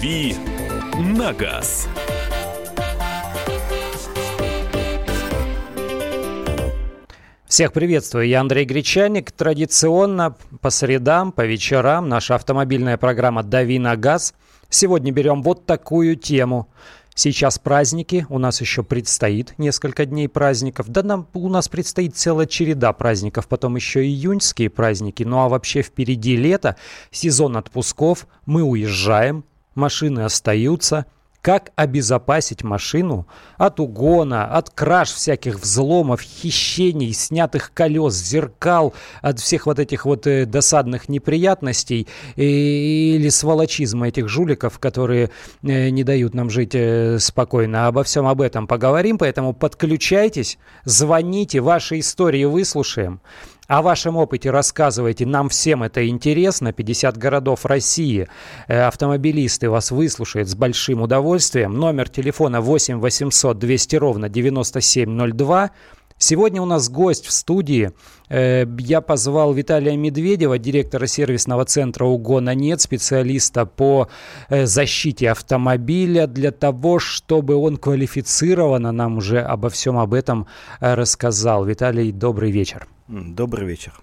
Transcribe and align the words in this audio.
«Дави 0.00 0.34
на 0.98 1.34
газ». 1.34 1.86
Всех 7.44 7.74
приветствую, 7.74 8.26
я 8.26 8.40
Андрей 8.40 8.64
Гречаник. 8.64 9.30
Традиционно 9.30 10.36
по 10.62 10.70
средам, 10.70 11.32
по 11.32 11.44
вечерам 11.44 12.08
наша 12.08 12.36
автомобильная 12.36 12.96
программа 12.96 13.42
«Дави 13.42 13.78
на 13.78 13.94
газ». 13.96 14.32
Сегодня 14.70 15.12
берем 15.12 15.42
вот 15.42 15.66
такую 15.66 16.16
тему. 16.16 16.70
Сейчас 17.14 17.58
праздники, 17.58 18.24
у 18.30 18.38
нас 18.38 18.62
еще 18.62 18.82
предстоит 18.82 19.58
несколько 19.58 20.06
дней 20.06 20.30
праздников. 20.30 20.88
Да 20.88 21.02
нам, 21.02 21.28
у 21.34 21.50
нас 21.50 21.68
предстоит 21.68 22.16
целая 22.16 22.46
череда 22.46 22.94
праздников, 22.94 23.48
потом 23.48 23.76
еще 23.76 24.02
июньские 24.02 24.70
праздники. 24.70 25.24
Ну 25.24 25.40
а 25.40 25.50
вообще 25.50 25.82
впереди 25.82 26.36
лето, 26.36 26.76
сезон 27.10 27.58
отпусков, 27.58 28.26
мы 28.46 28.62
уезжаем, 28.62 29.44
машины 29.74 30.20
остаются– 30.20 31.06
как 31.42 31.72
обезопасить 31.74 32.62
машину 32.62 33.26
от 33.56 33.80
угона, 33.80 34.46
от 34.46 34.70
краж 34.70 35.10
всяких 35.10 35.60
взломов, 35.60 36.20
хищений, 36.20 37.12
снятых 37.12 37.72
колес, 37.72 38.14
зеркал, 38.14 38.94
от 39.22 39.40
всех 39.40 39.66
вот 39.66 39.78
этих 39.78 40.04
вот 40.04 40.26
э, 40.26 40.44
досадных 40.44 41.08
неприятностей 41.08 42.06
э, 42.36 42.42
или 42.42 43.28
сволочизма 43.30 44.08
этих 44.08 44.28
жуликов, 44.28 44.78
которые 44.78 45.30
э, 45.62 45.88
не 45.88 46.04
дают 46.04 46.34
нам 46.34 46.50
жить 46.50 46.76
спокойно. 47.22 47.86
Обо 47.86 48.02
всем 48.02 48.26
об 48.26 48.42
этом 48.42 48.66
поговорим, 48.66 49.16
поэтому 49.16 49.54
подключайтесь, 49.54 50.58
звоните, 50.84 51.60
ваши 51.60 52.00
истории 52.00 52.44
выслушаем. 52.44 53.20
О 53.70 53.82
вашем 53.82 54.16
опыте 54.16 54.50
рассказывайте. 54.50 55.26
Нам 55.26 55.48
всем 55.48 55.84
это 55.84 56.08
интересно. 56.08 56.72
50 56.72 57.16
городов 57.16 57.64
России. 57.64 58.26
Э, 58.66 58.80
автомобилисты 58.88 59.70
вас 59.70 59.92
выслушают 59.92 60.48
с 60.48 60.56
большим 60.56 61.02
удовольствием. 61.02 61.74
Номер 61.74 62.08
телефона 62.08 62.60
8 62.60 62.98
800 62.98 63.56
200 63.56 63.94
ровно 63.94 64.28
9702. 64.28 65.70
Сегодня 66.22 66.60
у 66.60 66.66
нас 66.66 66.90
гость 66.90 67.24
в 67.24 67.32
студии. 67.32 67.92
Э, 68.28 68.66
я 68.78 69.00
позвал 69.00 69.54
Виталия 69.54 69.96
Медведева, 69.96 70.58
директора 70.58 71.06
сервисного 71.06 71.64
центра 71.64 72.04
«Угона 72.04 72.54
нет», 72.54 72.82
специалиста 72.82 73.64
по 73.64 74.08
э, 74.50 74.66
защите 74.66 75.30
автомобиля, 75.30 76.26
для 76.26 76.50
того, 76.50 76.98
чтобы 76.98 77.54
он 77.56 77.78
квалифицированно 77.78 78.92
нам 78.92 79.16
уже 79.16 79.40
обо 79.40 79.70
всем 79.70 79.96
об 79.96 80.12
этом 80.12 80.46
рассказал. 80.80 81.64
Виталий, 81.64 82.12
добрый 82.12 82.50
вечер. 82.50 82.86
Добрый 83.08 83.66
вечер. 83.66 83.94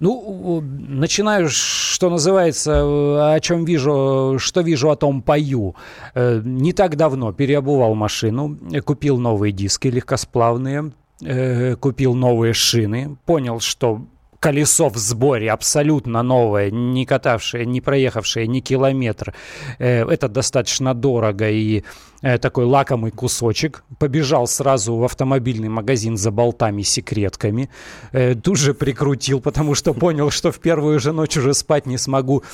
Ну, 0.00 0.60
начинаю, 0.60 1.48
что 1.48 2.10
называется, 2.10 3.34
о 3.34 3.40
чем 3.40 3.64
вижу, 3.64 4.36
что 4.38 4.62
вижу, 4.62 4.90
о 4.90 4.96
том 4.96 5.22
пою. 5.22 5.76
Э, 6.14 6.42
не 6.44 6.72
так 6.72 6.96
давно 6.96 7.32
переобувал 7.32 7.94
машину, 7.94 8.58
купил 8.84 9.16
новые 9.16 9.52
диски 9.52 9.86
легкосплавные, 9.86 10.90
э, 11.20 11.76
купил 11.76 12.14
новые 12.14 12.52
шины, 12.52 13.16
понял, 13.24 13.60
что 13.60 14.06
колесо 14.46 14.88
в 14.88 14.96
сборе 14.96 15.50
абсолютно 15.50 16.22
новое, 16.22 16.70
не 16.70 17.04
катавшее, 17.04 17.66
не 17.66 17.80
проехавшее 17.80 18.46
ни 18.46 18.60
километр. 18.60 19.34
Э, 19.78 20.04
это 20.08 20.28
достаточно 20.28 20.94
дорого 20.94 21.50
и 21.50 21.82
э, 22.22 22.38
такой 22.38 22.64
лакомый 22.64 23.10
кусочек. 23.10 23.82
Побежал 23.98 24.46
сразу 24.46 24.94
в 24.94 25.04
автомобильный 25.04 25.68
магазин 25.68 26.16
за 26.16 26.30
болтами, 26.30 26.82
секретками. 26.82 27.70
Э, 28.12 28.34
тут 28.34 28.56
же 28.56 28.72
прикрутил, 28.74 29.40
потому 29.40 29.74
что 29.74 29.94
понял, 29.94 30.30
что 30.30 30.52
в 30.52 30.60
первую 30.60 31.00
же 31.00 31.12
ночь 31.12 31.36
уже 31.36 31.54
спать 31.54 31.86
не 31.86 31.98
смогу. 31.98 32.44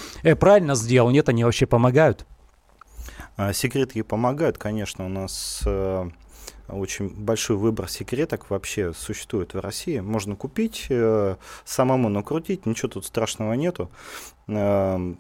Правильно 0.40 0.74
сделал? 0.74 1.10
Нет, 1.10 1.28
они 1.28 1.44
вообще 1.44 1.66
помогают? 1.66 2.27
А, 3.36 3.52
секретки 3.52 4.02
помогают, 4.02 4.56
конечно. 4.58 5.06
У 5.06 5.08
нас 5.08 5.62
очень 6.72 7.08
большой 7.08 7.56
выбор 7.56 7.88
секреток 7.88 8.50
вообще 8.50 8.92
существует 8.92 9.55
в 9.55 9.60
России. 9.60 10.00
Можно 10.00 10.36
купить, 10.36 10.86
э, 10.88 11.36
самому 11.64 12.08
накрутить, 12.08 12.66
ничего 12.66 12.88
тут 12.88 13.06
страшного 13.06 13.52
нету. 13.55 13.90
Э, 14.48 15.14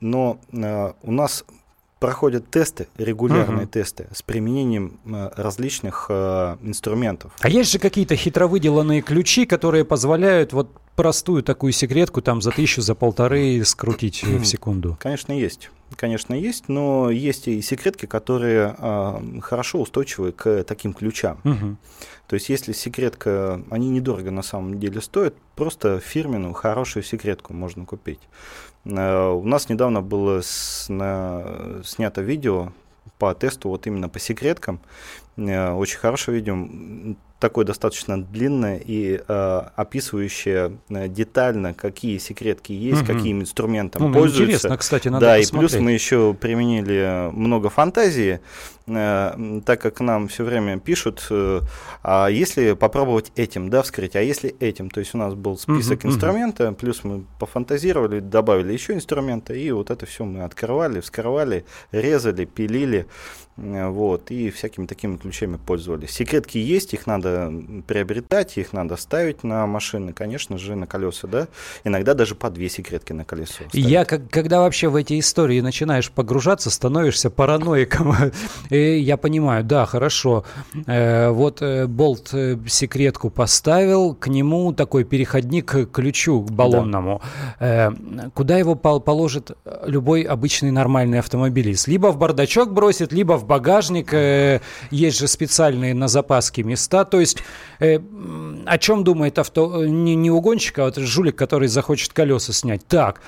но 0.00 0.40
э, 0.52 0.92
у 1.02 1.12
нас 1.12 1.44
проходят 1.98 2.50
тесты, 2.50 2.86
регулярные 2.96 3.64
угу. 3.64 3.72
тесты 3.72 4.06
с 4.14 4.22
применением 4.22 5.00
различных 5.04 6.08
инструментов. 6.08 7.32
А 7.40 7.48
есть 7.48 7.72
же 7.72 7.80
какие-то 7.80 8.14
хитро 8.14 8.46
выделанные 8.46 9.02
ключи, 9.02 9.46
которые 9.46 9.84
позволяют 9.84 10.52
вот 10.52 10.70
простую 10.94 11.42
такую 11.42 11.72
секретку 11.72 12.22
там 12.22 12.40
за 12.40 12.52
тысячу, 12.52 12.82
за 12.82 12.94
полторы 12.94 13.64
скрутить 13.64 14.22
в 14.22 14.44
секунду? 14.44 14.96
Конечно, 15.00 15.32
есть. 15.32 15.70
Конечно, 15.96 16.34
есть, 16.34 16.68
но 16.68 17.10
есть 17.10 17.48
и 17.48 17.62
секретки, 17.62 18.06
которые 18.06 18.76
э, 18.78 19.40
хорошо 19.40 19.80
устойчивы 19.80 20.32
к 20.32 20.62
таким 20.64 20.92
ключам. 20.92 21.40
Угу. 21.44 21.76
То 22.26 22.34
есть, 22.34 22.50
если 22.50 22.72
секретка, 22.72 23.62
они 23.70 23.88
недорого 23.88 24.30
на 24.30 24.42
самом 24.42 24.78
деле 24.78 25.00
стоят, 25.00 25.34
просто 25.56 25.98
фирменную 25.98 26.52
хорошую 26.52 27.02
секретку 27.02 27.54
можно 27.54 27.86
купить. 27.86 28.20
Э, 28.84 29.30
у 29.30 29.44
нас 29.44 29.68
недавно 29.68 30.02
было 30.02 30.42
с, 30.42 30.86
на, 30.88 31.82
снято 31.84 32.20
видео 32.20 32.72
по 33.18 33.34
тесту 33.34 33.70
вот 33.70 33.86
именно 33.86 34.08
по 34.08 34.18
секреткам. 34.18 34.80
Э, 35.36 35.72
очень 35.72 35.98
хорошее 35.98 36.38
видео 36.38 36.56
такое 37.38 37.64
достаточно 37.64 38.22
длинное 38.22 38.80
и 38.84 39.20
э, 39.26 39.62
описывающее 39.76 40.78
э, 40.88 41.08
детально, 41.08 41.72
какие 41.72 42.18
секретки 42.18 42.72
есть, 42.72 43.02
угу. 43.02 43.12
какими 43.12 43.42
инструментами 43.42 44.08
ну, 44.08 44.12
пользуются. 44.12 44.42
Интересно, 44.44 44.76
кстати, 44.76 45.08
надо 45.08 45.26
Да, 45.26 45.36
посмотреть. 45.36 45.52
и 45.52 45.56
плюс 45.56 45.82
мы 45.82 45.92
еще 45.92 46.34
применили 46.34 47.30
много 47.32 47.70
фантазии, 47.70 48.40
э, 48.86 49.60
так 49.64 49.80
как 49.80 50.00
нам 50.00 50.26
все 50.26 50.42
время 50.42 50.80
пишут, 50.80 51.26
э, 51.30 51.60
а 52.02 52.26
если 52.28 52.72
попробовать 52.72 53.30
этим, 53.36 53.70
да, 53.70 53.82
вскрыть, 53.82 54.16
а 54.16 54.22
если 54.22 54.56
этим, 54.58 54.90
то 54.90 54.98
есть 54.98 55.14
у 55.14 55.18
нас 55.18 55.34
был 55.34 55.56
список 55.56 56.00
угу, 56.00 56.08
инструмента, 56.08 56.68
угу. 56.68 56.74
плюс 56.74 57.04
мы 57.04 57.24
пофантазировали, 57.38 58.18
добавили 58.18 58.72
еще 58.72 58.94
инструмента, 58.94 59.54
и 59.54 59.70
вот 59.70 59.90
это 59.90 60.06
все 60.06 60.24
мы 60.24 60.42
открывали, 60.42 61.00
вскрывали, 61.00 61.64
резали, 61.92 62.46
пилили, 62.46 63.06
вот, 63.58 64.30
и 64.30 64.50
всякими 64.50 64.86
такими 64.86 65.16
ключами 65.16 65.56
пользовались. 65.56 66.10
Секретки 66.10 66.58
есть, 66.58 66.94
их 66.94 67.06
надо 67.06 67.52
приобретать, 67.86 68.56
их 68.56 68.72
надо 68.72 68.96
ставить 68.96 69.42
на 69.42 69.66
машины, 69.66 70.12
конечно 70.12 70.58
же, 70.58 70.76
на 70.76 70.86
колеса, 70.86 71.26
да, 71.26 71.48
иногда 71.82 72.14
даже 72.14 72.34
по 72.34 72.50
две 72.50 72.68
секретки 72.68 73.12
на 73.12 73.24
колесо. 73.24 73.64
Ставить. 73.68 73.74
Я, 73.74 74.04
как, 74.04 74.30
когда 74.30 74.60
вообще 74.60 74.88
в 74.88 74.94
эти 74.94 75.18
истории 75.18 75.60
начинаешь 75.60 76.10
погружаться, 76.10 76.70
становишься 76.70 77.30
параноиком. 77.30 78.14
И 78.70 78.98
я 78.98 79.16
понимаю, 79.16 79.64
да, 79.64 79.86
хорошо, 79.86 80.44
э, 80.86 81.30
вот 81.30 81.60
э, 81.60 81.86
болт 81.86 82.32
секретку 82.68 83.30
поставил, 83.30 84.14
к 84.14 84.28
нему 84.28 84.72
такой 84.72 85.02
переходник 85.02 85.66
к 85.66 85.86
ключу, 85.86 86.42
к 86.42 86.50
баллонному. 86.50 87.20
Да. 87.58 87.92
Куда 88.34 88.56
его 88.56 88.74
положит 88.76 89.50
любой 89.84 90.22
обычный 90.22 90.70
нормальный 90.70 91.18
автомобилист? 91.18 91.88
Либо 91.88 92.08
в 92.08 92.18
бардачок 92.18 92.72
бросит, 92.72 93.12
либо 93.12 93.36
в 93.36 93.47
багажник, 93.48 94.14
э, 94.14 94.60
есть 94.90 95.18
же 95.18 95.26
специальные 95.26 95.94
на 95.94 96.06
запаске 96.06 96.62
места. 96.62 97.04
То 97.04 97.18
есть 97.18 97.38
э, 97.80 97.98
о 98.66 98.78
чем 98.78 99.02
думает 99.02 99.38
авто, 99.38 99.84
не, 99.84 100.14
не 100.14 100.30
угонщик, 100.30 100.78
а 100.78 100.84
вот 100.84 100.96
жулик, 100.96 101.36
который 101.36 101.68
захочет 101.68 102.12
колеса 102.12 102.52
снять. 102.52 102.86
Так, 102.86 103.20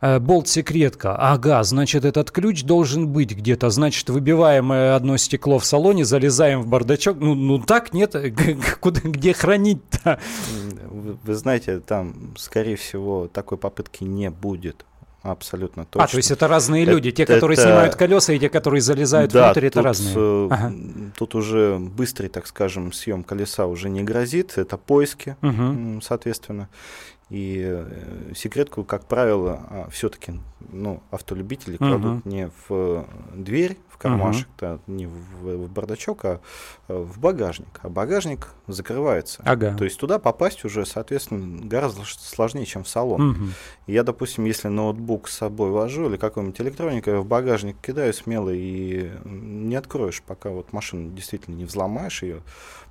э, 0.00 0.18
болт-секретка. 0.18 1.16
Ага, 1.16 1.62
значит, 1.64 2.04
этот 2.04 2.30
ключ 2.30 2.62
должен 2.62 3.08
быть 3.08 3.32
где-то. 3.32 3.68
Значит, 3.70 4.08
выбиваем 4.08 4.72
э, 4.72 4.94
одно 4.94 5.16
стекло 5.16 5.58
в 5.58 5.66
салоне, 5.66 6.04
залезаем 6.04 6.62
в 6.62 6.68
бардачок. 6.68 7.18
Ну, 7.18 7.34
ну 7.34 7.58
так 7.58 7.92
нет, 7.92 8.14
куда, 8.80 9.00
где 9.02 9.34
хранить-то? 9.34 10.20
Вы, 10.88 11.18
вы 11.22 11.34
знаете, 11.34 11.80
там, 11.80 12.34
скорее 12.38 12.76
всего, 12.76 13.28
такой 13.28 13.58
попытки 13.58 14.04
не 14.04 14.30
будет. 14.30 14.86
Абсолютно 15.30 15.84
точно. 15.84 16.04
А, 16.04 16.06
то 16.08 16.16
есть 16.16 16.30
это 16.30 16.46
разные 16.48 16.84
это, 16.84 16.92
люди. 16.92 17.10
Те, 17.10 17.26
которые 17.26 17.56
это... 17.56 17.68
снимают 17.68 17.96
колеса, 17.96 18.32
и 18.32 18.38
те, 18.38 18.48
которые 18.48 18.80
залезают 18.80 19.32
да, 19.32 19.46
внутрь, 19.46 19.66
это 19.66 19.82
разные. 19.82 20.14
Э, 20.16 20.48
ага. 20.50 20.72
Тут 21.16 21.34
уже 21.34 21.78
быстрый, 21.78 22.28
так 22.28 22.46
скажем, 22.46 22.92
съем 22.92 23.24
колеса 23.24 23.66
уже 23.66 23.88
не 23.88 24.02
грозит. 24.02 24.56
Это 24.56 24.76
поиски, 24.76 25.36
угу. 25.42 26.00
соответственно. 26.02 26.68
И 27.28 27.60
э, 27.60 28.32
секретку, 28.36 28.84
как 28.84 29.06
правило, 29.06 29.60
а, 29.68 29.88
все-таки 29.90 30.34
ну, 30.70 31.02
автолюбители 31.10 31.76
кладут 31.76 32.24
uh-huh. 32.24 32.28
не 32.28 32.50
в 32.68 33.04
дверь, 33.34 33.76
в 33.96 33.98
кармашек, 33.98 34.46
uh-huh. 34.58 34.78
да, 34.86 34.92
не 34.92 35.06
в, 35.06 35.12
в 35.42 35.70
бардачок, 35.70 36.24
а 36.26 36.40
э, 36.88 36.96
в 36.96 37.18
багажник. 37.18 37.80
А 37.82 37.88
багажник 37.88 38.48
закрывается. 38.66 39.42
Ага. 39.44 39.74
То 39.74 39.84
есть 39.84 39.98
туда 39.98 40.18
попасть 40.18 40.64
уже, 40.64 40.84
соответственно, 40.84 41.66
гораздо 41.66 42.02
сложнее, 42.04 42.66
чем 42.66 42.84
в 42.84 42.88
салон. 42.88 43.32
Uh-huh. 43.32 43.48
Я, 43.86 44.02
допустим, 44.02 44.44
если 44.44 44.68
ноутбук 44.68 45.28
с 45.28 45.36
собой 45.36 45.70
вожу 45.70 46.08
или 46.08 46.16
какую-нибудь 46.18 46.60
электронику, 46.60 47.10
я 47.10 47.20
в 47.20 47.26
багажник 47.26 47.76
кидаю 47.80 48.12
смело 48.12 48.50
и 48.52 49.10
не 49.24 49.74
откроешь, 49.76 50.22
пока 50.22 50.50
вот 50.50 50.72
машину 50.72 51.10
действительно 51.12 51.54
не 51.54 51.64
взломаешь 51.64 52.22
ее 52.22 52.42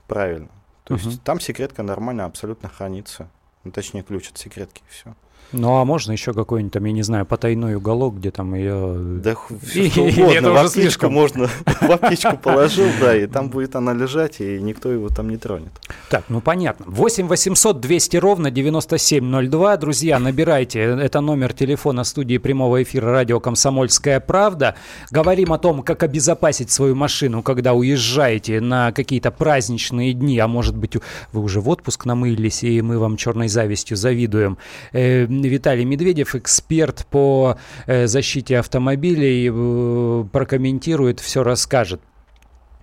правильно. 0.08 0.50
То 0.86 0.96
uh-huh. 0.96 1.06
есть 1.06 1.24
там 1.24 1.40
секретка 1.40 1.84
нормально 1.84 2.26
абсолютно 2.26 2.68
хранится. 2.70 3.30
Ну, 3.64 3.72
точнее, 3.72 4.04
ключ 4.04 4.30
от 4.30 4.38
секретки, 4.38 4.82
все. 4.90 5.16
Ну, 5.52 5.78
а 5.78 5.86
можно 5.86 6.12
еще 6.12 6.34
какой-нибудь 6.34 6.74
там, 6.74 6.86
я 6.86 6.92
не 6.92 7.04
знаю, 7.04 7.26
потайной 7.26 7.76
уголок, 7.76 8.18
где 8.18 8.32
там 8.32 8.56
ее... 8.56 8.96
Да 9.24 9.36
все 9.64 9.90
что 9.90 10.04
угодно, 10.04 10.52
в 10.52 10.58
аптечку 10.58 11.10
можно, 11.10 11.48
в 11.48 11.92
аптечку 11.92 12.38
положил, 12.44 12.88
да, 13.00 13.16
и 13.16 13.28
там 13.28 13.50
будет 13.50 13.76
она 13.76 13.94
лежать, 13.94 14.42
и 14.42 14.60
никто 14.62 14.92
его 14.92 15.10
там 15.10 15.30
не 15.30 15.38
тронет. 15.38 15.72
Так, 16.10 16.26
ну 16.30 16.42
понятно. 16.42 16.86
8 16.88 17.28
800 17.28 17.80
200 17.80 18.18
ровно 18.18 18.52
9702. 18.52 19.78
Друзья, 19.78 20.20
набирайте. 20.20 20.80
Это 20.80 21.22
номер 21.22 21.54
телефона 21.54 22.04
студии 22.04 22.38
прямого 22.38 22.84
эфира 22.84 23.12
радио 23.12 23.40
«Комсомольская 23.40 24.20
правда». 24.20 24.76
Говорим 25.12 25.54
о 25.54 25.58
том, 25.58 25.84
как 25.84 26.04
обезопасить 26.04 26.72
свою 26.72 26.96
машину, 26.96 27.44
когда 27.44 27.74
уезжаете 27.74 28.62
на 28.62 28.92
какие-то 28.92 29.32
праздничные 29.32 30.14
дни, 30.14 30.40
а 30.40 30.48
может 30.48 30.76
быть, 30.76 30.98
вы 31.32 31.42
уже 31.42 31.62
в 31.62 31.70
отпуск 31.70 32.06
намылились, 32.06 32.64
и 32.64 32.82
мы 32.82 33.00
вам 33.00 33.18
черной 33.18 33.48
завистью 33.48 33.98
завидуем. 33.98 34.58
Виталий 35.44 35.86
Медведев, 35.86 36.36
эксперт 36.36 37.06
по 37.10 37.58
э, 37.86 38.08
защите 38.08 38.60
автомобилей, 38.60 39.50
э, 39.52 40.26
прокомментирует, 40.32 41.20
все 41.20 41.44
расскажет. 41.44 42.02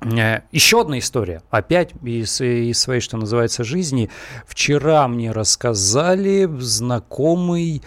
Э, 0.02 0.40
Еще 0.50 0.81
одна 0.81 0.99
история, 0.99 1.43
опять 1.50 1.93
из, 2.02 2.40
из 2.40 2.78
своей, 2.81 3.00
что 3.00 3.16
называется, 3.16 3.64
жизни. 3.64 4.10
Вчера 4.46 5.06
мне 5.08 5.31
рассказали 5.31 6.49
знакомый, 6.58 7.82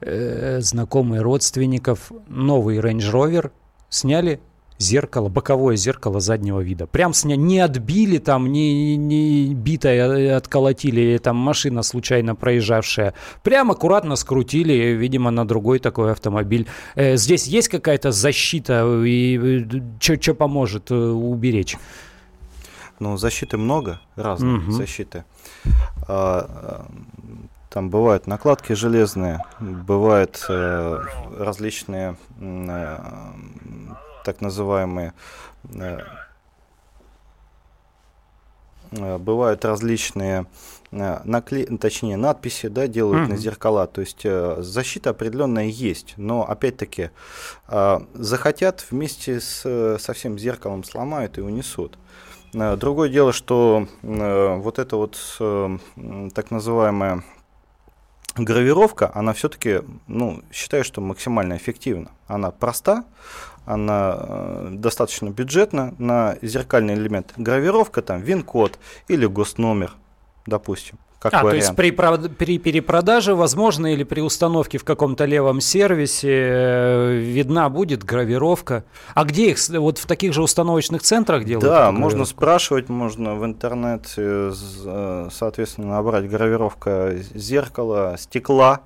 э, 0.00 0.60
знакомый 0.60 1.20
родственников 1.20 2.12
новый 2.28 2.78
Range 2.78 3.12
Rover 3.12 3.50
сняли 3.88 4.40
зеркало, 4.82 5.28
боковое 5.28 5.76
зеркало 5.76 6.20
заднего 6.20 6.60
вида. 6.60 6.86
Прям 6.86 7.14
с 7.14 7.24
не 7.24 7.60
отбили 7.60 8.18
там, 8.18 8.52
не, 8.52 8.96
не 8.96 9.54
битое 9.54 10.36
отколотили, 10.36 11.00
или 11.00 11.18
там 11.18 11.36
машина 11.36 11.82
случайно 11.82 12.34
проезжавшая. 12.34 13.14
Прям 13.42 13.70
аккуратно 13.70 14.16
скрутили, 14.16 14.72
видимо, 14.72 15.30
на 15.30 15.46
другой 15.46 15.78
такой 15.78 16.12
автомобиль. 16.12 16.66
Э, 16.94 17.16
здесь 17.16 17.46
есть 17.46 17.68
какая-то 17.68 18.12
защита, 18.12 19.02
и 19.04 19.66
что 20.00 20.34
поможет 20.34 20.90
э, 20.90 20.94
уберечь? 20.94 21.76
Ну, 22.98 23.16
защиты 23.16 23.56
много, 23.56 24.00
разные 24.16 24.58
угу. 24.58 24.70
защиты. 24.70 25.24
А, 26.08 26.86
там 27.72 27.88
бывают 27.88 28.26
накладки 28.26 28.74
железные, 28.74 29.40
бывают 29.58 30.44
э, 30.48 31.02
различные 31.38 32.16
э, 32.38 32.98
так 34.24 34.40
называемые 34.40 35.12
э, 35.74 35.98
э, 38.92 39.18
бывают 39.18 39.64
различные 39.64 40.46
э, 40.90 41.20
накле... 41.24 41.66
точнее 41.66 42.16
надписи, 42.16 42.68
да, 42.68 42.86
делают 42.86 43.28
mm-hmm. 43.28 43.32
на 43.32 43.36
зеркала. 43.36 43.86
То 43.86 44.00
есть 44.00 44.22
защита 44.22 45.10
определенная 45.10 45.66
есть, 45.66 46.14
но 46.16 46.48
опять-таки 46.48 47.10
захотят 48.14 48.86
вместе 48.90 49.40
с 49.40 49.98
со 49.98 50.12
всем 50.12 50.38
зеркалом 50.38 50.84
сломают 50.84 51.38
и 51.38 51.40
унесут. 51.40 51.98
Другое 52.52 53.08
дело, 53.08 53.32
что 53.32 53.86
вот 54.02 54.78
это 54.78 54.96
вот 54.96 55.18
так 56.34 56.50
называемая 56.50 57.22
гравировка, 58.36 59.10
она 59.14 59.32
все-таки, 59.32 59.80
ну, 60.06 60.42
считаю, 60.52 60.84
что 60.84 61.00
максимально 61.00 61.56
эффективна. 61.56 62.10
Она 62.26 62.50
проста, 62.50 63.04
она 63.64 64.16
э, 64.18 64.68
достаточно 64.72 65.30
бюджетна 65.30 65.94
на 65.98 66.36
зеркальный 66.42 66.94
элемент. 66.94 67.32
Гравировка 67.36 68.02
там 68.02 68.20
ВИН-код 68.20 68.78
или 69.08 69.26
госномер, 69.26 69.94
допустим. 70.46 70.98
Как 71.22 71.34
а, 71.34 71.44
вариант. 71.44 71.50
то 71.50 71.56
есть 71.56 71.76
при, 71.76 72.28
при 72.34 72.58
перепродаже, 72.58 73.36
возможно, 73.36 73.92
или 73.92 74.02
при 74.02 74.20
установке 74.20 74.78
в 74.78 74.84
каком-то 74.84 75.24
левом 75.24 75.60
сервисе 75.60 76.28
э, 76.28 77.14
видна 77.14 77.68
будет 77.68 78.02
гравировка. 78.02 78.82
А 79.14 79.22
где 79.22 79.50
их? 79.50 79.58
Вот 79.68 79.98
в 79.98 80.06
таких 80.06 80.32
же 80.32 80.42
установочных 80.42 81.00
центрах 81.02 81.44
делают? 81.44 81.64
Да, 81.64 81.92
можно 81.92 82.24
спрашивать, 82.24 82.88
можно 82.88 83.36
в 83.36 83.44
интернете, 83.44 84.50
э, 84.84 85.28
соответственно, 85.30 85.90
набрать 85.90 86.28
гравировка 86.28 87.14
зеркала, 87.34 88.16
стекла. 88.18 88.80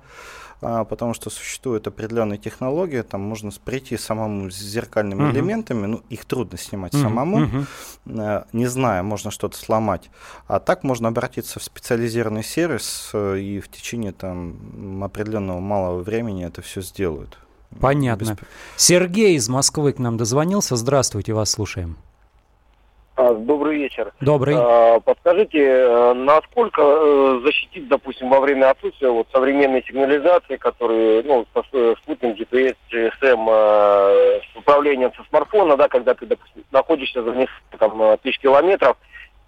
А, 0.59 0.85
потому 0.85 1.13
что 1.13 1.29
существует 1.29 1.85
определенная 1.85 2.37
технология, 2.37 3.03
там 3.03 3.21
можно 3.21 3.51
прийти 3.63 3.95
самому 3.95 4.49
с 4.49 4.55
зеркальными 4.55 5.21
uh-huh. 5.21 5.31
элементами, 5.31 5.85
ну, 5.85 6.01
их 6.09 6.25
трудно 6.25 6.57
снимать 6.57 6.93
uh-huh. 6.93 7.01
самому, 7.01 7.65
uh-huh. 8.05 8.47
не 8.53 8.65
зная, 8.65 9.03
можно 9.03 9.29
что-то 9.29 9.55
сломать. 9.55 10.09
А 10.47 10.59
так 10.59 10.83
можно 10.83 11.09
обратиться 11.09 11.59
в 11.59 11.63
специализированный 11.63 12.43
сервис, 12.43 13.11
э, 13.13 13.39
и 13.39 13.59
в 13.59 13.69
течение 13.69 14.13
там 14.13 15.03
определенного 15.03 15.59
малого 15.59 16.01
времени 16.01 16.43
это 16.43 16.63
все 16.63 16.81
сделают. 16.81 17.37
Понятно. 17.79 18.31
Без... 18.31 18.37
Сергей 18.77 19.35
из 19.35 19.49
Москвы 19.49 19.93
к 19.93 19.99
нам 19.99 20.17
дозвонился. 20.17 20.75
Здравствуйте, 20.75 21.33
вас 21.33 21.51
слушаем. 21.51 21.97
А, 23.17 23.33
добрый 23.33 23.77
вечер. 23.77 24.13
Добрый. 24.21 24.55
А, 24.55 24.99
подскажите, 24.99 25.59
э, 25.59 26.13
насколько 26.13 26.83
э, 26.83 27.41
защитить, 27.43 27.87
допустим, 27.87 28.29
во 28.29 28.39
время 28.39 28.69
отсутствия 28.69 29.09
вот 29.09 29.27
современной 29.33 29.83
сигнализации, 29.83 30.57
которые, 30.57 31.23
ну, 31.23 31.43
спутник, 32.03 32.37
GPS, 32.37 32.75
GSM, 32.91 33.47
с 34.53 34.55
управлением 34.55 35.11
со 35.15 35.23
смартфона, 35.29 35.75
да, 35.75 35.87
когда 35.87 36.13
ты, 36.13 36.27
допустим, 36.27 36.63
находишься 36.71 37.23
за 37.23 37.31
несколько 37.31 37.77
там, 37.79 38.19
тысяч 38.19 38.37
километров, 38.37 38.97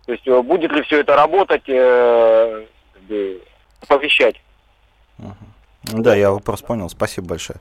то 0.07 0.13
есть 0.13 0.27
э, 0.27 0.42
будет 0.42 0.72
ли 0.72 0.81
все 0.81 1.01
это 1.01 1.15
работать, 1.15 1.65
как 1.65 3.04
бы, 3.04 3.39
оповещать? 3.83 4.42
Да, 5.83 6.15
я 6.15 6.31
вопрос 6.31 6.63
понял, 6.63 6.89
спасибо 6.89 7.27
большое. 7.27 7.60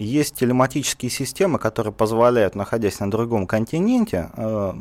Есть 0.00 0.36
телематические 0.36 1.10
системы, 1.10 1.58
которые 1.58 1.92
позволяют, 1.92 2.54
находясь 2.54 3.00
на 3.00 3.10
другом 3.10 3.46
континенте, 3.46 4.30
э, 4.34 4.72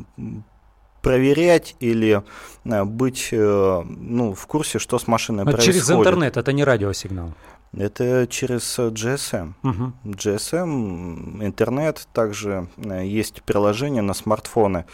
проверять 1.01 1.75
или 1.81 2.23
э, 2.63 2.83
быть 2.85 3.27
э, 3.33 3.83
ну, 3.85 4.33
в 4.33 4.47
курсе, 4.47 4.79
что 4.79 4.97
с 4.97 5.07
машиной 5.07 5.43
Но 5.43 5.51
происходит. 5.51 5.83
Через 5.83 5.91
интернет, 5.91 6.37
это 6.37 6.53
не 6.53 6.63
радиосигнал. 6.63 7.33
Это 7.73 8.27
через 8.27 8.79
GSM. 8.79 9.55
Угу. 9.61 9.93
GSM, 10.05 11.45
интернет, 11.45 12.07
также 12.13 12.69
есть 12.77 13.43
приложения 13.43 14.01
на 14.01 14.13
смартфоны. 14.13 14.85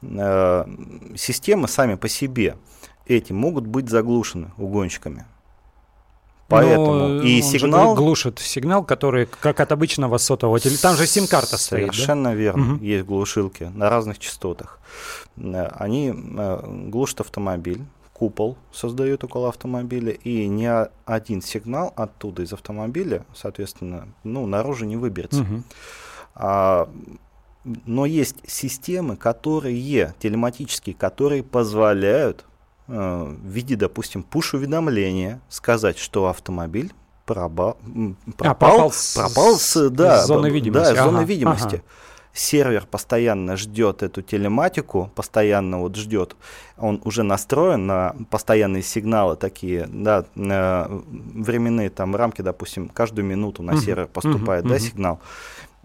Системы 0.00 1.66
сами 1.66 1.96
по 1.96 2.08
себе 2.08 2.56
эти 3.06 3.32
могут 3.32 3.66
быть 3.66 3.88
заглушены 3.88 4.52
угонщиками. 4.56 5.26
Поэтому 6.48 7.08
Но 7.08 7.22
и 7.22 7.40
сигнал 7.40 7.94
глушит 7.94 8.38
сигнал, 8.38 8.84
который 8.84 9.26
как 9.26 9.60
от 9.60 9.72
обычного 9.72 10.18
сотового 10.18 10.60
телефона. 10.60 10.94
Там 10.94 10.96
же 10.96 11.06
сим-карта 11.06 11.56
стоит. 11.56 11.92
Совершенно 11.92 12.30
да? 12.30 12.34
верно. 12.34 12.74
Угу. 12.74 12.84
Есть 12.84 13.06
глушилки 13.06 13.64
на 13.74 13.88
разных 13.88 14.18
частотах. 14.18 14.78
Э, 15.36 15.68
они 15.74 16.12
э, 16.14 16.88
глушат 16.88 17.20
автомобиль, 17.20 17.82
купол 18.12 18.58
создают 18.72 19.24
около 19.24 19.48
автомобиля, 19.48 20.12
и 20.12 20.46
ни 20.46 20.68
один 21.06 21.40
сигнал 21.40 21.92
оттуда 21.96 22.42
из 22.42 22.52
автомобиля, 22.52 23.24
соответственно, 23.34 24.08
ну, 24.22 24.46
наружу 24.46 24.84
не 24.84 24.96
выберется. 24.96 25.42
Угу. 25.42 25.62
А, 26.36 26.88
но 27.86 28.04
есть 28.04 28.36
системы, 28.46 29.16
которые 29.16 30.14
телематические, 30.20 30.94
которые 30.94 31.42
позволяют 31.42 32.44
Э, 32.44 32.53
в 32.86 33.36
виде, 33.44 33.76
допустим, 33.76 34.22
пуш-уведомления 34.22 35.40
сказать, 35.48 35.98
что 35.98 36.28
автомобиль 36.28 36.92
проба... 37.24 37.76
пропал, 38.36 38.46
а, 38.46 38.54
пропал, 38.54 38.92
с, 38.92 39.14
пропал 39.14 39.56
с, 39.56 39.90
да, 39.90 40.22
с 40.22 40.26
зоны 40.26 40.48
видимости. 40.48 40.94
Да, 40.94 41.00
ага, 41.00 41.10
зоны 41.10 41.24
видимости. 41.24 41.76
Ага. 41.76 41.82
Сервер 42.36 42.84
постоянно 42.90 43.56
ждет 43.56 44.02
эту 44.02 44.20
телематику, 44.20 45.08
постоянно 45.14 45.78
вот 45.78 45.94
ждет. 45.94 46.36
Он 46.76 47.00
уже 47.04 47.22
настроен 47.22 47.86
на 47.86 48.16
постоянные 48.28 48.82
сигналы 48.82 49.36
такие, 49.36 49.86
да, 49.86 50.24
временные 50.34 51.90
там 51.90 52.16
рамки, 52.16 52.42
допустим, 52.42 52.88
каждую 52.88 53.24
минуту 53.24 53.62
на 53.62 53.76
сервер 53.76 54.08
поступает, 54.08 54.64
uh-huh, 54.64 54.68
да, 54.68 54.74
uh-huh. 54.74 54.80
сигнал. 54.80 55.20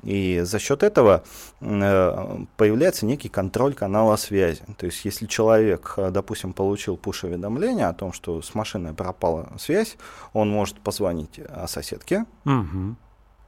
И 0.03 0.41
за 0.43 0.59
счет 0.59 0.83
этого 0.83 1.23
э, 1.59 2.37
появляется 2.57 3.05
некий 3.05 3.29
контроль 3.29 3.73
канала 3.73 4.15
связи. 4.15 4.61
То 4.77 4.85
есть, 4.85 5.03
если 5.05 5.25
человек, 5.25 5.93
э, 5.97 6.11
допустим, 6.11 6.53
получил 6.53 6.97
пуш-уведомление 6.97 7.87
о 7.87 7.93
том, 7.93 8.13
что 8.13 8.41
с 8.41 8.55
машиной 8.55 8.93
пропала 8.93 9.49
связь, 9.57 9.97
он 10.33 10.49
может 10.49 10.79
позвонить 10.79 11.39
э, 11.39 11.65
соседке 11.67 12.25
угу. 12.45 12.95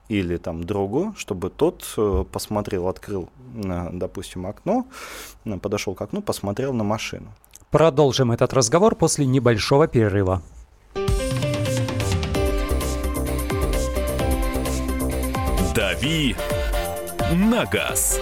или 0.09 0.37
там 0.37 0.63
другу, 0.63 1.13
чтобы 1.17 1.49
тот 1.49 1.97
посмотрел, 2.31 2.87
открыл, 2.87 3.29
допустим, 3.53 4.45
окно, 4.45 4.85
подошел 5.61 5.95
к 5.95 6.01
окну, 6.01 6.21
посмотрел 6.21 6.73
на 6.73 6.83
машину. 6.83 7.27
Продолжим 7.69 8.33
этот 8.33 8.53
разговор 8.53 8.95
после 8.95 9.25
небольшого 9.25 9.87
перерыва. 9.87 10.41
«Дави 15.75 16.35
на 17.31 17.65
газ». 17.65 18.19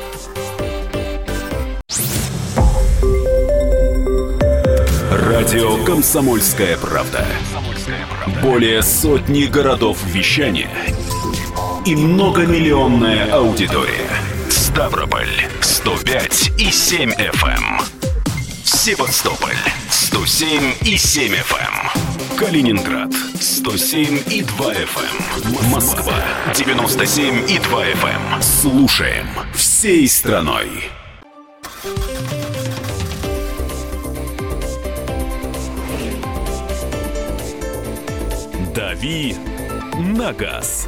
Радио 5.11 5.83
«Комсомольская 5.83 6.77
правда». 6.77 7.25
Более 8.43 8.83
сотни 8.83 9.45
городов 9.45 9.97
вещания 10.05 10.69
и 11.85 11.95
многомиллионная 11.95 13.31
аудитория. 13.31 14.09
Ставрополь 14.49 15.47
105 15.61 16.51
и 16.59 16.71
7 16.71 17.11
FM. 17.11 17.98
Эм. 18.69 18.77
Севастополь 18.77 19.57
107 19.89 20.73
и 20.81 20.97
7 20.97 21.33
FM. 21.33 21.91
Эм. 22.31 22.37
Калининград 22.37 23.11
107 23.39 24.23
и 24.29 24.43
2 24.43 24.73
FM. 24.73 25.63
Эм. 25.63 25.71
Москва 25.71 26.13
97 26.53 27.49
и 27.49 27.57
2 27.59 27.85
FM. 27.85 28.41
Слушаем 28.41 29.27
всей 29.55 30.07
страной. 30.07 30.69
«Дави 38.75 39.35
на 39.97 40.31
газ». 40.33 40.87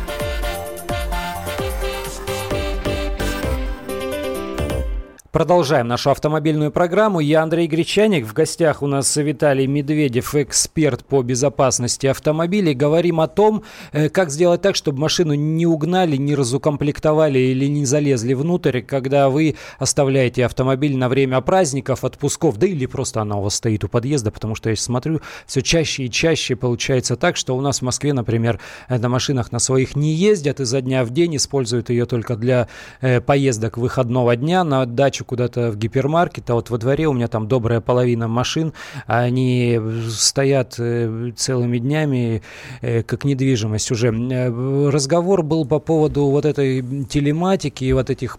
Продолжаем 5.31 5.87
нашу 5.87 6.11
автомобильную 6.11 6.71
программу. 6.71 7.21
Я 7.21 7.41
Андрей 7.41 7.65
Гречаник. 7.65 8.25
В 8.25 8.33
гостях 8.33 8.81
у 8.81 8.87
нас 8.87 9.15
Виталий 9.15 9.65
Медведев, 9.65 10.35
эксперт 10.35 11.05
по 11.05 11.21
безопасности 11.21 12.05
автомобилей. 12.07 12.73
Говорим 12.73 13.21
о 13.21 13.29
том, 13.29 13.63
э, 13.93 14.09
как 14.09 14.29
сделать 14.29 14.61
так, 14.61 14.75
чтобы 14.75 14.99
машину 14.99 15.33
не 15.33 15.65
угнали, 15.65 16.17
не 16.17 16.35
разукомплектовали 16.35 17.39
или 17.39 17.67
не 17.67 17.85
залезли 17.85 18.33
внутрь, 18.33 18.81
когда 18.81 19.29
вы 19.29 19.55
оставляете 19.79 20.45
автомобиль 20.45 20.97
на 20.97 21.07
время 21.07 21.39
праздников, 21.39 22.03
отпусков, 22.03 22.57
да 22.57 22.67
или 22.67 22.85
просто 22.85 23.21
она 23.21 23.37
у 23.37 23.43
вас 23.43 23.55
стоит 23.55 23.85
у 23.85 23.87
подъезда, 23.87 24.31
потому 24.31 24.55
что 24.55 24.69
я 24.69 24.75
смотрю, 24.75 25.21
все 25.45 25.61
чаще 25.61 26.03
и 26.03 26.11
чаще 26.11 26.57
получается 26.57 27.15
так, 27.15 27.37
что 27.37 27.55
у 27.55 27.61
нас 27.61 27.79
в 27.79 27.83
Москве, 27.83 28.11
например, 28.11 28.59
на 28.89 29.07
машинах 29.07 29.53
на 29.53 29.59
своих 29.59 29.95
не 29.95 30.11
ездят, 30.11 30.59
изо 30.59 30.81
дня 30.81 31.05
в 31.05 31.11
день 31.11 31.37
используют 31.37 31.89
ее 31.89 32.05
только 32.05 32.35
для 32.35 32.67
э, 32.99 33.21
поездок 33.21 33.77
выходного 33.77 34.35
дня 34.35 34.65
на 34.65 34.85
дачу 34.85 35.20
дачу 35.21 35.25
куда-то 35.25 35.71
в 35.71 35.77
гипермаркет, 35.77 36.49
а 36.49 36.53
вот 36.53 36.69
во 36.69 36.77
дворе 36.77 37.07
у 37.07 37.13
меня 37.13 37.27
там 37.27 37.47
добрая 37.47 37.81
половина 37.81 38.27
машин, 38.27 38.73
они 39.07 39.79
стоят 40.09 40.75
э, 40.79 41.31
целыми 41.35 41.79
днями 41.79 42.41
э, 42.81 43.03
как 43.03 43.25
недвижимость 43.25 43.91
уже. 43.91 44.07
Э, 44.07 44.89
разговор 44.89 45.43
был 45.43 45.65
по 45.65 45.79
поводу 45.79 46.25
вот 46.25 46.45
этой 46.45 46.81
телематики 47.05 47.85
и 47.85 47.93
вот 47.93 48.09
этих 48.09 48.37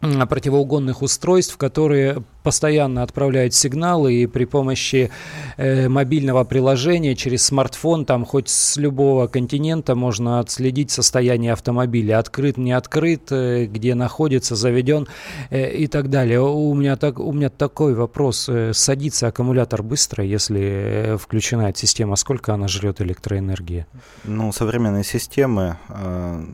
противоугонных 0.00 1.02
устройств, 1.02 1.56
которые 1.56 2.22
постоянно 2.42 3.02
отправляют 3.02 3.52
сигналы 3.52 4.14
и 4.14 4.26
при 4.26 4.44
помощи 4.44 5.10
э, 5.56 5.88
мобильного 5.88 6.44
приложения 6.44 7.14
через 7.14 7.44
смартфон, 7.44 8.04
там 8.04 8.24
хоть 8.24 8.48
с 8.48 8.76
любого 8.76 9.26
континента 9.26 9.94
можно 9.94 10.40
отследить 10.40 10.90
состояние 10.90 11.52
автомобиля, 11.52 12.18
открыт, 12.18 12.56
не 12.56 12.72
открыт, 12.72 13.30
э, 13.30 13.66
где 13.66 13.94
находится, 13.94 14.56
заведен 14.56 15.08
э, 15.50 15.72
и 15.72 15.88
так 15.88 16.08
далее. 16.08 16.40
У 16.40 16.72
меня, 16.74 16.96
так, 16.96 17.18
у 17.18 17.32
меня 17.32 17.50
такой 17.50 17.94
вопрос. 17.94 18.48
Э, 18.48 18.72
садится 18.72 19.26
аккумулятор 19.26 19.82
быстро, 19.82 20.24
если 20.24 20.60
э, 20.60 21.16
включена 21.18 21.68
эта 21.68 21.78
система? 21.80 22.16
Сколько 22.16 22.54
она 22.54 22.68
жрет 22.68 23.02
электроэнергии? 23.02 23.86
Ну, 24.24 24.52
современные 24.52 25.04
системы 25.04 25.76
э, 25.88 26.44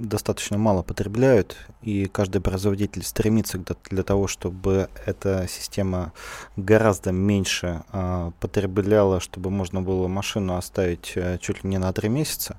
достаточно 0.00 0.56
мало 0.58 0.82
потребляют, 0.82 1.56
и 1.82 2.06
каждый 2.06 2.40
производитель 2.40 3.04
стремится 3.04 3.60
для 3.90 4.02
того, 4.02 4.26
чтобы 4.26 4.88
эта 5.04 5.46
система 5.48 6.12
гораздо 6.56 7.12
меньше 7.12 7.82
э, 7.92 8.32
потребляла, 8.40 9.20
чтобы 9.20 9.50
можно 9.50 9.82
было 9.82 10.08
машину 10.08 10.56
оставить 10.56 11.12
э, 11.14 11.38
чуть 11.40 11.62
ли 11.62 11.70
не 11.70 11.78
на 11.78 11.92
3 11.92 12.08
месяца. 12.08 12.58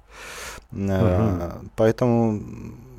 Э, 0.71 1.57
угу. 1.59 1.69
Поэтому 1.75 2.41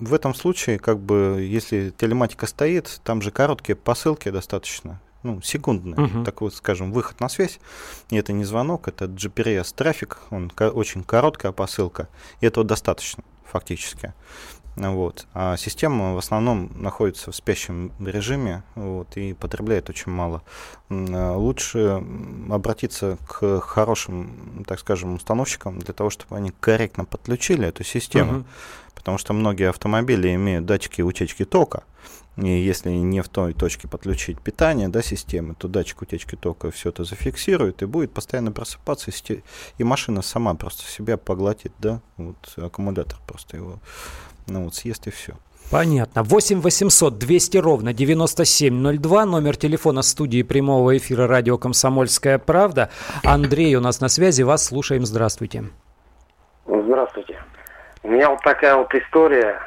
в 0.00 0.12
этом 0.12 0.34
случае, 0.34 0.78
как 0.78 0.98
бы, 0.98 1.46
если 1.48 1.90
телематика 1.96 2.46
стоит, 2.46 3.00
там 3.04 3.22
же 3.22 3.30
короткие 3.30 3.76
посылки 3.76 4.28
достаточно 4.30 5.00
ну, 5.22 5.40
секундный, 5.40 5.96
uh-huh. 5.96 6.24
так 6.24 6.40
вот, 6.40 6.52
скажем, 6.52 6.90
выход 6.90 7.20
на 7.20 7.28
связь. 7.28 7.60
И 8.10 8.16
это 8.16 8.32
не 8.32 8.44
звонок, 8.44 8.88
это 8.88 9.04
GPS-трафик, 9.04 10.18
он 10.30 10.50
ко- 10.50 10.70
очень 10.70 11.04
короткая 11.04 11.52
посылка, 11.52 12.08
и 12.40 12.46
этого 12.46 12.66
достаточно 12.66 13.22
фактически. 13.52 14.14
Вот. 14.76 15.26
А 15.34 15.56
система 15.58 16.14
в 16.14 16.18
основном 16.18 16.70
находится 16.74 17.30
в 17.30 17.36
спящем 17.36 17.92
режиме 18.00 18.62
вот, 18.74 19.16
и 19.16 19.34
потребляет 19.34 19.90
очень 19.90 20.10
мало. 20.10 20.42
А 20.88 21.36
лучше 21.36 22.02
обратиться 22.50 23.18
к 23.28 23.60
хорошим, 23.60 24.64
так 24.66 24.80
скажем, 24.80 25.14
установщикам 25.14 25.78
для 25.78 25.92
того, 25.92 26.08
чтобы 26.08 26.36
они 26.36 26.52
корректно 26.58 27.04
подключили 27.04 27.68
эту 27.68 27.84
систему. 27.84 28.32
Uh-huh. 28.32 28.44
Потому 28.94 29.18
что 29.18 29.32
многие 29.34 29.68
автомобили 29.68 30.34
имеют 30.34 30.64
датчики 30.64 31.02
утечки 31.02 31.44
тока. 31.44 31.82
И 32.36 32.48
если 32.48 32.90
не 32.90 33.20
в 33.20 33.28
той 33.28 33.52
точке 33.52 33.88
подключить 33.88 34.40
питание 34.40 34.88
да, 34.88 35.02
системы, 35.02 35.54
то 35.54 35.68
датчик 35.68 36.02
утечки 36.02 36.34
тока 36.34 36.70
все 36.70 36.88
это 36.88 37.04
зафиксирует 37.04 37.82
и 37.82 37.86
будет 37.86 38.12
постоянно 38.12 38.52
просыпаться, 38.52 39.10
и 39.76 39.84
машина 39.84 40.22
сама 40.22 40.54
просто 40.54 40.84
себя 40.84 41.18
поглотит, 41.18 41.72
да, 41.78 42.00
вот 42.16 42.36
аккумулятор 42.56 43.18
просто 43.26 43.58
его 43.58 43.80
ну, 44.46 44.64
вот, 44.64 44.74
съест 44.74 45.06
и 45.06 45.10
все. 45.10 45.34
Понятно. 45.70 46.22
8 46.22 46.60
800 46.60 47.18
200 47.18 47.56
ровно 47.58 47.92
9702. 47.92 49.24
Номер 49.24 49.56
телефона 49.56 50.02
студии 50.02 50.42
прямого 50.42 50.96
эфира 50.96 51.26
радио 51.26 51.56
«Комсомольская 51.56 52.38
правда». 52.38 52.90
Андрей 53.24 53.74
у 53.76 53.80
нас 53.80 54.00
на 54.00 54.08
связи. 54.08 54.42
Вас 54.42 54.64
слушаем. 54.64 55.06
Здравствуйте. 55.06 55.64
Здравствуйте. 56.66 57.42
У 58.02 58.08
меня 58.08 58.30
вот 58.30 58.42
такая 58.42 58.76
вот 58.76 58.94
история. 58.94 59.60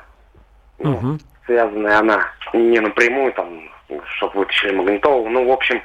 Ну, 0.78 1.18
связанная 1.46 2.00
она 2.00 2.28
не 2.54 2.80
напрямую, 2.80 3.34
там, 3.34 3.48
чтобы 4.18 4.40
вытащили 4.40 4.76
магнитолу. 4.76 5.30
Ну, 5.30 5.48
в 5.48 5.52
общем, 5.52 5.82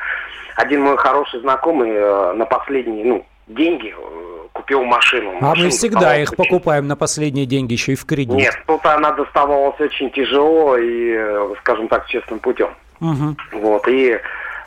один 0.56 0.82
мой 0.82 0.96
хороший 0.96 1.40
знакомый 1.40 1.90
э, 1.90 2.32
на 2.32 2.44
последние, 2.44 3.04
ну, 3.04 3.26
деньги 3.46 3.94
э, 3.96 4.48
купил 4.52 4.84
машину. 4.84 5.36
А 5.40 5.46
машину 5.46 5.64
мы 5.64 5.70
всегда 5.70 6.16
их 6.16 6.32
очень... 6.32 6.36
покупаем 6.36 6.86
на 6.86 6.96
последние 6.96 7.46
деньги, 7.46 7.72
еще 7.72 7.92
и 7.92 7.96
в 7.96 8.04
кредит. 8.04 8.36
Нет, 8.36 8.58
тут 8.66 8.84
она 8.86 9.12
доставалась 9.12 9.78
очень 9.80 10.10
тяжело 10.10 10.76
и, 10.76 11.14
э, 11.16 11.54
скажем 11.60 11.88
так, 11.88 12.06
честным 12.08 12.38
путем. 12.38 12.70
Угу. 13.00 13.36
Вот, 13.60 13.88
и, 13.88 14.18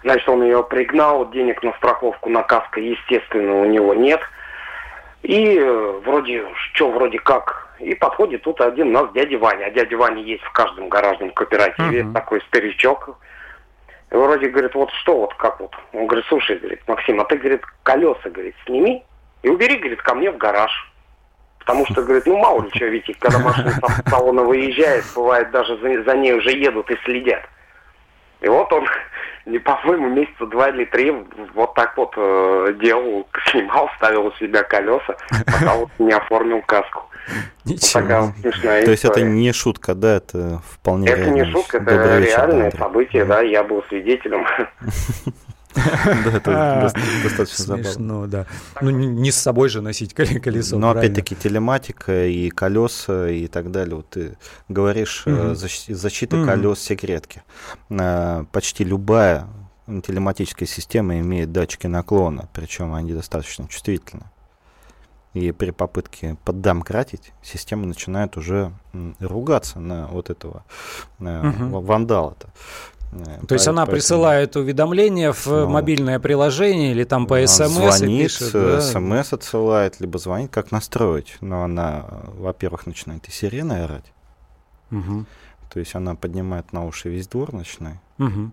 значит, 0.03 0.27
он 0.27 0.43
ее 0.43 0.63
пригнал, 0.63 1.29
денег 1.29 1.61
на 1.63 1.73
страховку, 1.73 2.29
на 2.29 2.43
каско, 2.43 2.79
естественно, 2.79 3.61
у 3.61 3.65
него 3.65 3.93
нет. 3.93 4.21
И 5.21 5.57
вроде, 6.03 6.43
что 6.73 6.91
вроде 6.91 7.19
как 7.19 7.62
и 7.79 7.95
подходит 7.95 8.43
тут 8.43 8.61
один 8.61 8.89
у 8.89 8.91
нас 8.91 9.11
дядя 9.13 9.37
Ваня. 9.37 9.65
А 9.65 9.71
дядя 9.71 9.97
Ваня 9.97 10.21
есть 10.21 10.43
в 10.43 10.51
каждом 10.51 10.89
гаражном 10.89 11.31
кооперативе. 11.31 12.01
Uh-huh. 12.01 12.13
Такой 12.13 12.41
старичок. 12.47 13.17
И 14.11 14.15
вроде 14.15 14.49
говорит, 14.49 14.75
вот 14.75 14.91
что, 15.01 15.21
вот 15.21 15.33
как 15.35 15.59
вот. 15.59 15.75
Он 15.91 16.07
говорит, 16.07 16.25
слушай, 16.27 16.57
говорит, 16.57 16.81
Максим, 16.87 17.19
а 17.19 17.25
ты, 17.25 17.37
говорит, 17.37 17.61
колеса, 17.83 18.29
говорит, 18.29 18.55
сними 18.65 19.03
и 19.41 19.49
убери, 19.49 19.77
говорит, 19.77 20.01
ко 20.01 20.13
мне 20.15 20.31
в 20.31 20.37
гараж. 20.37 20.71
Потому 21.59 21.85
что, 21.85 22.01
говорит, 22.01 22.25
ну 22.25 22.37
мало 22.37 22.63
ли 22.63 22.69
что, 22.75 22.85
ведь 22.85 23.05
когда 23.19 23.39
машина 23.39 23.71
с 23.71 24.09
салона 24.09 24.43
выезжает, 24.43 25.05
бывает 25.15 25.49
даже 25.51 25.77
за, 25.77 26.03
за 26.03 26.17
ней 26.17 26.33
уже 26.33 26.51
едут 26.51 26.91
и 26.91 26.97
следят. 27.05 27.43
И 28.41 28.49
вот 28.49 28.71
он, 28.73 28.85
не 29.45 29.59
по-моему, 29.59 30.09
месяца 30.09 30.45
два 30.45 30.69
или 30.69 30.85
три 30.85 31.11
вот 31.53 31.73
так 31.73 31.95
вот 31.95 32.13
э, 32.17 32.75
делал, 32.81 33.27
снимал, 33.49 33.89
ставил 33.97 34.27
у 34.27 34.33
себя 34.33 34.63
колеса, 34.63 35.15
пока 35.45 35.75
вот 35.75 35.89
не 35.99 36.11
оформил 36.11 36.61
каску. 36.63 37.09
Ничего. 37.65 38.33
То 38.61 38.91
есть 38.91 39.05
это 39.05 39.21
не 39.21 39.51
шутка, 39.53 39.95
да, 39.95 40.17
это 40.17 40.61
вполне 40.69 41.07
Это 41.07 41.29
не 41.29 41.45
шутка, 41.45 41.77
это 41.77 42.19
реальное 42.19 42.71
событие, 42.71 43.25
да, 43.25 43.41
я 43.41 43.63
был 43.63 43.83
свидетелем. 43.89 44.45
Да, 45.75 46.37
это 46.37 46.91
достаточно 47.23 47.65
забавно. 47.65 48.27
да. 48.27 48.45
Ну, 48.81 48.91
не 48.91 49.31
с 49.31 49.37
собой 49.37 49.69
же 49.69 49.81
носить 49.81 50.13
колесо. 50.13 50.77
Но 50.77 50.91
опять-таки 50.91 51.35
телематика 51.35 52.27
и 52.27 52.49
колеса 52.51 53.29
и 53.29 53.47
так 53.47 53.71
далее. 53.71 53.95
Вот 53.95 54.09
ты 54.09 54.37
говоришь 54.69 55.23
э, 55.25 55.55
защита 55.55 56.45
колес 56.45 56.79
секретки. 56.79 57.41
Э, 57.89 58.45
почти 58.51 58.83
любая 58.83 59.47
телематическая 59.87 60.67
система 60.67 61.19
имеет 61.19 61.51
датчики 61.51 61.87
наклона, 61.87 62.47
причем 62.53 62.93
они 62.93 63.13
достаточно 63.13 63.67
чувствительны. 63.67 64.23
И 65.33 65.51
при 65.51 65.71
попытке 65.71 66.37
поддомкратить, 66.45 67.33
система 67.41 67.87
начинает 67.87 68.37
уже 68.37 68.71
ругаться 69.19 69.79
на 69.79 70.07
вот 70.07 70.29
этого 70.29 70.63
угу. 71.19 71.79
вандала-то. 71.79 72.49
Э, 73.13 73.45
То 73.47 73.55
есть 73.55 73.67
она 73.67 73.85
присылает 73.85 74.55
уведомление 74.55 75.33
в 75.33 75.47
ну, 75.47 75.69
мобильное 75.69 76.19
приложение 76.19 76.91
или 76.91 77.03
там 77.03 77.27
по 77.27 77.45
СМС 77.45 77.69
звонит, 77.69 78.23
пишет, 78.23 78.53
да? 78.53 78.81
СМС 78.81 79.33
отсылает, 79.33 79.99
либо 79.99 80.19
звонит, 80.19 80.51
как 80.51 80.71
настроить. 80.71 81.37
Но 81.41 81.63
она, 81.63 82.05
во-первых, 82.37 82.85
начинает 82.85 83.27
и 83.27 83.31
сиреной 83.31 83.85
орать. 83.85 84.11
Угу. 84.91 85.25
То 85.71 85.79
есть 85.79 85.95
она 85.95 86.15
поднимает 86.15 86.71
на 86.73 86.85
уши 86.85 87.09
весь 87.09 87.27
двор 87.27 87.53
ночной. 87.53 87.99
Угу. 88.19 88.51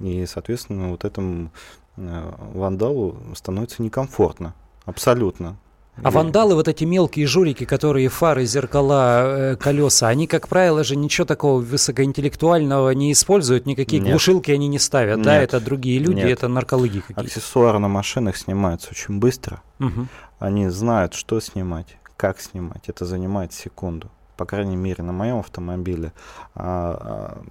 И, 0.00 0.26
соответственно, 0.26 0.90
вот 0.90 1.04
этому 1.04 1.50
вандалу 1.96 3.16
становится 3.34 3.82
некомфортно. 3.82 4.54
Абсолютно. 4.84 5.56
А 6.02 6.10
вандалы, 6.10 6.54
вот 6.54 6.66
эти 6.66 6.84
мелкие 6.84 7.26
журики, 7.26 7.64
которые 7.64 8.08
фары, 8.08 8.46
зеркала, 8.46 9.52
э, 9.52 9.56
колеса, 9.56 10.08
они, 10.08 10.26
как 10.26 10.48
правило 10.48 10.82
же, 10.82 10.96
ничего 10.96 11.26
такого 11.26 11.60
высокоинтеллектуального 11.60 12.90
не 12.90 13.12
используют, 13.12 13.66
никакие 13.66 14.00
Нет. 14.00 14.10
глушилки 14.12 14.50
они 14.50 14.68
не 14.68 14.78
ставят, 14.78 15.18
Нет. 15.18 15.24
да, 15.26 15.36
это 15.42 15.60
другие 15.60 15.98
люди, 15.98 16.20
Нет. 16.20 16.30
это 16.30 16.48
наркологи 16.48 17.00
какие-то. 17.00 17.20
Аксессуары 17.20 17.78
на 17.78 17.88
машинах 17.88 18.36
снимаются 18.36 18.88
очень 18.90 19.18
быстро. 19.18 19.62
Мгм. 19.78 20.08
Они 20.38 20.68
знают, 20.70 21.12
что 21.12 21.38
снимать, 21.40 21.98
как 22.16 22.40
снимать. 22.40 22.88
Это 22.88 23.04
занимает 23.04 23.52
секунду. 23.52 24.10
По 24.38 24.46
крайней 24.46 24.76
мере, 24.76 25.04
на 25.04 25.12
моем 25.12 25.40
автомобиле 25.40 26.14
а, 26.54 27.36
а, 27.36 27.42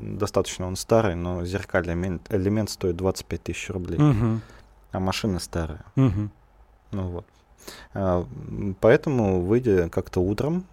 достаточно 0.00 0.66
он 0.66 0.74
старый, 0.74 1.14
но 1.14 1.44
зеркальный 1.44 1.94
элемент, 1.94 2.22
элемент 2.30 2.70
стоит 2.70 2.96
25 2.96 3.42
тысяч 3.44 3.70
рублей, 3.70 3.98
Мгм. 4.00 4.40
а 4.90 4.98
машина 4.98 5.38
старая. 5.38 5.84
Мгм. 5.94 6.32
Ну 6.90 7.02
вот. 7.08 7.24
А, 7.92 8.26
Поэтому, 8.80 9.40
выйдя 9.40 9.88
как-то 9.88 10.20
утром, 10.20 10.64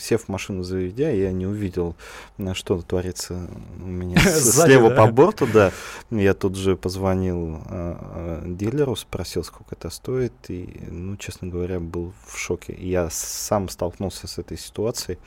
сев 0.00 0.24
в 0.24 0.28
машину 0.28 0.62
заведя, 0.62 1.10
я 1.10 1.32
не 1.32 1.46
увидел, 1.46 1.96
на 2.36 2.54
что 2.54 2.80
творится 2.82 3.48
у 3.80 3.86
меня 3.86 4.18
слева 4.20 4.90
по 4.90 5.06
борту, 5.10 5.46
да. 5.52 5.72
Я 6.10 6.34
тут 6.34 6.56
же 6.56 6.76
позвонил 6.76 7.60
а, 7.66 8.40
а, 8.40 8.42
дилеру, 8.46 8.96
спросил, 8.96 9.44
сколько 9.44 9.74
это 9.74 9.90
стоит, 9.90 10.32
и, 10.48 10.82
ну, 10.90 11.16
честно 11.16 11.48
говоря, 11.48 11.80
был 11.80 12.12
в 12.26 12.38
шоке. 12.38 12.74
Я 12.78 13.08
сам 13.10 13.68
столкнулся 13.68 14.26
с 14.26 14.38
этой 14.38 14.58
ситуацией, 14.58 15.18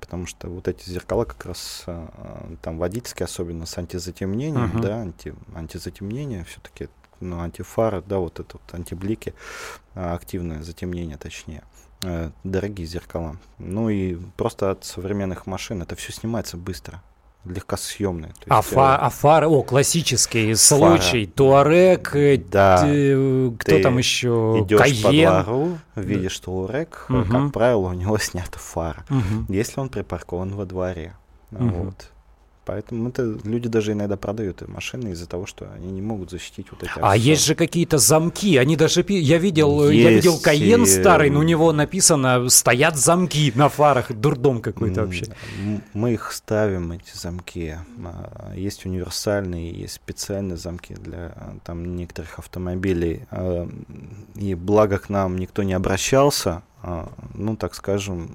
потому 0.00 0.26
что 0.26 0.48
вот 0.48 0.66
эти 0.66 0.88
зеркала 0.88 1.24
как 1.24 1.44
раз 1.46 1.84
там 2.62 2.78
водительские, 2.78 3.24
особенно 3.24 3.66
с 3.66 3.76
антизатемнением, 3.78 4.68
Мгм. 4.68 4.80
да, 4.80 4.96
анти, 4.96 5.34
антизатемнение 5.54 6.44
все-таки, 6.44 6.88
ну, 7.20 7.40
антифары, 7.40 8.02
да, 8.06 8.18
вот 8.18 8.40
это 8.40 8.58
вот 8.58 8.74
антиблики, 8.74 9.34
а, 9.94 10.14
активное 10.14 10.62
затемнение, 10.62 11.16
точнее, 11.16 11.62
э, 12.04 12.30
дорогие 12.44 12.86
зеркала. 12.86 13.36
Ну 13.58 13.88
и 13.90 14.16
просто 14.36 14.70
от 14.70 14.84
современных 14.84 15.46
машин 15.46 15.82
это 15.82 15.96
все 15.96 16.12
снимается 16.12 16.56
быстро, 16.56 17.02
легкосъемные. 17.44 18.32
А, 18.48 18.56
есть, 18.58 18.68
фа- 18.68 18.94
э, 18.96 19.06
а 19.06 19.10
фары, 19.10 19.46
о, 19.48 19.62
классический 19.62 20.54
Фара. 20.54 20.56
случай, 20.98 21.26
Туарек, 21.26 22.14
э, 22.14 22.36
Да. 22.36 22.82
т- 22.82 23.50
кто 23.58 23.76
Ты 23.76 23.82
там 23.82 23.98
еще, 23.98 24.60
идешь 24.62 24.78
по 24.78 24.84
Кайен. 24.84 25.42
двору, 25.44 25.78
видишь 25.96 26.38
Туарек, 26.40 27.06
э, 27.08 27.12
Мгм. 27.12 27.30
как 27.44 27.52
правило, 27.52 27.88
у 27.88 27.92
него 27.94 28.18
снята 28.18 28.58
фара, 28.58 29.04
Мгм. 29.08 29.46
если 29.48 29.80
он 29.80 29.88
припаркован 29.88 30.54
во 30.54 30.66
дворе. 30.66 31.14
Мгм. 31.50 31.70
Вот. 31.84 32.10
Поэтому 32.68 33.08
это 33.08 33.38
люди 33.44 33.66
даже 33.66 33.92
иногда 33.92 34.18
продают 34.18 34.60
машины 34.68 35.12
из-за 35.12 35.26
того, 35.26 35.46
что 35.46 35.72
они 35.74 35.90
не 35.90 36.02
могут 36.02 36.30
защитить 36.30 36.66
вот 36.70 36.82
эти 36.82 36.92
А 37.00 37.16
есть 37.16 37.46
же 37.46 37.54
какие-то 37.54 37.96
замки, 37.96 38.58
они 38.58 38.76
даже, 38.76 39.02
я 39.08 39.38
видел, 39.38 39.88
я 39.88 40.10
Есть, 40.10 40.26
видел 40.26 40.38
Кайен 40.38 40.82
и, 40.82 40.86
старый, 40.86 41.30
но 41.30 41.40
у 41.40 41.44
него 41.44 41.72
написано, 41.72 42.50
стоят 42.50 42.98
замки 42.98 43.50
на 43.54 43.70
фарах, 43.70 44.12
дурдом 44.12 44.60
какой-то 44.60 45.06
вообще. 45.06 45.34
Мы 45.94 46.12
их 46.12 46.30
ставим, 46.30 46.92
эти 46.92 47.16
замки. 47.16 47.76
А, 48.04 48.52
Есть 48.54 48.84
универсальные, 48.84 49.72
есть 49.72 49.94
специальные 49.94 50.58
замки 50.58 50.92
для 50.92 51.32
а, 51.34 51.56
там 51.64 51.96
некоторых 51.96 52.38
автомобилей. 52.38 53.22
А, 53.30 53.66
И 54.34 54.54
благо 54.54 54.98
к 54.98 55.08
нам 55.08 55.38
никто 55.38 55.62
не 55.62 55.72
обращался, 55.72 56.62
ну, 57.32 57.56
так 57.56 57.74
скажем, 57.74 58.30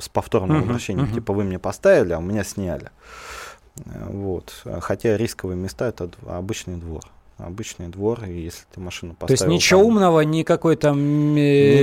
с 0.00 0.08
повторным 0.08 0.58
Мгм, 0.58 0.68
обращением. 0.70 1.04
мгм. 1.06 1.14
Типа 1.14 1.32
вы 1.32 1.44
мне 1.44 1.58
поставили, 1.58 2.12
а 2.12 2.18
у 2.18 2.22
меня 2.22 2.44
сняли. 2.44 2.90
Вот. 4.08 4.64
Хотя 4.80 5.16
рисковые 5.16 5.56
места 5.56 5.88
это 5.88 6.08
обычный 6.26 6.76
двор. 6.76 7.02
Обычный 7.38 7.88
двор, 7.88 8.22
и 8.24 8.32
если 8.42 8.64
ты 8.72 8.78
машину 8.80 9.14
То 9.18 9.24
есть 9.24 9.32
поставил... 9.42 9.54
ничего 9.54 9.80
там- 9.80 9.88
умного, 9.88 10.20
никакой 10.20 10.76
там 10.76 10.96
э, 11.00 11.00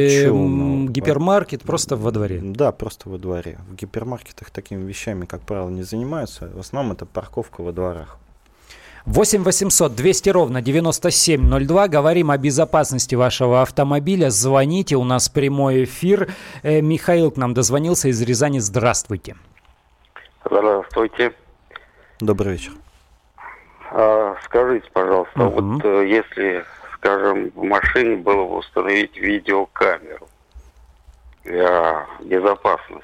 Ничего 0.08 0.38
м, 0.38 0.44
умного. 0.46 0.90
гипермаркет, 0.92 1.64
просто 1.64 1.98
во 1.98 2.12
дворе. 2.12 2.40
Да, 2.42 2.72
просто 2.72 3.10
во 3.10 3.18
дворе. 3.18 3.58
В 3.70 3.76
гипермаркетах 3.76 4.50
такими 4.50 4.82
вещами, 4.88 5.26
как 5.26 5.42
правило, 5.42 5.70
не 5.70 5.84
занимаются. 5.84 6.48
В 6.56 6.60
основном 6.62 6.94
это 6.94 7.06
парковка 7.06 7.62
во 7.64 7.74
дворах. 7.74 8.18
8 9.06 9.44
800 9.44 9.96
200 9.96 10.30
ровно 10.30 10.62
9702. 10.62 11.88
Говорим 11.88 12.32
о 12.32 12.38
безопасности 12.38 13.16
вашего 13.16 13.62
автомобиля. 13.62 14.30
Звоните, 14.30 14.96
у 14.96 15.04
нас 15.04 15.30
прямой 15.30 15.86
эфир. 15.86 16.30
Э, 16.64 16.82
Михаил 16.82 17.32
к 17.32 17.38
нам 17.38 17.54
дозвонился 17.54 18.10
из 18.10 18.22
Рязани. 18.22 18.60
Здравствуйте. 18.60 19.36
Здравствуйте. 20.46 21.34
Добрый 22.20 22.54
вечер. 22.54 22.74
А, 23.92 24.36
скажите, 24.46 24.88
пожалуйста, 24.94 25.32
Мгм. 25.40 25.74
вот 25.78 25.86
э, 25.86 26.08
если, 26.08 26.64
скажем, 26.94 27.52
в 27.56 27.64
машине 27.64 28.18
было 28.18 28.46
бы 28.46 28.58
установить 28.58 29.18
видеокамеру 29.18 30.28
для 31.44 32.06
безопасности, 32.22 33.04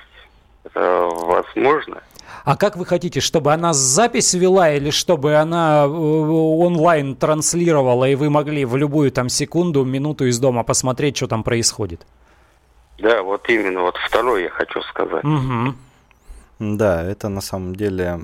это 0.64 1.10
возможно? 1.12 2.02
А 2.44 2.56
как 2.56 2.78
вы 2.78 2.86
хотите, 2.86 3.20
чтобы 3.20 3.54
она 3.54 3.74
запись 3.74 4.34
вела 4.34 4.72
или 4.72 4.90
чтобы 4.90 5.36
она 5.36 5.86
э, 5.86 5.88
онлайн 5.88 7.16
транслировала, 7.16 8.06
и 8.06 8.16
вы 8.16 8.30
могли 8.30 8.66
в 8.66 8.76
любую 8.76 9.12
там 9.12 9.30
секунду, 9.30 9.84
минуту 9.84 10.26
из 10.26 10.40
дома 10.40 10.64
посмотреть, 10.64 11.18
что 11.18 11.28
там 11.28 11.44
происходит? 11.44 12.06
Да, 13.00 13.22
вот 13.22 13.48
именно, 13.50 13.82
вот 13.82 13.96
второе 13.98 14.44
я 14.44 14.50
хочу 14.50 14.82
сказать. 14.82 15.24
Мгм. 15.24 15.78
Да, 16.60 17.04
это 17.04 17.30
на 17.30 17.42
самом 17.42 17.76
деле 17.76 18.22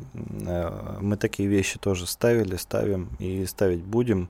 э, 0.48 0.98
мы 1.00 1.18
такие 1.18 1.48
вещи 1.48 1.78
тоже 1.78 2.08
ставили, 2.08 2.56
ставим 2.56 3.10
и 3.20 3.46
ставить 3.46 3.84
будем. 3.84 4.30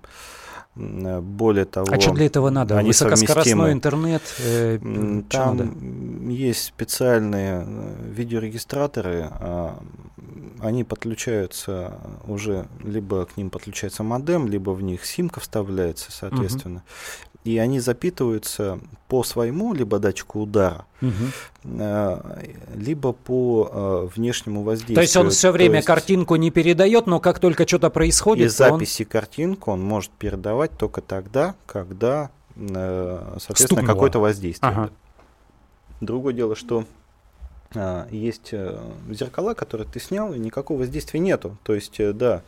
Э, 0.75 1.21
Более 1.21 1.65
того, 1.65 1.87
А 1.91 1.99
что 1.99 2.11
для 2.11 2.25
этого 2.25 2.49
надо? 2.49 2.77
они 2.77 2.89
Высокоскоростной 2.89 3.43
совместимы. 3.43 3.71
интернет? 3.71 4.21
э, 4.39 4.79
Там 5.29 5.57
надо? 5.57 6.31
есть 6.31 6.63
специальные 6.65 7.63
э, 7.65 7.95
видеорегистраторы, 8.11 9.27
а, 9.31 9.79
они 10.59 10.83
подключаются 10.83 11.99
уже, 12.25 12.67
либо 12.83 13.25
к 13.25 13.37
ним 13.37 13.49
подключается 13.49 14.03
модем, 14.03 14.47
либо 14.47 14.71
в 14.71 14.81
них 14.81 15.05
симка 15.05 15.39
вставляется, 15.39 16.11
соответственно. 16.11 16.83
И 17.43 17.57
они 17.57 17.79
запитываются 17.81 18.79
по 19.09 19.21
своему, 19.23 19.73
либо 19.73 19.99
датчику 19.99 20.39
удара, 20.41 20.85
э, 21.01 22.17
либо 22.75 23.11
по 23.11 23.69
э, 23.71 24.09
внешнему 24.15 24.63
воздействию. 24.63 24.95
То 24.95 25.01
есть 25.01 25.17
он 25.17 25.29
все 25.29 25.51
время 25.51 25.75
есть 25.75 25.87
картинку 25.87 26.35
не 26.35 26.51
передает, 26.51 27.05
но 27.05 27.19
как 27.19 27.39
только 27.39 27.67
что-то 27.67 27.89
происходит, 27.89 28.47
Из 28.47 28.55
то 28.55 28.65
он- 28.71 28.79
записи 28.79 29.03
картинку 29.03 29.71
он 29.71 29.81
может 29.83 30.11
передавать 30.11 30.71
только 30.77 31.01
тогда, 31.01 31.55
когда, 31.65 32.29
э, 32.55 33.19
соответственно, 33.39 33.67
Стукнуло. 33.67 33.87
какое-то 33.87 34.19
воздействие. 34.19 34.71
Ага. 34.71 34.89
Другое 35.99 36.33
дело, 36.33 36.55
что 36.55 36.85
есть 38.11 38.49
э, 38.51 38.77
зеркала, 39.09 39.53
которые 39.53 39.87
ты 39.87 39.99
снял, 39.99 40.33
и 40.33 40.39
никакого 40.39 40.79
воздействия 40.79 41.19
нету. 41.19 41.57
То 41.63 41.73
есть, 41.73 41.99
э, 41.99 42.13
да, 42.13 42.41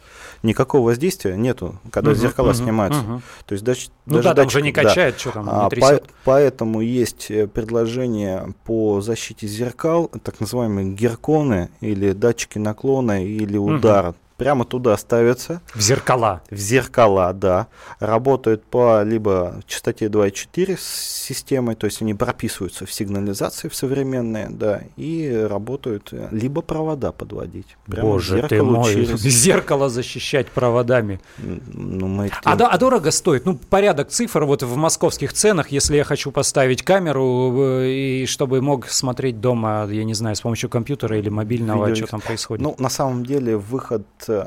никакого 0.43 0.85
воздействия 0.85 1.35
нету, 1.35 1.79
когда 1.91 2.11
Мгм, 2.11 2.19
зеркала 2.19 2.47
мгм, 2.47 2.55
снимаются. 2.55 3.01
мгм. 3.01 3.21
То 3.45 3.53
есть 3.53 3.63
даже, 3.63 3.87
Ну 4.05 4.15
даже 4.15 4.29
да, 4.29 4.35
там 4.35 4.49
же 4.49 4.59
датчик- 4.59 4.63
не 4.63 4.71
да. 4.71 4.83
качает, 4.83 5.19
что 5.19 5.31
там, 5.31 5.47
А, 5.49 5.69
не 5.73 5.81
по- 5.81 6.01
поэтому 6.23 6.81
есть 6.81 7.31
э, 7.31 7.47
предложение 7.47 8.53
по 8.65 9.01
защите 9.01 9.47
зеркал, 9.47 10.09
так 10.23 10.39
называемые 10.39 10.89
герконы 10.91 11.69
или 11.81 12.11
датчики 12.11 12.57
наклона 12.57 13.25
или 13.25 13.57
удара. 13.57 14.15
Прямо 14.37 14.65
туда 14.65 14.97
ставятся, 14.97 15.61
В 15.73 15.79
зеркала. 15.81 16.41
в 16.51 16.57
зеркала, 16.57 17.31
да, 17.33 17.67
работают 17.99 18.63
по 18.65 19.01
либо 19.03 19.61
частоте 19.65 20.07
2,4 20.07 20.75
с 20.77 20.83
системой, 21.25 21.75
то 21.75 21.85
есть 21.85 22.01
они 22.01 22.13
прописываются 22.13 22.85
в 22.85 22.91
сигнализации 22.91 23.69
в 23.69 23.75
современные, 23.75 24.47
да, 24.49 24.81
и 24.97 25.31
работают, 25.49 26.09
э, 26.11 26.27
либо 26.31 26.61
провода 26.61 27.13
подводить. 27.13 27.77
Прямо 27.85 28.09
Боже 28.09 28.45
ты 28.49 28.61
мой, 28.61 28.93
через- 28.93 29.21
зеркало 29.21 29.87
защищать 29.89 30.47
проводами. 30.49 31.21
Ну, 31.37 32.07
мы 32.07 32.25
А, 32.25 32.27
этим- 32.27 32.57
да- 32.57 32.67
а 32.67 32.77
дорого 32.77 33.11
стоит? 33.11 33.45
Ну, 33.45 33.55
порядок 33.69 34.09
цифр 34.09 34.43
вот 34.43 34.63
в 34.63 34.75
московских 34.75 35.31
ценах, 35.31 35.69
если 35.71 35.95
я 35.95 36.03
хочу 36.03 36.31
поставить 36.31 36.83
камеру, 36.83 37.53
э, 37.57 37.87
и 37.87 38.25
чтобы 38.25 38.61
мог 38.61 38.87
смотреть 38.89 39.39
дома, 39.39 39.87
я 39.89 40.03
не 40.03 40.13
знаю, 40.13 40.35
с 40.35 40.41
помощью 40.41 40.69
компьютера 40.69 41.17
или 41.17 41.29
мобильного, 41.29 41.85
Видео- 41.87 41.95
что 42.05 42.07
там 42.11 42.19
происходит. 42.21 42.61
Ну, 42.61 42.75
на 42.79 42.89
самом 42.89 43.25
деле, 43.25 43.55
выход 43.55 44.03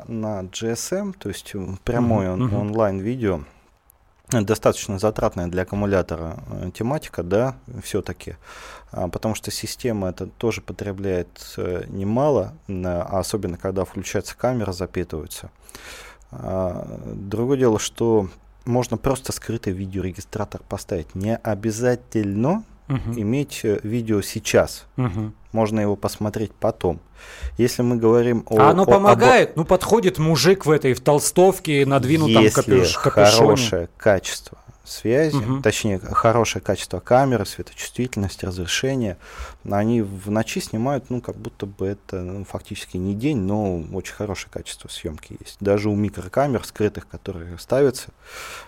на 0.07 0.41
GSM, 0.43 1.13
то 1.17 1.29
есть 1.29 1.53
прямое 1.83 2.31
он- 2.31 2.43
мгм. 2.43 2.55
онлайн-видео, 2.57 3.41
достаточно 4.29 4.99
затратная 4.99 5.47
для 5.47 5.63
аккумулятора 5.63 6.37
э, 6.51 6.71
тематика, 6.73 7.23
да, 7.23 7.55
все-таки, 7.83 8.35
потому 8.91 9.33
что 9.35 9.49
система 9.51 10.09
это 10.09 10.27
тоже 10.27 10.61
потребляет 10.61 11.29
э, 11.57 11.85
немало, 11.87 12.53
а 12.67 13.19
особенно 13.19 13.57
когда 13.57 13.85
включается 13.85 14.37
камера, 14.37 14.71
запитывается. 14.71 15.49
А, 16.31 16.87
Другое 17.15 17.57
дело, 17.57 17.79
что 17.79 18.29
можно 18.65 18.97
просто 18.97 19.31
скрытый 19.31 19.73
видеорегистратор 19.73 20.61
поставить. 20.69 21.15
Не 21.15 21.35
обязательно 21.37 22.63
Мгм, 22.87 23.19
иметь 23.19 23.61
э, 23.63 23.79
видео 23.83 24.21
сейчас. 24.21 24.85
мгм. 24.95 25.33
Можно 25.51 25.79
его 25.79 25.95
посмотреть 25.95 26.51
потом. 26.53 26.99
Если 27.57 27.81
мы 27.81 27.95
говорим 27.95 28.45
о... 28.47 28.59
А 28.59 28.69
оно 28.69 28.83
о- 28.83 28.85
помогает? 28.85 29.55
Ну, 29.55 29.65
подходит 29.65 30.19
мужик 30.19 30.65
в 30.65 30.71
этой, 30.71 30.93
в 30.93 31.01
толстовке, 31.01 31.83
об- 31.83 31.89
надвинутом 31.89 32.43
Если 32.43 32.61
капюш, 32.61 32.93
капюшоне. 32.97 33.37
хорошее 33.37 33.89
качество 33.97 34.57
связи, 34.89 35.35
угу. 35.35 35.61
точнее, 35.61 35.99
хорошее 35.99 36.63
качество 36.63 36.99
камеры, 36.99 37.45
светочувствительность, 37.45 38.43
разрешение, 38.43 39.17
они 39.69 40.01
в 40.01 40.31
ночи 40.31 40.61
снимают, 40.61 41.09
ну, 41.09 41.21
как 41.21 41.35
будто 41.35 41.65
бы 41.65 41.87
это 41.87 42.21
ну, 42.21 42.45
фактически 42.45 42.97
не 42.97 43.13
день, 43.13 43.37
но 43.39 43.83
очень 43.93 44.13
хорошее 44.13 44.49
качество 44.51 44.87
съемки 44.87 45.35
есть. 45.39 45.57
Даже 45.59 45.89
у 45.89 45.95
микрокамер 45.95 46.65
скрытых, 46.65 47.07
которые 47.07 47.57
ставятся, 47.57 48.09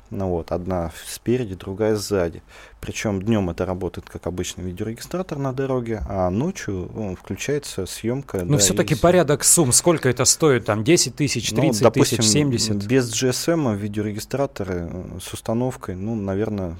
ну 0.09 0.29
вот, 0.29 0.51
одна 0.51 0.91
спереди, 1.07 1.55
другая 1.55 1.95
сзади. 1.95 2.43
Причем 2.81 3.21
днем 3.21 3.49
это 3.49 3.65
работает 3.65 4.09
как 4.09 4.27
обычный 4.27 4.65
видеорегистратор 4.65 5.37
на 5.37 5.53
дороге, 5.53 6.03
а 6.09 6.29
ночью 6.29 6.91
ну, 6.93 7.15
включается 7.15 7.85
съемка. 7.85 8.43
Но 8.43 8.53
да, 8.53 8.57
все-таки 8.57 8.95
из... 8.95 8.99
порядок 8.99 9.43
сумм, 9.43 9.71
сколько 9.71 10.09
это 10.09 10.25
стоит? 10.25 10.65
Там 10.65 10.83
10 10.83 11.15
тысяч, 11.15 11.51
30 11.51 11.81
ну, 11.81 11.89
допустим, 11.89 12.17
тысяч, 12.17 12.31
70? 12.31 12.85
Без 12.85 13.11
GSM 13.13 13.77
видеорегистраторы 13.77 14.89
э, 14.91 15.19
с 15.21 15.31
установкой, 15.33 15.95
ну, 15.95 16.15
наверное, 16.15 16.75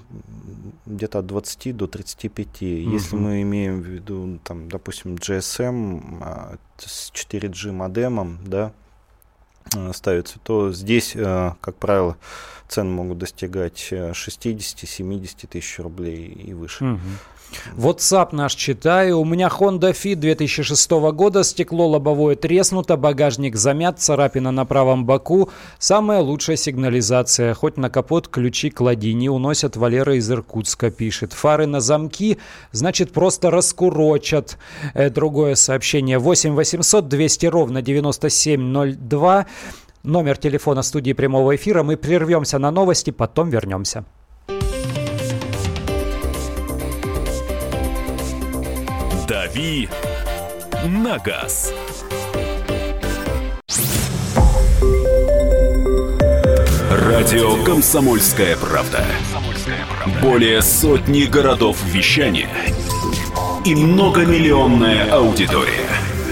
где-то 0.86 1.20
от 1.20 1.28
20 1.28 1.78
до 1.78 1.88
35. 1.88 2.48
Угу. 2.48 2.66
Если 2.66 3.16
мы 3.16 3.42
имеем 3.44 3.82
виду, 4.02 4.40
там, 4.44 4.70
допустим, 4.70 5.16
GSM 5.16 6.18
а, 6.22 6.58
с 6.78 7.12
4G 7.14 7.72
модемом, 7.72 8.40
да, 8.46 8.74
э, 9.76 9.92
ставится, 9.94 10.40
то 10.40 10.72
здесь, 10.72 11.14
э, 11.16 11.54
как 11.62 11.76
правило, 11.76 12.18
цены 12.68 12.92
могут 12.92 13.20
достигать 13.20 13.92
60-70 13.92 15.48
тысяч 15.48 15.80
рублей 15.80 16.28
и 16.28 16.54
выше. 16.54 16.86
Угу. 16.86 17.00
WhatsApp 17.76 18.30
наш 18.32 18.56
читаю. 18.56 19.20
У 19.20 19.26
меня 19.26 19.48
Honda 19.48 19.92
Fit 19.92 20.16
2006 20.16 20.92
года. 21.14 21.44
Стекло 21.44 21.88
лобовое 21.88 22.36
треснуто, 22.36 22.98
багажник 22.98 23.56
замят, 23.56 24.00
царапина 24.00 24.52
на 24.52 24.66
правом 24.66 25.06
боку. 25.06 25.50
Самая 25.80 26.20
лучшая 26.20 26.58
сигнализация. 26.58 27.54
Хоть 27.54 27.78
на 27.78 27.90
капот 27.90 28.28
ключи 28.28 28.70
клади. 28.70 29.14
Не 29.14 29.30
уносят 29.30 29.76
Валера 29.76 30.16
из 30.16 30.30
Иркутска, 30.32 30.92
пишет. 30.92 31.34
Фары 31.34 31.66
на 31.66 31.80
замки, 31.80 32.38
значит, 32.72 33.12
просто 33.12 33.52
раскурочат. 33.52 34.58
Э, 34.94 35.10
другое 35.10 35.56
сообщение. 35.56 36.20
8 36.20 36.54
800 36.54 37.08
200 37.08 37.46
ровно 37.48 37.82
9702. 37.82 39.46
Номер 40.04 40.38
телефона 40.38 40.82
студии 40.82 41.14
прямого 41.14 41.56
эфира. 41.56 41.84
Мы 41.84 41.96
прервемся 41.96 42.58
на 42.60 42.72
новости, 42.72 43.12
потом 43.12 43.50
вернемся. 43.50 44.06
«Дави 49.54 49.90
на 50.86 51.18
газ». 51.18 51.74
Радио 56.90 57.62
«Комсомольская 57.64 58.56
правда». 58.56 59.04
Более 60.22 60.62
сотни 60.62 61.24
городов 61.24 61.78
вещания 61.84 62.50
и 63.66 63.76
многомиллионная 63.76 65.12
аудитория. 65.12 65.90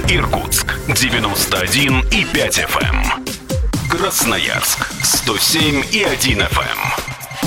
Иркутск 0.08 0.80
91 0.88 2.00
и 2.12 2.26
5 2.26 2.60
FM. 2.60 3.90
Красноярск 3.90 4.88
107 5.04 5.84
и 5.92 6.04
1 6.04 6.40
FM. 6.40 6.89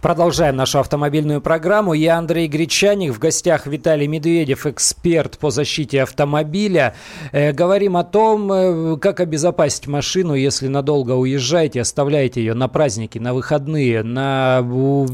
Продолжаем 0.00 0.56
нашу 0.56 0.78
автомобильную 0.78 1.42
программу. 1.42 1.92
Я 1.92 2.16
Андрей 2.16 2.48
Гречаник. 2.48 3.12
В 3.12 3.18
гостях 3.18 3.66
Виталий 3.66 4.06
Медведев, 4.06 4.64
эксперт 4.64 5.36
по 5.36 5.50
защите 5.50 6.02
автомобиля. 6.02 6.94
Э, 7.32 7.52
говорим 7.52 7.98
о 7.98 8.04
том, 8.04 8.50
э, 8.50 8.96
как 8.96 9.20
обезопасить 9.20 9.88
машину, 9.88 10.32
если 10.32 10.68
надолго 10.68 11.12
уезжаете, 11.12 11.82
оставляете 11.82 12.40
ее 12.40 12.54
на 12.54 12.66
праздники, 12.68 13.18
на 13.18 13.34
выходные, 13.34 14.02
на 14.02 14.66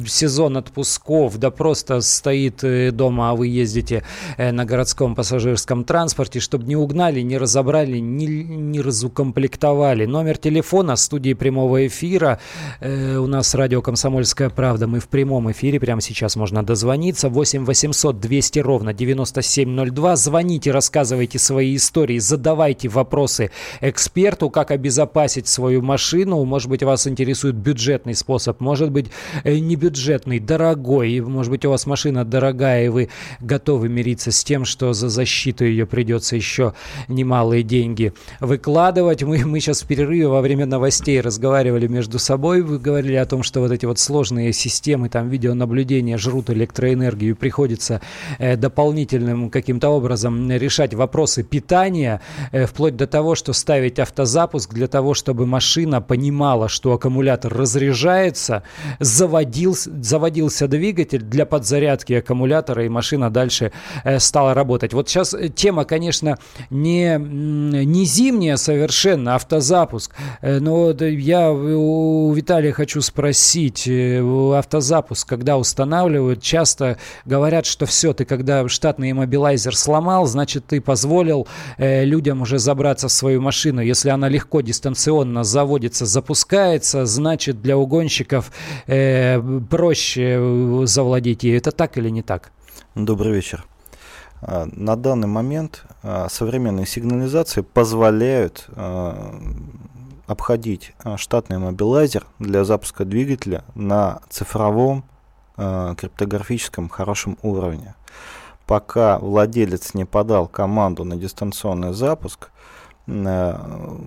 сезон 0.07 0.57
отпусков, 0.57 1.37
да 1.39 1.51
просто 1.51 2.01
стоит 2.01 2.63
э, 2.63 2.93
дома, 2.93 3.31
а 3.31 3.35
вы 3.35 3.49
ездите 3.49 4.05
э, 4.37 4.53
на 4.53 4.65
городском 4.65 5.17
пассажирском 5.17 5.83
транспорте, 5.83 6.39
чтобы 6.39 6.65
не 6.65 6.77
угнали, 6.77 7.23
не 7.23 7.39
разобрали, 7.39 7.99
не, 7.99 8.27
не 8.27 8.81
разукомплектовали. 8.81 10.07
Номер 10.07 10.39
телефона 10.39 10.95
студии 10.95 11.33
прямого 11.33 11.89
эфира. 11.89 12.39
Э, 12.79 13.17
у 13.17 13.27
нас 13.27 13.53
радио 13.57 13.83
«Комсомольская 13.83 14.49
правда» 14.49 14.76
правда, 14.77 14.89
мы 14.89 15.01
в 15.01 15.09
прямом 15.09 15.51
эфире, 15.53 15.81
прямо 15.81 16.03
сейчас 16.03 16.37
можно 16.37 16.63
дозвониться. 16.63 17.31
8 17.31 17.65
800 17.65 18.21
200 18.21 18.59
ровно 18.59 18.93
9702. 18.93 20.17
Звоните, 20.17 20.71
рассказывайте 20.71 21.39
свои 21.39 21.77
истории, 21.77 22.19
задавайте 22.19 22.89
вопросы 22.89 23.51
эксперту, 23.81 24.51
как 24.51 24.71
обезопасить 24.71 25.49
свою 25.49 25.81
машину. 25.81 26.45
Может 26.45 26.69
быть, 26.69 26.83
вас 26.83 27.07
интересует 27.07 27.55
бюджетный 27.55 28.15
способ, 28.15 28.61
может 28.61 28.91
быть, 28.91 29.07
э, 29.45 29.57
не 29.57 29.77
бюджетный, 29.77 30.41
дорогой. 30.41 31.21
Может 31.21 31.51
быть, 31.51 31.65
у 31.65 31.71
вас 31.71 31.87
машина 31.87 32.27
дорогая, 32.27 32.85
и 32.85 32.89
вы 32.89 33.09
готовы 33.41 33.89
мириться 33.89 34.31
с 34.31 34.45
тем, 34.45 34.67
что 34.67 34.93
за 34.93 35.09
защиту 35.09 35.65
ее 35.65 35.87
придется 35.87 36.37
еще 36.37 36.75
немалые 37.09 37.63
деньги 37.63 38.13
выкладывать. 38.41 39.23
Мы, 39.23 39.47
мы 39.47 39.59
сейчас 39.61 39.81
в 39.81 39.87
перерыве 39.87 40.29
во 40.29 40.43
время 40.43 40.67
новостей 40.67 41.19
разговаривали 41.23 41.87
между 41.87 42.19
собой, 42.19 42.61
вы 42.61 42.79
говорили 42.79 43.15
о 43.15 43.25
том, 43.25 43.43
что 43.43 43.61
вот 43.61 43.73
эти 43.73 43.87
вот 43.87 43.99
сложные 43.99 44.53
системы 44.67 45.09
там 45.09 45.29
видеонаблюдения 45.29 46.19
жрут 46.19 46.51
электроэнергию, 46.51 47.31
и 47.31 47.35
приходится 47.35 48.01
э, 48.39 48.57
дополнительным 48.57 49.51
каким-то 49.51 49.91
образом 49.91 50.51
решать 50.51 50.95
вопросы 50.95 51.43
питания, 51.43 52.21
э, 52.53 52.67
вплоть 52.67 52.97
до 52.97 53.07
того, 53.07 53.35
что 53.35 53.53
ставить 53.53 53.99
автозапуск 53.99 54.75
для 54.75 54.89
того, 54.89 55.15
чтобы 55.15 55.47
машина 55.47 56.01
понимала, 56.01 56.69
что 56.69 56.93
аккумулятор 56.93 57.55
разряжается, 57.55 58.63
заводился, 58.99 59.91
заводился 60.03 60.69
двигатель 60.69 61.23
для 61.23 61.47
подзарядки 61.47 62.15
аккумулятора, 62.15 62.85
и 62.85 62.89
машина 62.89 63.31
дальше 63.31 63.73
э, 64.05 64.19
стала 64.19 64.55
работать. 64.55 64.93
Вот 64.93 65.09
сейчас 65.09 65.35
э, 65.35 65.49
тема, 65.49 65.85
конечно, 65.85 66.39
не, 66.71 67.19
не 67.19 68.05
зимняя 68.05 68.57
совершенно, 68.57 69.37
автозапуск, 69.37 70.13
э, 70.41 70.59
но 70.59 70.91
я 70.91 71.53
у 71.53 72.33
Виталия 72.33 72.73
хочу 72.73 73.01
спросить, 73.01 73.89
э, 74.57 74.59
автозапуск, 74.59 75.29
когда 75.29 75.57
устанавливают, 75.57 76.43
часто 76.43 76.99
говорят, 77.25 77.67
что 77.67 77.87
все, 77.87 78.13
ты 78.13 78.25
когда 78.25 78.69
штатный 78.69 79.11
иммобилайзер 79.11 79.77
сломал, 79.77 80.27
значит, 80.27 80.67
ты 80.67 80.81
позволил 80.81 81.47
э, 81.79 82.05
людям 82.05 82.43
уже 82.43 82.59
забраться 82.59 83.09
в 83.09 83.13
свою 83.13 83.41
машину. 83.41 83.81
Если 83.81 84.11
она 84.11 84.29
легко 84.29 84.61
дистанционно 84.61 85.45
заводится, 85.45 86.07
запускается, 86.07 87.07
значит, 87.07 87.63
для 87.63 87.77
угонщиков 87.77 88.51
э, 88.87 89.41
проще 89.71 90.37
э, 90.39 90.83
завладеть 90.87 91.45
ею. 91.45 91.59
Это 91.59 91.73
так 91.73 91.99
или 91.99 92.09
не 92.11 92.23
так? 92.23 92.51
Добрый 92.95 93.33
вечер. 93.33 93.65
А, 94.43 94.67
на 94.73 94.97
данный 94.97 95.29
момент 95.29 95.85
а, 96.03 96.29
современные 96.29 96.87
сигнализации 96.87 97.63
позволяют 97.63 98.67
а, 98.69 99.35
обходить 100.27 100.93
э, 101.05 101.17
штатный 101.17 101.59
мобилайзер 101.59 102.27
для 102.39 102.65
запуска 102.65 103.05
двигателя 103.05 103.65
на 103.75 104.21
цифровом 104.29 105.05
э, 105.57 105.95
криптографическом 105.97 106.89
хорошем 106.89 107.39
уровне. 107.43 107.95
Пока 108.67 109.19
владелец 109.19 109.95
не 109.95 110.05
подал 110.05 110.49
команду 110.49 111.05
на 111.05 111.17
дистанционный 111.17 111.93
запуск, 111.93 112.51
э, 113.07 113.55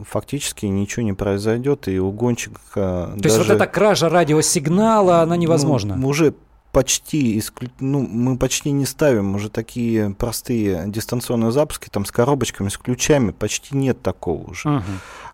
фактически 0.10 0.66
ничего 0.66 1.04
не 1.04 1.14
произойдет, 1.14 1.88
и 1.88 2.00
угонщик... 2.00 2.60
То 2.74 3.14
даже, 3.16 3.36
есть 3.36 3.38
вот 3.38 3.56
эта 3.56 3.68
кража 3.68 4.10
радиосигнала, 4.10 5.22
она 5.22 5.38
невозможна? 5.38 5.96
Ну, 5.96 6.10
уже 6.10 6.34
почти, 6.72 7.38
исклю... 7.38 7.70
ну, 7.80 8.06
мы 8.06 8.38
почти 8.38 8.72
не 8.72 8.86
ставим 8.86 9.36
уже 9.36 9.50
такие 9.50 10.12
простые 10.12 10.84
дистанционные 10.88 11.52
запуски, 11.52 11.90
там 11.90 12.06
с 12.06 12.12
коробочками, 12.12 12.70
с 12.70 12.78
ключами, 12.78 13.32
почти 13.32 13.76
нет 13.76 14.02
такого 14.02 14.52
уже. 14.52 14.70
Uh-huh. 14.70 14.84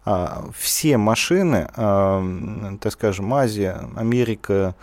А, 0.05 0.45
все 0.55 0.97
машины, 0.97 1.67
а, 1.75 2.23
так 2.79 2.93
скажем, 2.93 3.33
Азия, 3.33 3.89
Америка, 3.95 4.75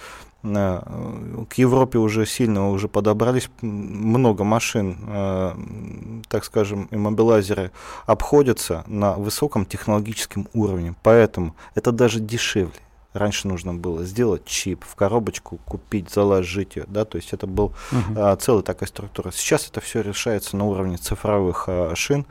а, 0.43 1.45
к 1.49 1.55
Европе 1.55 1.99
уже 1.99 2.27
сильно 2.27 2.71
уже 2.71 2.89
подобрались. 2.89 3.49
Много 3.61 4.43
машин, 4.43 6.23
так 6.29 6.45
скажем, 6.45 6.89
иммобилайзеры 6.91 7.71
обходятся 8.07 8.83
на 8.89 9.15
высоком 9.15 9.65
технологическом 9.65 10.49
уровне, 10.53 10.95
поэтому 11.05 11.55
это 11.77 11.93
даже 11.93 12.19
дешевле 12.19 12.81
Раньше 13.13 13.49
нужно 13.49 13.75
было 13.75 14.05
сделать 14.05 14.45
чип, 14.45 14.85
в 14.85 14.95
коробочку 14.95 15.59
купить, 15.65 16.11
заложить 16.11 16.77
ее, 16.77 16.85
да, 16.89 17.05
то 17.05 17.17
есть 17.17 17.33
это 17.33 17.47
был 17.47 17.75
uh-huh. 17.91 18.15
а, 18.17 18.37
целая 18.37 18.63
такая 18.63 18.89
структура. 18.89 19.31
Сейчас 19.33 19.69
это 19.69 19.81
все 19.81 20.01
решается 20.01 20.57
на 20.57 20.65
уровне 20.65 20.97
цифровых 20.97 21.65
а, 21.69 21.95
шин, 21.95 22.27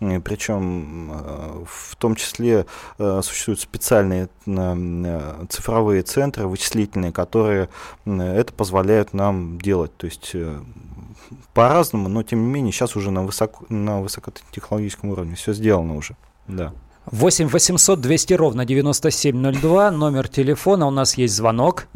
причем 0.00 1.10
а, 1.12 1.64
в 1.66 1.96
том 1.96 2.16
числе 2.16 2.66
а, 2.98 3.20
существуют 3.22 3.60
специальные 3.60 4.28
а, 4.46 5.46
цифровые 5.48 6.02
центры 6.02 6.46
вычислительные, 6.46 7.12
которые 7.12 7.68
это 8.04 8.52
позволяют 8.52 9.14
нам 9.14 9.58
делать, 9.60 9.96
то 9.96 10.06
есть 10.06 10.30
э, 10.34 10.60
по-разному, 11.52 12.08
но 12.08 12.22
тем 12.22 12.40
не 12.40 12.52
менее 12.52 12.72
сейчас 12.72 12.96
уже 12.96 13.10
на, 13.10 13.22
высоко, 13.22 13.64
на 13.68 14.00
высокотехнологическом 14.00 15.10
уровне 15.10 15.36
все 15.36 15.52
сделано 15.52 15.96
уже, 15.96 16.16
да. 16.46 16.72
8 17.06 17.48
800 17.48 18.00
200 18.00 18.34
ровно 18.34 18.64
9702, 18.64 19.90
номер 19.90 20.28
телефона, 20.28 20.86
у 20.86 20.90
нас 20.90 21.16
есть 21.16 21.34
звонок. 21.34 21.86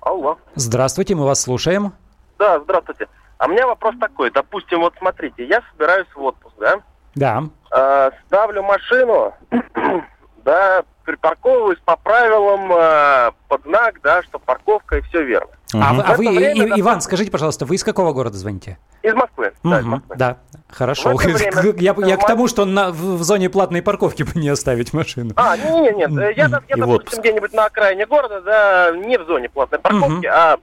Алло. 0.00 0.38
Здравствуйте, 0.54 1.14
мы 1.14 1.24
вас 1.24 1.40
слушаем. 1.40 1.92
Да, 2.38 2.60
здравствуйте. 2.60 3.08
А 3.38 3.46
у 3.46 3.48
меня 3.48 3.66
вопрос 3.66 3.94
такой. 3.98 4.30
Допустим, 4.30 4.80
вот 4.80 4.94
смотрите, 4.98 5.46
я 5.46 5.62
собираюсь 5.72 6.06
в 6.14 6.22
отпуск, 6.22 6.54
да? 6.58 6.80
Да. 7.14 7.42
Э, 7.70 8.10
ставлю 8.26 8.62
машину, 8.62 9.32
да, 10.44 10.84
припарковываюсь 11.04 11.78
по 11.84 11.96
правилам 11.96 12.72
э, 12.72 13.32
под 13.48 13.62
знак, 13.62 14.00
да, 14.02 14.22
что 14.22 14.38
парковка 14.38 14.98
и 14.98 15.00
все 15.02 15.22
верно. 15.22 15.50
А, 15.74 15.92
вы, 15.92 16.02
а 16.02 16.14
вы, 16.14 16.28
время, 16.28 16.76
и, 16.76 16.80
Иван, 16.80 17.00
скажите, 17.00 17.30
пожалуйста, 17.30 17.66
вы 17.66 17.74
из 17.74 17.84
какого 17.84 18.12
города 18.12 18.36
звоните? 18.36 18.78
Из 19.02 19.12
Москвы. 19.14 19.52
Угу, 19.62 19.70
да, 19.70 19.80
из 19.80 19.84
Москвы. 19.84 20.16
да, 20.16 20.38
хорошо. 20.68 21.14
Время, 21.14 21.74
я, 21.78 21.94
я 21.98 22.16
к 22.16 22.26
тому, 22.26 22.48
что 22.48 22.64
на, 22.64 22.90
в 22.90 23.22
зоне 23.22 23.50
платной 23.50 23.82
парковки 23.82 24.22
бы 24.22 24.32
не 24.34 24.48
оставить 24.48 24.92
машину. 24.92 25.32
А, 25.36 25.56
нет, 25.56 25.96
нет, 25.96 26.10
нет. 26.10 26.36
Я, 26.36 26.44
я 26.68 26.76
допустим, 26.76 27.20
где-нибудь 27.20 27.52
на 27.52 27.66
окраине 27.66 28.06
города, 28.06 28.40
да, 28.40 28.92
не 28.96 29.18
в 29.18 29.26
зоне 29.26 29.48
платной 29.48 29.80
парковки, 29.80 30.26
угу. 30.26 30.34
а 30.34 30.58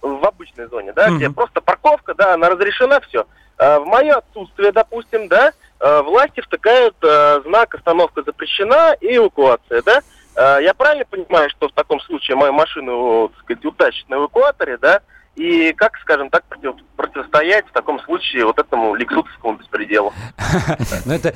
в 0.00 0.24
обычной 0.24 0.68
зоне, 0.68 0.92
да, 0.92 1.08
угу. 1.08 1.16
где 1.16 1.30
просто 1.30 1.60
парковка, 1.60 2.14
да, 2.14 2.34
она 2.34 2.48
разрешена, 2.48 3.00
все. 3.00 3.26
А 3.58 3.80
в 3.80 3.86
мое 3.86 4.16
отсутствие, 4.16 4.72
допустим, 4.72 5.28
да, 5.28 5.48
а, 5.48 5.52
власти 6.02 6.40
втыкают 6.40 6.94
а, 7.02 7.40
знак 7.44 7.74
«Остановка 7.74 8.22
запрещена» 8.22 8.96
и 9.00 9.16
эвакуация, 9.16 9.82
да. 9.82 10.00
А, 10.36 10.58
я 10.58 10.74
правильно 10.74 11.04
понимаю, 11.04 11.50
что 11.50 11.68
в 11.68 11.72
таком 11.72 12.00
случае 12.00 12.36
мою 12.36 12.52
машину, 12.52 13.28
так 13.28 13.44
сказать, 13.44 13.64
утащат 13.64 14.08
на 14.08 14.14
эвакуаторе, 14.16 14.78
да, 14.78 15.00
и 15.34 15.72
как, 15.72 15.96
скажем 16.02 16.28
так, 16.28 16.44
против, 16.44 16.74
противостоять 16.96 17.66
в 17.66 17.72
таком 17.72 17.98
случае 18.00 18.44
вот 18.44 18.58
этому 18.58 18.94
лексутовскому 18.94 19.56
беспределу? 19.56 20.12
Ну, 21.06 21.14
это 21.14 21.34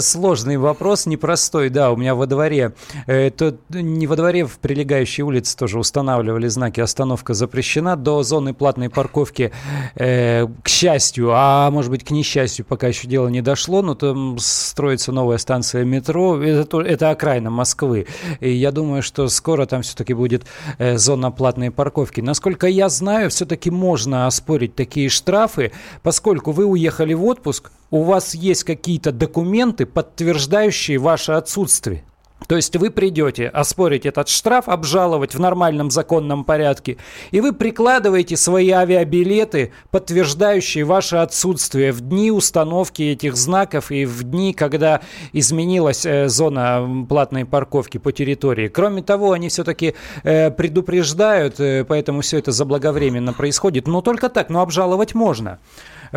сложный 0.00 0.56
вопрос, 0.56 1.06
непростой, 1.06 1.68
да. 1.68 1.90
У 1.90 1.96
меня 1.96 2.14
во 2.14 2.26
дворе, 2.26 2.72
это 3.06 3.56
не 3.70 4.06
во 4.06 4.16
дворе, 4.16 4.46
в 4.46 4.58
прилегающей 4.58 5.22
улице 5.22 5.56
тоже 5.56 5.78
устанавливали 5.78 6.46
знаки 6.46 6.80
«Остановка 6.80 7.34
запрещена» 7.34 7.96
до 7.96 8.22
зоны 8.22 8.54
платной 8.54 8.88
парковки, 8.88 9.52
э, 9.96 10.46
к 10.62 10.68
счастью, 10.68 11.30
а 11.32 11.70
может 11.70 11.90
быть, 11.90 12.04
к 12.04 12.10
несчастью, 12.10 12.64
пока 12.64 12.86
еще 12.86 13.08
дело 13.08 13.28
не 13.28 13.42
дошло, 13.42 13.82
но 13.82 13.94
там 13.94 14.38
строится 14.38 15.12
новая 15.12 15.38
станция 15.38 15.84
метро, 15.84 16.40
это, 16.42 16.80
это 16.80 17.10
окраина 17.10 17.50
Москвы. 17.50 18.06
И 18.40 18.50
я 18.50 18.70
думаю, 18.70 19.02
что 19.02 19.28
скоро 19.28 19.66
там 19.66 19.82
все-таки 19.82 20.14
будет 20.14 20.44
э, 20.78 20.96
зона 20.96 21.30
платной 21.30 21.70
парковки. 21.70 22.20
Насколько 22.20 22.68
я 22.68 22.88
знаю, 22.88 23.23
все-таки 23.28 23.70
можно 23.70 24.26
оспорить 24.26 24.74
такие 24.74 25.08
штрафы, 25.08 25.72
поскольку 26.02 26.52
вы 26.52 26.64
уехали 26.64 27.14
в 27.14 27.24
отпуск, 27.24 27.70
у 27.90 28.02
вас 28.02 28.34
есть 28.34 28.64
какие-то 28.64 29.12
документы, 29.12 29.86
подтверждающие 29.86 30.98
ваше 30.98 31.32
отсутствие. 31.32 32.04
То 32.46 32.56
есть 32.56 32.76
вы 32.76 32.90
придете 32.90 33.48
оспорить 33.48 34.06
этот 34.06 34.28
штраф, 34.28 34.68
обжаловать 34.68 35.34
в 35.34 35.40
нормальном 35.40 35.90
законном 35.90 36.44
порядке, 36.44 36.96
и 37.30 37.40
вы 37.40 37.52
прикладываете 37.52 38.36
свои 38.36 38.70
авиабилеты, 38.70 39.72
подтверждающие 39.90 40.84
ваше 40.84 41.16
отсутствие 41.16 41.92
в 41.92 42.00
дни 42.00 42.30
установки 42.30 43.02
этих 43.02 43.36
знаков 43.36 43.90
и 43.90 44.04
в 44.04 44.22
дни, 44.24 44.52
когда 44.52 45.00
изменилась 45.32 46.04
э, 46.04 46.28
зона 46.28 47.06
платной 47.08 47.44
парковки 47.44 47.98
по 47.98 48.12
территории. 48.12 48.68
Кроме 48.68 49.02
того, 49.02 49.32
они 49.32 49.48
все-таки 49.48 49.94
э, 50.22 50.50
предупреждают, 50.50 51.60
э, 51.60 51.84
поэтому 51.84 52.20
все 52.20 52.38
это 52.38 52.52
заблаговременно 52.52 53.32
происходит. 53.32 53.86
Но 53.86 54.00
только 54.00 54.28
так, 54.28 54.50
но 54.50 54.60
обжаловать 54.60 55.14
можно. 55.14 55.58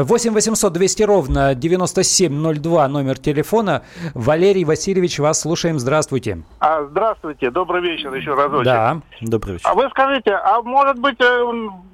8 0.04 0.32
800 0.32 0.74
200 0.74 1.04
ровно 1.04 1.56
9702 1.56 2.88
номер 2.88 3.18
телефона. 3.18 3.82
Валерий 4.14 4.64
Васильевич, 4.64 5.18
вас 5.18 5.42
слушаем. 5.42 5.80
Здравствуйте. 5.80 6.44
А, 6.60 6.84
здравствуйте. 6.84 7.50
Добрый 7.50 7.82
вечер 7.82 8.14
еще 8.14 8.36
разочек. 8.36 8.66
Да. 8.66 9.02
Добрый 9.22 9.54
вечер. 9.54 9.68
А 9.68 9.74
вы 9.74 9.90
скажите, 9.90 10.34
а 10.34 10.62
может 10.62 11.00
быть 11.00 11.20
э, 11.20 11.44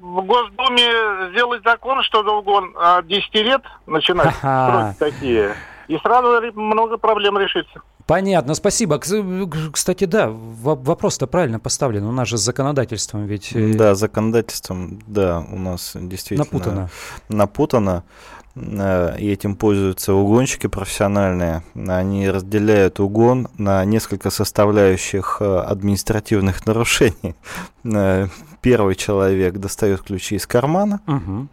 в 0.02 0.22
Госдуме 0.26 1.30
сделать 1.30 1.62
закон, 1.64 2.02
что 2.02 2.22
должен 2.22 2.74
от 2.76 3.06
10 3.06 3.34
лет 3.36 3.62
начинать 3.86 4.34
строить 4.34 4.98
такие? 4.98 5.54
И 5.88 5.98
сразу 5.98 6.40
много 6.54 6.96
проблем 6.98 7.38
решится. 7.38 7.82
Понятно, 8.06 8.54
спасибо. 8.54 9.00
Кстати, 9.72 10.04
да, 10.04 10.28
вопрос-то 10.30 11.26
правильно 11.26 11.58
поставлен. 11.58 12.04
У 12.04 12.12
нас 12.12 12.28
же 12.28 12.36
с 12.36 12.42
законодательством 12.42 13.24
ведь... 13.24 13.52
Э, 13.54 13.72
да, 13.74 13.94
законодательством, 13.94 15.00
да, 15.06 15.44
у 15.50 15.58
нас 15.58 15.92
действительно... 15.94 16.44
Напутано. 16.44 16.90
Напутано. 17.30 18.04
Э, 18.56 19.16
и 19.18 19.30
этим 19.30 19.56
пользуются 19.56 20.12
угонщики 20.12 20.66
профессиональные. 20.66 21.62
Они 21.74 22.28
разделяют 22.28 23.00
угон 23.00 23.48
на 23.56 23.82
несколько 23.86 24.28
составляющих 24.28 25.38
э, 25.40 25.58
административных 25.60 26.66
нарушений. 26.66 27.34
Первый 28.60 28.94
человек 28.96 29.54
достает 29.54 30.02
ключи 30.02 30.36
из 30.36 30.46
кармана, 30.46 31.00
угу. 31.06 31.48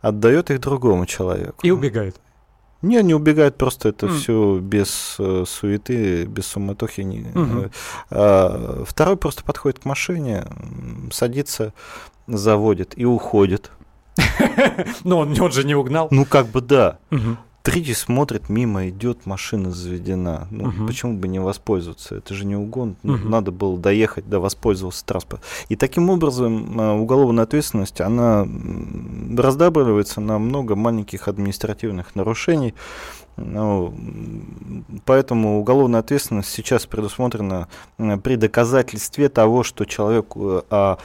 отдает 0.00 0.50
их 0.50 0.60
другому 0.60 1.04
человеку. 1.04 1.58
И 1.62 1.70
убегает. 1.70 2.16
Не, 2.82 3.02
не 3.02 3.14
убегают, 3.14 3.56
просто 3.56 3.90
это 3.90 4.06
mm. 4.06 4.18
все 4.18 4.58
без 4.58 5.16
э, 5.18 5.44
суеты, 5.46 6.24
без 6.24 6.46
суматохи. 6.46 7.02
Не, 7.02 7.20
mm-hmm. 7.20 7.72
а, 8.10 8.84
второй 8.86 9.16
просто 9.16 9.44
подходит 9.44 9.80
к 9.80 9.84
машине, 9.84 10.46
садится, 11.12 11.74
заводит 12.26 12.96
и 12.96 13.04
уходит. 13.04 13.70
Ну, 15.04 15.18
он 15.18 15.52
же 15.52 15.64
не 15.64 15.74
угнал. 15.74 16.08
Ну, 16.10 16.24
как 16.24 16.46
бы 16.46 16.60
да. 16.60 16.98
Третий 17.62 17.92
смотрит, 17.92 18.48
мимо 18.48 18.88
идет, 18.88 19.26
машина 19.26 19.70
заведена. 19.70 20.48
Ну, 20.50 20.68
угу. 20.68 20.86
почему 20.86 21.18
бы 21.18 21.28
не 21.28 21.38
воспользоваться? 21.38 22.16
Это 22.16 22.32
же 22.32 22.46
не 22.46 22.56
угон. 22.56 22.96
Угу. 23.02 23.28
Надо 23.28 23.52
было 23.52 23.78
доехать, 23.78 24.28
да 24.28 24.40
воспользоваться 24.40 25.04
транспортом. 25.04 25.46
И 25.68 25.76
таким 25.76 26.08
образом 26.08 26.80
а, 26.80 26.94
уголовная 26.94 27.44
ответственность, 27.44 28.00
она 28.00 28.48
раздабривается 29.36 30.22
на 30.22 30.38
много 30.38 30.74
маленьких 30.74 31.28
административных 31.28 32.14
нарушений. 32.14 32.74
Ну, 33.36 33.94
поэтому 35.04 35.60
уголовная 35.60 36.00
ответственность 36.00 36.50
сейчас 36.50 36.86
предусмотрена 36.86 37.68
при 38.22 38.36
доказательстве 38.36 39.28
того, 39.28 39.62
что 39.62 39.84
человек 39.84 40.26
э, 40.34 40.62
а, 40.68 40.98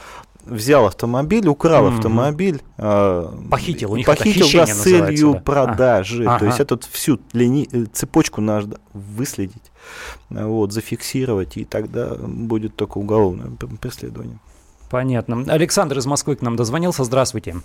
взял 0.46 0.86
автомобиль, 0.86 1.46
украл 1.48 1.86
mm-hmm. 1.86 1.96
автомобиль, 1.96 2.62
э, 2.78 3.28
похитил, 3.50 3.92
у 3.92 3.96
них 3.96 4.06
похитил 4.06 4.48
да, 4.52 4.66
с 4.66 4.82
целью 4.82 5.32
да. 5.34 5.40
продажи. 5.40 6.24
Ага. 6.24 6.38
То 6.38 6.46
есть 6.46 6.60
эту 6.60 6.80
всю 6.90 7.20
лини... 7.32 7.68
Э, 7.72 7.84
цепочку 7.92 8.40
надо 8.40 8.78
выследить, 8.92 9.72
вот, 10.30 10.72
зафиксировать, 10.72 11.56
и 11.56 11.64
тогда 11.64 12.14
будет 12.16 12.76
только 12.76 12.98
уголовное 12.98 13.50
преследование. 13.80 14.38
Понятно. 14.90 15.44
Александр 15.48 15.98
из 15.98 16.06
Москвы 16.06 16.36
к 16.36 16.42
нам 16.42 16.56
дозвонился. 16.56 17.04
Здравствуйте. 17.04 17.56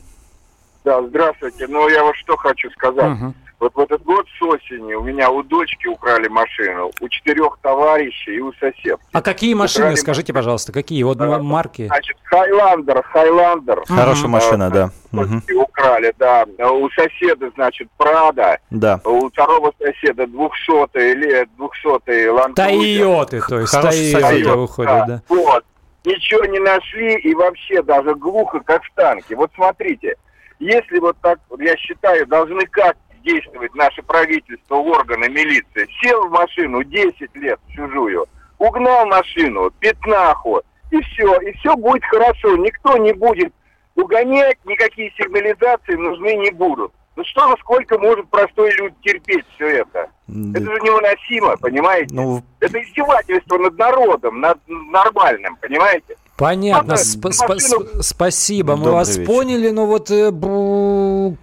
Да, 0.83 1.01
здравствуйте. 1.03 1.67
Ну, 1.67 1.87
я 1.89 2.03
вот 2.03 2.15
что 2.15 2.35
хочу 2.37 2.69
сказать. 2.71 3.11
Угу. 3.11 3.33
Вот 3.61 3.75
в 3.75 3.79
этот 3.79 4.01
год 4.01 4.25
с 4.39 4.41
осени 4.41 4.95
у 4.95 5.03
меня 5.03 5.29
у 5.29 5.43
дочки 5.43 5.85
украли 5.85 6.27
машину, 6.27 6.91
у 6.99 7.07
четырех 7.07 7.59
товарищей 7.61 8.37
и 8.37 8.39
у 8.39 8.51
соседки. 8.53 8.97
А 9.13 9.21
какие 9.21 9.53
машины, 9.53 9.85
украли 9.85 9.97
скажите, 9.97 10.33
пожалуйста, 10.33 10.71
какие? 10.71 11.03
Вот 11.03 11.21
а, 11.21 11.37
марки? 11.37 11.85
Значит, 11.85 12.17
Хайландер, 12.23 13.03
Хайландер. 13.03 13.83
Хорошая 13.87 14.29
машина, 14.29 14.71
да. 14.71 14.89
Угу. 15.11 15.61
Украли, 15.61 16.11
да. 16.17 16.45
У 16.71 16.89
соседа, 16.89 17.51
значит, 17.53 17.87
Прадо. 17.97 18.57
Да. 18.71 18.99
У 19.05 19.29
второго 19.29 19.71
соседа 19.77 20.25
двухсотый 20.25 21.11
или 21.11 21.47
двухсотый 21.55 22.25
Land 22.29 22.55
Тойоты, 22.55 23.41
то 23.47 23.59
есть 23.59 23.71
Тойоты 23.71 24.57
уходят, 24.57 25.05
да. 25.07 25.21
Вот. 25.29 25.63
Ничего 26.03 26.45
не 26.45 26.57
нашли 26.57 27.13
и 27.17 27.35
вообще 27.35 27.83
даже 27.83 28.15
глухо, 28.15 28.59
как 28.61 28.83
в 28.83 28.91
танке. 28.95 29.35
Вот 29.35 29.51
смотрите, 29.53 30.15
если 30.61 30.99
вот 30.99 31.17
так, 31.21 31.39
я 31.59 31.75
считаю, 31.75 32.27
должны 32.27 32.65
как 32.67 32.95
действовать 33.23 33.73
наше 33.73 34.03
правительство, 34.03 34.75
органы, 34.75 35.27
милиция. 35.27 35.87
Сел 36.01 36.27
в 36.27 36.31
машину 36.31 36.83
10 36.83 37.35
лет 37.35 37.59
чужую, 37.69 38.27
угнал 38.59 39.07
машину, 39.07 39.71
пятнаху, 39.79 40.61
и 40.91 41.01
все, 41.01 41.39
и 41.41 41.51
все 41.57 41.75
будет 41.75 42.03
хорошо. 42.05 42.57
Никто 42.57 42.95
не 42.97 43.13
будет 43.13 43.53
угонять, 43.95 44.57
никакие 44.65 45.11
сигнализации 45.17 45.95
нужны 45.95 46.35
не 46.35 46.51
будут. 46.51 46.91
Ну 47.15 47.23
что, 47.25 47.55
сколько 47.57 47.97
может 47.97 48.29
простой 48.29 48.71
люд 48.75 48.93
терпеть 49.01 49.45
все 49.55 49.79
это? 49.79 50.09
Это 50.27 50.63
же 50.63 50.79
невыносимо, 50.81 51.57
понимаете? 51.57 52.13
Ну... 52.15 52.41
Это 52.59 52.81
издевательство 52.81 53.57
над 53.57 53.77
народом, 53.77 54.39
над 54.39 54.59
нормальным, 54.67 55.57
понимаете? 55.57 56.15
Понятно, 56.41 56.97
Сп 56.97 57.25
машину... 57.47 57.85
спасибо, 58.01 58.75
мы 58.75 58.85
Добрый 58.85 58.93
вас 58.95 59.15
вечер. 59.15 59.27
поняли, 59.27 59.69
но 59.69 59.85
вот 59.85 60.09
э, 60.09 60.31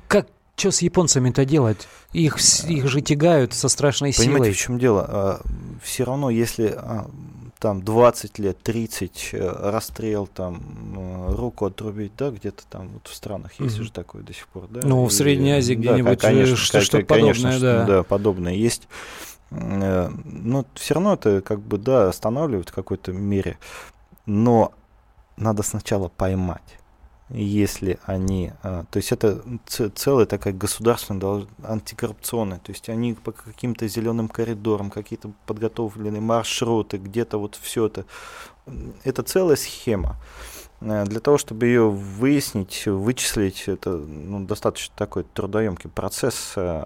как 0.09 0.27
что 0.57 0.73
с 0.73 0.83
японцами-то 0.83 1.45
делать? 1.45 1.87
Их, 2.13 2.37
их 2.69 2.89
же 2.89 3.01
тягают 3.01 3.55
со 3.55 3.69
страшной 3.69 4.13
Понимаете, 4.13 4.45
силой. 4.45 4.53
в 4.53 4.57
чем 4.57 4.79
дело? 4.81 5.07
А, 5.09 5.41
Все 5.85 6.03
равно, 6.03 6.31
если 6.31 6.75
а, 6.77 7.09
там 7.61 7.83
20 7.83 8.41
лет, 8.41 8.59
30 8.61 9.29
э, 9.35 9.71
расстрел, 9.71 10.27
там 10.27 10.61
э, 10.97 11.35
руку 11.37 11.67
отрубить, 11.67 12.13
да, 12.19 12.31
где-то 12.31 12.65
там 12.69 12.89
вот 12.89 13.07
в 13.07 13.15
странах 13.15 13.53
есть 13.61 13.77
mm-hmm. 13.77 13.81
уже 13.83 13.93
такое 13.93 14.23
до 14.23 14.35
сих 14.35 14.49
пор, 14.49 14.67
да. 14.69 14.81
Ну, 14.83 15.05
в 15.05 15.13
Средней 15.13 15.53
Азии 15.53 15.75
да, 15.75 15.81
где-нибудь 15.81 16.21
конечно, 16.21 16.57
что, 16.57 16.81
что 16.81 16.99
подобное, 17.03 17.35
конечно, 17.35 17.61
да. 17.61 17.85
да, 17.85 18.03
подобное 18.03 18.55
есть. 18.55 18.89
Но 19.51 20.67
все 20.75 20.95
равно 20.95 21.15
это 21.15 21.41
как 21.41 21.61
бы, 21.61 21.79
да, 21.79 22.09
останавливает 22.09 22.71
в 22.71 22.73
какой-то 22.73 23.13
мере. 23.13 23.59
Но 24.27 24.73
надо 25.39 25.63
сначала 25.63 26.09
поймать 26.09 26.79
если 27.31 27.99
они, 28.05 28.53
а, 28.63 28.85
то 28.91 28.97
есть 28.97 29.13
это 29.13 29.43
целая 29.67 30.27
такая 30.27 30.55
государственная, 30.55 31.47
антикоррупционная, 31.63 32.59
то 32.59 32.73
есть 32.73 32.89
они 32.89 33.15
по 33.15 33.33
каким-то 33.33 33.87
зеленым 33.87 34.29
коридорам, 34.29 34.91
какие-то 34.91 35.33
подготовленные 35.47 36.21
маршруты, 36.21 36.97
где-то 36.97 37.39
вот 37.39 37.59
все 37.61 37.87
это, 37.87 38.07
это 39.05 39.23
целая 39.23 39.57
схема. 39.57 40.17
Э, 40.81 41.05
для 41.05 41.21
того, 41.21 41.37
чтобы 41.37 41.67
ее 41.67 41.91
выяснить, 41.91 42.87
вычислить, 42.87 43.65
это 43.67 43.91
ну, 43.91 44.45
достаточно 44.47 44.95
такой 44.97 45.25
трудоемкий 45.25 45.91
процесс, 45.91 46.55
э, 46.57 46.85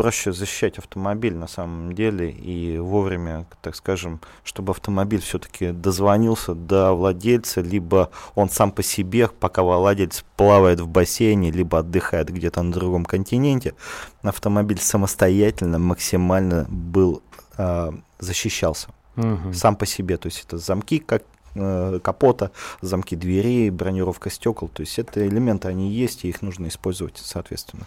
проще 0.00 0.32
защищать 0.32 0.78
автомобиль 0.78 1.34
на 1.34 1.46
самом 1.46 1.92
деле 1.92 2.30
и 2.30 2.78
вовремя, 2.78 3.46
так 3.60 3.76
скажем, 3.76 4.20
чтобы 4.44 4.70
автомобиль 4.70 5.20
все-таки 5.20 5.72
дозвонился 5.72 6.54
до 6.54 6.94
владельца, 6.94 7.60
либо 7.60 8.10
он 8.34 8.48
сам 8.48 8.72
по 8.72 8.82
себе, 8.82 9.28
пока 9.28 9.62
владелец 9.62 10.24
плавает 10.36 10.80
в 10.80 10.88
бассейне, 10.88 11.50
либо 11.50 11.80
отдыхает 11.80 12.32
где-то 12.32 12.62
на 12.62 12.72
другом 12.72 13.04
континенте, 13.04 13.74
автомобиль 14.22 14.80
самостоятельно 14.80 15.78
максимально 15.78 16.66
был 16.70 17.22
э, 17.58 17.92
защищался 18.18 18.88
угу. 19.16 19.52
сам 19.52 19.76
по 19.76 19.84
себе, 19.84 20.16
то 20.16 20.28
есть 20.28 20.44
это 20.46 20.56
замки 20.56 20.98
как 20.98 21.24
капота, 21.54 22.50
замки 22.80 23.16
дверей, 23.16 23.70
бронировка 23.70 24.30
стекол. 24.30 24.68
То 24.68 24.82
есть 24.82 24.98
это 24.98 25.26
элементы, 25.26 25.68
они 25.68 25.90
есть, 25.90 26.24
и 26.24 26.28
их 26.28 26.42
нужно 26.42 26.68
использовать 26.68 27.18
соответственно 27.18 27.86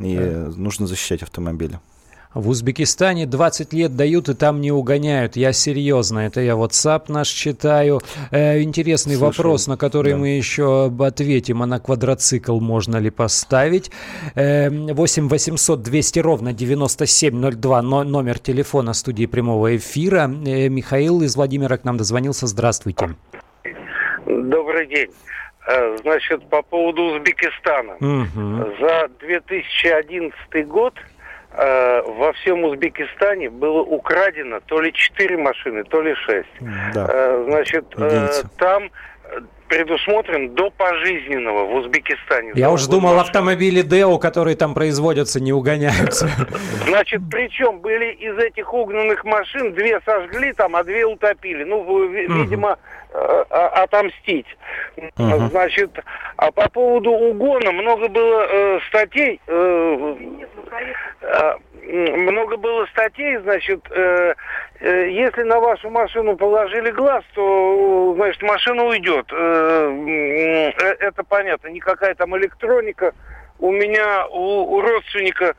и 0.00 0.16
да. 0.16 0.52
нужно 0.56 0.86
защищать 0.86 1.22
автомобили. 1.22 1.80
В 2.34 2.50
Узбекистане 2.50 3.24
20 3.24 3.72
лет 3.72 3.96
дают 3.96 4.28
и 4.28 4.34
там 4.34 4.60
не 4.60 4.70
угоняют. 4.70 5.36
Я 5.36 5.52
серьезно, 5.54 6.20
это 6.20 6.42
я 6.42 6.52
WhatsApp 6.52 7.04
наш 7.08 7.28
читаю. 7.28 8.00
Э, 8.30 8.60
интересный 8.60 9.16
Слушаю, 9.16 9.36
вопрос, 9.36 9.66
на 9.66 9.78
который 9.78 10.12
да. 10.12 10.18
мы 10.18 10.28
еще 10.28 10.92
ответим. 11.00 11.62
А 11.62 11.66
на 11.66 11.80
квадроцикл 11.80 12.60
можно 12.60 12.98
ли 12.98 13.08
поставить? 13.08 13.90
Э, 14.34 14.68
8 14.68 15.28
800 15.28 15.82
200 15.82 16.18
ровно 16.18 16.52
9702 16.52 17.82
но, 17.82 18.04
номер 18.04 18.38
телефона 18.38 18.92
студии 18.92 19.24
прямого 19.24 19.74
эфира. 19.76 20.30
Э, 20.46 20.68
Михаил 20.68 21.22
из 21.22 21.34
Владимира 21.34 21.78
к 21.78 21.84
нам 21.84 21.96
дозвонился. 21.96 22.46
Здравствуйте. 22.46 23.08
Добрый 24.26 24.86
день. 24.86 25.08
Э, 25.66 25.96
значит, 26.02 26.46
по 26.50 26.60
поводу 26.60 27.04
Узбекистана. 27.04 27.94
Угу. 27.94 28.76
За 28.80 29.08
2011 29.20 30.68
год 30.68 30.94
э, 31.52 32.02
во 32.02 32.32
всем 32.34 32.64
Узбекистане 32.64 33.50
было 33.50 33.80
украдено 33.82 34.60
то 34.66 34.80
ли 34.80 34.92
4 34.92 35.36
машины, 35.36 35.84
то 35.84 36.02
ли 36.02 36.14
6. 36.14 36.46
Да. 36.94 37.06
Э, 37.10 37.44
значит, 37.48 37.84
э, 37.96 38.28
там 38.58 38.90
предусмотрен 39.68 40.54
до 40.54 40.70
пожизненного 40.70 41.66
в 41.66 41.74
Узбекистане. 41.74 42.52
Я 42.54 42.70
уже 42.70 42.88
думал, 42.88 43.10
машин. 43.10 43.20
автомобили 43.20 43.82
Део, 43.82 44.18
которые 44.18 44.56
там 44.56 44.74
производятся, 44.74 45.40
не 45.40 45.52
угоняются. 45.52 46.30
Значит, 46.86 47.20
причем 47.30 47.80
были 47.80 48.12
из 48.12 48.36
этих 48.38 48.72
угнанных 48.72 49.24
машин 49.24 49.74
две 49.74 50.00
сожгли 50.04 50.52
там, 50.54 50.74
а 50.74 50.84
две 50.84 51.04
утопили. 51.04 51.64
Ну, 51.64 52.08
видимо, 52.08 52.78
э, 53.12 53.44
отомстить. 53.50 54.46
Значит, 55.16 55.90
а 56.36 56.50
по 56.50 56.68
поводу 56.70 57.10
угона 57.10 57.72
много 57.72 58.08
было 58.08 58.46
э, 58.48 58.80
статей. 58.88 59.40
Э, 61.20 61.54
много 62.16 62.56
было 62.56 62.86
статей, 62.86 63.36
значит, 63.38 63.80
э, 63.90 64.34
э, 64.80 65.10
если 65.10 65.42
на 65.42 65.58
вашу 65.60 65.90
машину 65.90 66.36
положили 66.36 66.90
глаз, 66.90 67.24
то, 67.34 68.14
значит, 68.16 68.42
машина 68.42 68.84
уйдет. 68.84 69.26
Э, 69.32 70.06
э, 70.06 70.70
это 71.00 71.22
понятно, 71.24 71.68
никакая 71.68 72.14
там 72.14 72.36
электроника. 72.36 73.14
У 73.58 73.72
меня, 73.72 74.26
у, 74.28 74.76
у 74.76 74.80
родственника 74.80 75.54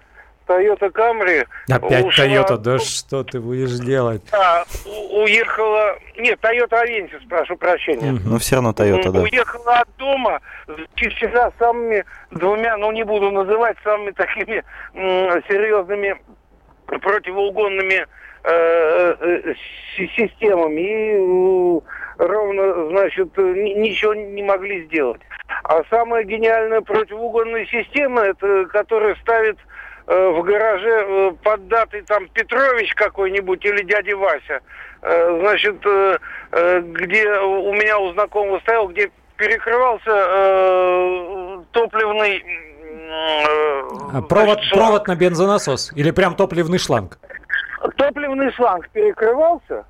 Toyota 0.49 0.89
Camry. 0.89 1.47
Опять 1.71 2.05
ушла... 2.05 2.25
Toyota, 2.25 2.57
да 2.57 2.79
что 2.79 3.23
ты 3.23 3.39
будешь 3.39 3.77
делать? 3.79 4.23
Да, 4.31 4.65
уехала... 5.11 5.95
Нет, 6.17 6.39
Toyota 6.41 6.83
Avensis, 6.83 7.21
прошу 7.29 7.55
прощения. 7.55 8.19
Но 8.25 8.39
все 8.39 8.55
равно 8.55 8.71
Toyota, 8.71 9.11
да. 9.11 9.21
Уехала 9.21 9.79
от 9.79 9.87
дома, 9.97 10.41
всегда 10.95 11.51
самыми 11.59 12.03
двумя, 12.31 12.77
ну 12.77 12.91
не 12.91 13.03
буду 13.03 13.29
называть, 13.29 13.77
самыми 13.83 14.11
такими 14.11 14.63
серьезными 14.93 16.19
противоугонными 16.87 18.07
э, 18.43 19.15
э, 19.19 19.53
системами. 20.17 20.81
И 20.81 21.13
э, 21.13 21.79
ровно, 22.17 22.89
значит, 22.89 23.37
ничего 23.37 24.15
не 24.15 24.41
могли 24.41 24.85
сделать. 24.87 25.21
А 25.63 25.83
самая 25.91 26.23
гениальная 26.23 26.81
противоугонная 26.81 27.67
система, 27.67 28.21
это 28.21 28.65
которая 28.65 29.15
ставит 29.21 29.57
Э, 29.59 29.61
в 30.09 30.41
гараже 30.41 31.05
э, 31.07 31.31
под 31.43 31.67
датой 31.67 32.01
там 32.01 32.27
Петрович 32.29 32.93
какой-нибудь 32.95 33.63
или 33.63 33.83
дядя 33.83 34.17
Вася, 34.17 34.61
э, 35.03 35.39
значит, 35.39 35.77
где 35.81 37.29
у 37.39 37.73
меня 37.73 37.99
у 37.99 38.11
знакомого 38.13 38.59
стоял, 38.61 38.87
где 38.87 39.11
перекрывался 39.37 40.11
топливный 41.71 42.43
а 44.11 44.21
провод, 44.27 44.59
провод 44.71 45.07
на 45.07 45.15
бензонасос 45.15 45.93
или 45.95 46.09
прям 46.09 46.35
топливный 46.35 46.79
шланг? 46.79 47.19
Топливный 47.95 48.51
шланг 48.53 48.89
перекрывался, 48.89 49.85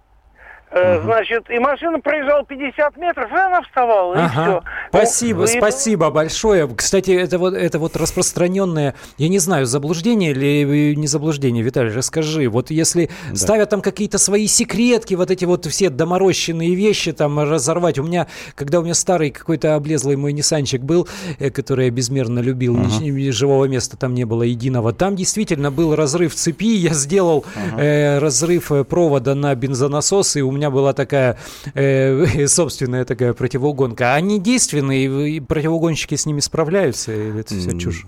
Угу. 0.72 1.04
Значит, 1.04 1.50
и 1.50 1.58
машина 1.58 2.00
проезжала 2.00 2.46
50 2.46 2.98
метров, 2.98 3.32
и 3.32 3.36
она 3.36 3.62
вставала, 3.64 4.14
ага. 4.14 4.26
и 4.26 4.30
все. 4.30 4.64
Спасибо, 4.90 5.40
ну, 5.42 5.48
спасибо 5.48 6.10
большое. 6.12 6.70
Кстати, 6.76 7.10
это 7.10 7.40
вот, 7.40 7.56
это 7.56 7.80
вот 7.80 7.96
распространенное, 7.96 8.94
я 9.18 9.30
не 9.30 9.40
знаю, 9.40 9.66
заблуждение 9.66 10.32
или 10.32 10.94
не 10.94 11.08
заблуждение, 11.08 11.64
Виталий, 11.64 11.92
расскажи. 11.92 12.48
Вот 12.50 12.70
если 12.70 13.10
да. 13.32 13.36
ставят 13.36 13.72
там 13.72 13.82
какие-то 13.82 14.20
свои 14.20 14.46
секретки, 14.46 15.16
вот 15.16 15.32
эти 15.32 15.46
вот 15.46 15.66
все 15.66 15.90
доморощенные 15.90 16.76
вещи 16.76 17.14
там 17.14 17.40
разорвать. 17.40 17.98
У 17.98 18.04
меня, 18.04 18.28
когда 18.54 18.80
у 18.80 18.84
меня 18.84 18.94
старый 18.94 19.32
какой-то 19.32 19.74
облезлый 19.74 20.18
мой 20.18 20.34
Ниссанчик 20.34 20.82
был, 20.82 21.08
э, 21.40 21.50
который 21.50 21.86
я 21.86 21.92
безмерно 21.92 22.40
любил, 22.40 22.78
ага. 22.78 23.04
ни, 23.04 23.32
живого 23.32 23.66
места 23.66 23.98
там 23.98 24.14
не 24.14 24.26
было 24.26 24.44
единого, 24.44 24.94
там 24.94 25.16
действительно 25.16 25.72
был 25.72 25.96
разрыв 25.96 26.36
цепи, 26.36 26.76
я 26.76 26.94
сделал 26.94 27.44
ага. 27.56 27.82
э, 27.82 28.20
разрыв 28.20 28.72
э, 28.72 28.84
провода 28.84 29.34
на 29.34 29.56
бензонасос, 29.56 30.36
и 30.36 30.42
у 30.42 30.52
меня 30.52 30.59
меня 30.60 30.70
была 30.70 30.94
такая 30.94 31.38
э, 31.74 32.48
собственная 32.48 33.06
такая 33.06 33.34
противоугонка. 33.34 34.14
Они 34.14 34.40
действенные, 34.40 35.30
и 35.30 35.40
противоугонщики 35.40 36.16
с 36.16 36.26
ними 36.26 36.42
справляются, 36.42 37.12
или 37.12 37.40
это 37.40 37.56
все 37.56 37.78
чушь? 37.80 38.06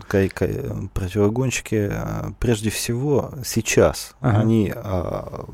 Противоугонщики, 0.94 1.90
а, 1.92 2.34
прежде 2.40 2.70
всего, 2.70 3.32
сейчас, 3.46 4.14
ага. 4.20 4.40
они 4.40 4.72
а, 4.76 5.46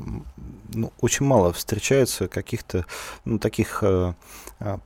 ну, 0.74 0.92
очень 1.00 1.24
мало 1.24 1.52
встречаются 1.52 2.28
каких-то 2.28 2.84
ну, 3.24 3.38
таких 3.38 3.78
э, 3.82 4.14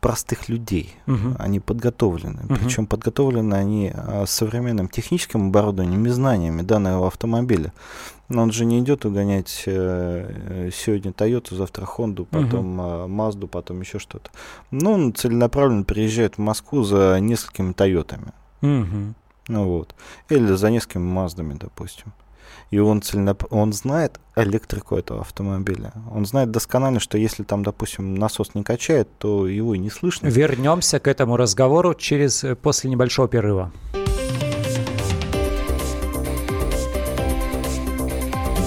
простых 0.01 0.49
людей. 0.49 0.95
Угу. 1.07 1.37
Они 1.39 1.61
подготовлены. 1.61 2.43
Угу. 2.45 2.55
Причем 2.57 2.87
подготовлены 2.87 3.55
они 3.55 3.93
современным 4.27 4.89
техническим 4.89 5.49
оборудованием 5.49 6.05
и 6.07 6.11
знаниями 6.11 6.63
данного 6.63 7.07
автомобиля. 7.07 7.73
Но 8.29 8.43
он 8.43 8.53
же 8.53 8.65
не 8.65 8.81
идет 8.81 9.05
угонять 9.05 9.65
э, 9.67 10.71
сегодня 10.73 11.11
Toyota, 11.11 11.55
завтра 11.55 11.85
Honda, 11.85 12.25
потом 12.25 12.81
uh 12.81 13.07
Mazda, 13.07 13.47
потом 13.47 13.81
еще 13.81 13.99
что-то. 13.99 14.31
Ну, 14.71 14.93
он 14.93 15.15
целенаправленно 15.15 15.85
приезжает 15.85 16.37
в 16.37 16.39
Москву 16.39 16.83
за 16.83 17.19
несколькими 17.21 17.73
Тойотами. 17.73 18.33
uh 18.63 19.13
Ну 19.49 19.65
вот. 19.65 19.95
Или 20.31 20.55
за 20.55 20.71
несколькими 20.71 21.03
Маздами, 21.03 21.55
допустим. 21.61 22.13
И 22.73 22.79
он, 22.79 23.03
целенап... 23.03 23.45
он 23.51 23.75
знает 23.75 24.19
электрику 24.35 24.97
этого 24.97 25.21
автомобиля. 25.21 25.93
Он 26.11 26.25
знает 26.25 26.51
досконально, 26.51 27.01
что 27.01 27.19
если 27.19 27.43
там, 27.43 27.63
допустим, 27.63 28.15
насос 28.15 28.55
не 28.55 28.65
качает, 28.65 29.09
то 29.19 29.47
его 29.47 29.75
и 29.75 29.79
не 29.79 29.91
слышно. 29.91 30.29
Вернемся 30.29 30.99
к 30.99 31.07
этому 31.07 31.37
разговору 31.37 31.93
через 31.93 32.43
э, 32.45 32.57
после 32.57 32.89
небольшого 32.89 33.29
перерыва. 33.29 33.71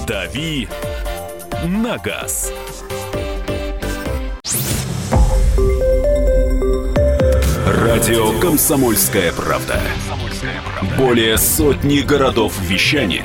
«Дави 0.06 0.68
на 1.64 1.98
газ». 1.98 2.52
Радио 7.66 8.38
«Комсомольская 8.38 9.32
правда». 9.32 9.80
Более 10.96 11.38
сотни 11.38 12.00
городов 12.02 12.56
вещания 12.60 13.24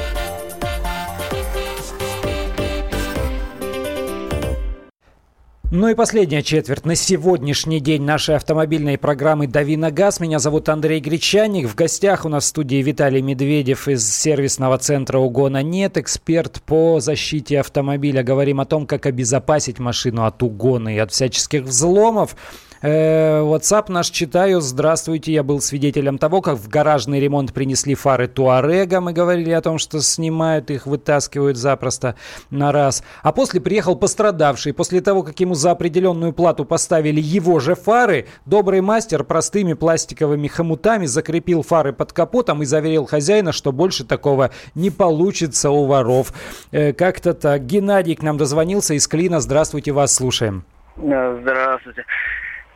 Ну 5.73 5.87
и 5.87 5.95
последняя 5.95 6.43
четверть 6.43 6.83
на 6.83 6.95
сегодняшний 6.95 7.79
день 7.79 8.01
нашей 8.01 8.35
автомобильной 8.35 8.97
программы 8.97 9.47
«Дави 9.47 9.77
на 9.77 9.89
газ». 9.89 10.19
Меня 10.19 10.37
зовут 10.37 10.67
Андрей 10.67 10.99
Гречаник. 10.99 11.65
В 11.69 11.75
гостях 11.75 12.25
у 12.25 12.29
нас 12.29 12.43
в 12.43 12.47
студии 12.47 12.81
Виталий 12.81 13.21
Медведев 13.21 13.87
из 13.87 14.05
сервисного 14.13 14.77
центра 14.79 15.17
«Угона 15.17 15.63
нет», 15.63 15.95
эксперт 15.95 16.61
по 16.63 16.99
защите 16.99 17.61
автомобиля. 17.61 18.21
Говорим 18.21 18.59
о 18.59 18.65
том, 18.65 18.85
как 18.85 19.05
обезопасить 19.05 19.79
машину 19.79 20.25
от 20.25 20.43
угона 20.43 20.93
и 20.93 20.97
от 20.97 21.13
всяческих 21.13 21.61
взломов. 21.61 22.35
Э, 22.81 23.41
WhatsApp 23.41 23.91
наш 23.91 24.09
читаю. 24.09 24.59
Здравствуйте, 24.59 25.31
я 25.31 25.43
был 25.43 25.61
свидетелем 25.61 26.17
того, 26.17 26.41
как 26.41 26.55
в 26.55 26.67
гаражный 26.67 27.19
ремонт 27.19 27.53
принесли 27.53 27.93
фары 27.93 28.27
Туарега. 28.27 29.01
Мы 29.01 29.13
говорили 29.13 29.51
о 29.51 29.61
том, 29.61 29.77
что 29.77 30.01
снимают 30.01 30.71
их, 30.71 30.87
вытаскивают 30.87 31.57
запросто 31.57 32.15
на 32.49 32.71
раз. 32.71 33.03
А 33.21 33.31
после 33.31 33.61
приехал 33.61 33.95
пострадавший. 33.95 34.73
После 34.73 35.01
того, 35.01 35.21
как 35.21 35.39
ему 35.39 35.53
за 35.53 35.71
определенную 35.71 36.33
плату 36.33 36.65
поставили 36.65 37.21
его 37.21 37.59
же 37.59 37.75
фары, 37.75 38.25
добрый 38.45 38.81
мастер 38.81 39.23
простыми 39.23 39.73
пластиковыми 39.73 40.47
хомутами 40.47 41.05
закрепил 41.05 41.61
фары 41.61 41.93
под 41.93 42.13
капотом 42.13 42.63
и 42.63 42.65
заверил 42.65 43.05
хозяина, 43.05 43.51
что 43.51 43.71
больше 43.71 44.05
такого 44.05 44.49
не 44.73 44.89
получится 44.89 45.69
у 45.69 45.85
воров. 45.85 46.33
Э, 46.71 46.93
как-то 46.93 47.35
так. 47.35 47.63
Геннадий 47.67 48.15
к 48.15 48.23
нам 48.23 48.39
дозвонился 48.39 48.95
из 48.95 49.07
Клина. 49.07 49.39
Здравствуйте, 49.39 49.91
вас 49.91 50.15
слушаем. 50.15 50.65
Здравствуйте. 50.97 52.05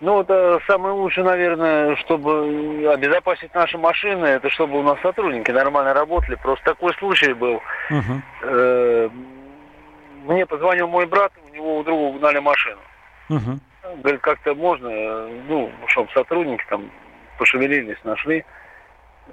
Ну, 0.01 0.21
это 0.21 0.59
самое 0.67 0.93
лучшее, 0.93 1.23
наверное, 1.23 1.95
чтобы 1.97 2.85
обезопасить 2.93 3.53
наши 3.53 3.77
машины, 3.77 4.25
это 4.25 4.49
чтобы 4.49 4.79
у 4.79 4.83
нас 4.83 4.99
сотрудники 5.01 5.51
нормально 5.51 5.93
работали. 5.93 6.35
Просто 6.35 6.65
такой 6.65 6.93
случай 6.95 7.33
был. 7.33 7.61
Uh-huh. 7.89 9.11
Мне 10.25 10.45
позвонил 10.45 10.87
мой 10.87 11.05
брат, 11.05 11.31
у 11.49 11.53
него 11.53 11.77
у 11.77 11.83
друга 11.83 12.15
угнали 12.15 12.39
машину. 12.39 12.81
Uh-huh. 13.29 13.59
Говорит, 14.01 14.21
как-то 14.21 14.53
можно, 14.53 14.89
ну, 15.47 15.71
чтобы 15.87 16.09
сотрудники 16.13 16.65
там 16.69 16.91
пошевелились, 17.37 17.97
нашли. 18.03 18.43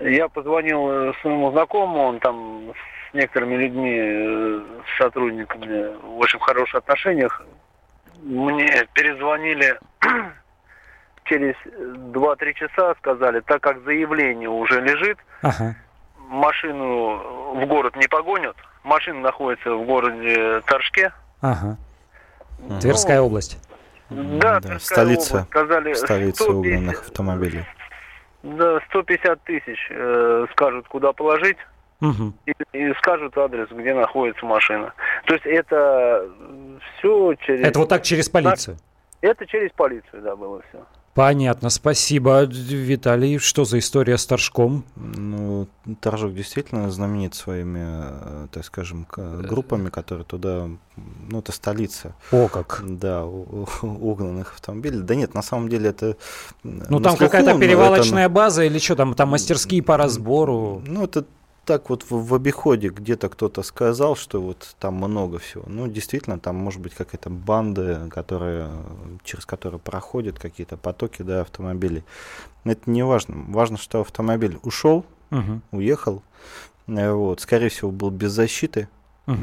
Я 0.00 0.28
позвонил 0.28 1.14
своему 1.20 1.50
знакомому, 1.50 2.02
он 2.02 2.20
там 2.20 2.72
с 3.10 3.14
некоторыми 3.14 3.56
людьми, 3.56 3.94
э, 3.94 4.60
с 4.86 4.98
сотрудниками 4.98 5.96
в 6.02 6.18
очень 6.18 6.40
хороших 6.40 6.76
отношениях. 6.76 7.42
Мне 8.22 8.86
перезвонили 8.94 9.78
через 11.24 11.54
2-3 11.66 12.52
часа 12.54 12.94
сказали, 12.98 13.40
так 13.40 13.62
как 13.62 13.82
заявление 13.84 14.48
уже 14.48 14.80
лежит, 14.80 15.18
ага. 15.42 15.76
машину 16.28 17.54
в 17.54 17.66
город 17.66 17.96
не 17.96 18.08
погонят. 18.08 18.56
Машина 18.84 19.20
находится 19.20 19.74
в 19.74 19.84
городе 19.86 20.60
Торжке. 20.66 21.12
Ага. 21.40 21.76
Ну, 22.58 22.80
Тверская 22.80 23.20
область. 23.20 23.58
Да, 24.10 24.60
да 24.60 24.78
столица, 24.78 25.34
область. 25.34 25.50
Сказали, 25.50 25.94
столица 25.94 26.44
150, 26.44 26.48
угнанных 26.48 27.00
автомобилей. 27.02 27.64
Да, 28.42 28.80
150 28.90 29.42
тысяч 29.44 29.88
э, 29.90 30.46
скажут, 30.52 30.88
куда 30.88 31.12
положить. 31.12 31.58
Угу. 32.00 32.32
И, 32.46 32.52
и 32.72 32.94
скажут 32.94 33.38
адрес, 33.38 33.68
где 33.70 33.94
находится 33.94 34.44
машина. 34.44 34.92
То 35.26 35.34
есть 35.34 35.46
это 35.46 36.28
все 36.98 37.34
через... 37.46 37.64
Это 37.64 37.78
вот 37.78 37.88
так 37.88 38.02
через 38.02 38.28
полицию? 38.28 38.76
Это 39.20 39.46
через 39.46 39.70
полицию, 39.70 40.22
да, 40.22 40.34
было 40.34 40.60
все. 40.68 40.84
Понятно, 41.14 41.68
спасибо. 41.68 42.44
Виталий, 42.44 43.36
что 43.36 43.66
за 43.66 43.78
история 43.78 44.16
с 44.16 44.24
Торжком? 44.24 44.84
Ну, 44.96 45.68
Торжок 46.00 46.34
действительно 46.34 46.90
знаменит 46.90 47.34
своими, 47.34 47.80
э, 47.82 48.46
так 48.50 48.64
скажем, 48.64 49.06
группами, 49.08 49.90
которые 49.90 50.24
туда, 50.24 50.68
ну, 50.96 51.38
это 51.38 51.52
столица. 51.52 52.14
О, 52.30 52.48
как. 52.48 52.82
Да, 52.86 53.26
угнанных 53.26 54.54
автомобилей. 54.54 55.02
Да 55.02 55.14
нет, 55.14 55.34
на 55.34 55.42
самом 55.42 55.68
деле 55.68 55.90
это... 55.90 56.16
Ну, 56.62 56.98
там 57.00 57.16
какая-то 57.18 57.58
перевалочная 57.58 58.24
это... 58.24 58.34
база 58.34 58.64
или 58.64 58.78
что 58.78 58.96
там, 58.96 59.14
там 59.14 59.28
мастерские 59.28 59.82
по 59.82 59.98
разбору? 59.98 60.82
Ну, 60.86 61.04
это 61.04 61.26
так 61.64 61.90
вот 61.90 62.04
в, 62.10 62.26
в 62.26 62.34
обиходе 62.34 62.88
где-то 62.88 63.28
кто-то 63.28 63.62
сказал, 63.62 64.16
что 64.16 64.40
вот 64.40 64.74
там 64.80 64.94
много 64.94 65.38
всего. 65.38 65.64
Ну, 65.66 65.86
действительно, 65.86 66.38
там 66.38 66.56
может 66.56 66.80
быть 66.80 66.94
какая-то 66.94 67.30
банда, 67.30 68.08
которая, 68.10 68.70
через 69.22 69.46
которую 69.46 69.80
проходят 69.80 70.38
какие-то 70.38 70.76
потоки 70.76 71.22
да, 71.22 71.42
автомобилей. 71.42 72.04
Это 72.64 72.90
не 72.90 73.04
важно. 73.04 73.44
Важно, 73.48 73.76
что 73.76 74.00
автомобиль 74.00 74.58
ушел, 74.62 75.04
угу. 75.30 75.60
уехал. 75.70 76.22
Э, 76.88 77.12
вот, 77.12 77.40
скорее 77.40 77.68
всего, 77.68 77.92
был 77.92 78.10
без 78.10 78.32
защиты. 78.32 78.88
Угу. 79.28 79.36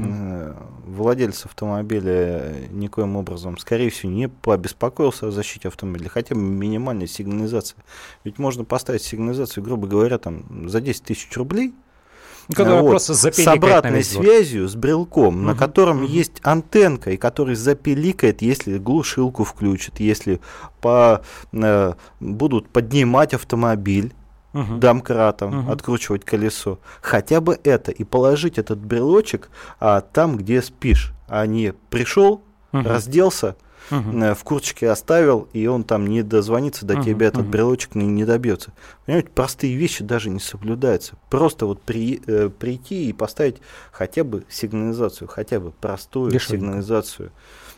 Владелец 0.87 1.45
автомобиля 1.45 2.67
никоим 2.69 3.15
образом, 3.15 3.57
скорее 3.57 3.89
всего, 3.89 4.11
не 4.11 4.27
побеспокоился 4.27 5.27
о 5.27 5.31
защите 5.31 5.69
автомобиля, 5.69 6.09
хотя 6.09 6.35
бы 6.35 6.41
минимальная 6.41 7.07
сигнализация. 7.07 7.77
Ведь 8.25 8.39
можно 8.39 8.65
поставить 8.65 9.03
сигнализацию, 9.03 9.63
грубо 9.63 9.87
говоря, 9.87 10.17
там 10.17 10.67
за 10.67 10.81
10 10.81 11.03
тысяч 11.03 11.37
рублей– 11.37 11.73
Которая 12.49 12.81
вот, 12.81 12.89
просто 12.89 13.13
с 13.13 13.47
обратной 13.47 14.03
связью, 14.03 14.67
с 14.67 14.75
брелком, 14.75 15.35
угу. 15.35 15.43
на 15.43 15.55
котором 15.55 16.03
угу. 16.03 16.11
есть 16.11 16.39
антенка, 16.41 17.11
и 17.11 17.17
который 17.17 17.55
запеликает, 17.55 18.41
если 18.41 18.79
глушилку 18.79 19.43
включит, 19.43 19.99
если 19.99 20.39
по, 20.81 21.21
э, 21.53 21.93
будут 22.19 22.69
поднимать 22.69 23.35
автомобиль 23.35 24.13
угу. 24.53 24.77
домкратом, 24.77 25.59
угу. 25.59 25.71
откручивать 25.71 26.25
колесо. 26.25 26.79
Хотя 27.01 27.41
бы 27.41 27.59
это, 27.63 27.91
и 27.91 28.03
положить 28.03 28.57
этот 28.57 28.79
брелочек 28.79 29.49
а, 29.79 30.01
там, 30.01 30.37
где 30.37 30.61
спишь, 30.61 31.13
а 31.27 31.45
не 31.45 31.73
пришел, 31.89 32.41
угу. 32.71 32.83
разделся, 32.83 33.55
uh 33.89 34.35
в 34.35 34.43
курточке 34.43 34.89
оставил, 34.89 35.47
и 35.53 35.65
он 35.67 35.83
там 35.83 36.07
не 36.07 36.23
дозвонится 36.23 36.85
до 36.85 36.95
uh 36.95 37.03
тебя, 37.03 37.27
этот 37.27 37.45
uh 37.45 37.49
брелочек 37.49 37.95
не, 37.95 38.05
не 38.05 38.25
добьется. 38.25 38.73
Понимаете, 39.05 39.29
простые 39.33 39.75
вещи 39.75 40.03
даже 40.03 40.29
не 40.29 40.39
соблюдаются. 40.39 41.15
Просто 41.29 41.65
вот 41.65 41.81
при, 41.81 42.21
э, 42.27 42.49
прийти 42.49 43.09
и 43.09 43.13
поставить 43.13 43.57
хотя 43.91 44.23
бы 44.23 44.43
сигнализацию, 44.49 45.27
хотя 45.27 45.59
бы 45.59 45.71
простую 45.71 46.31
Дешевенько. 46.31 46.65
сигнализацию 46.65 47.31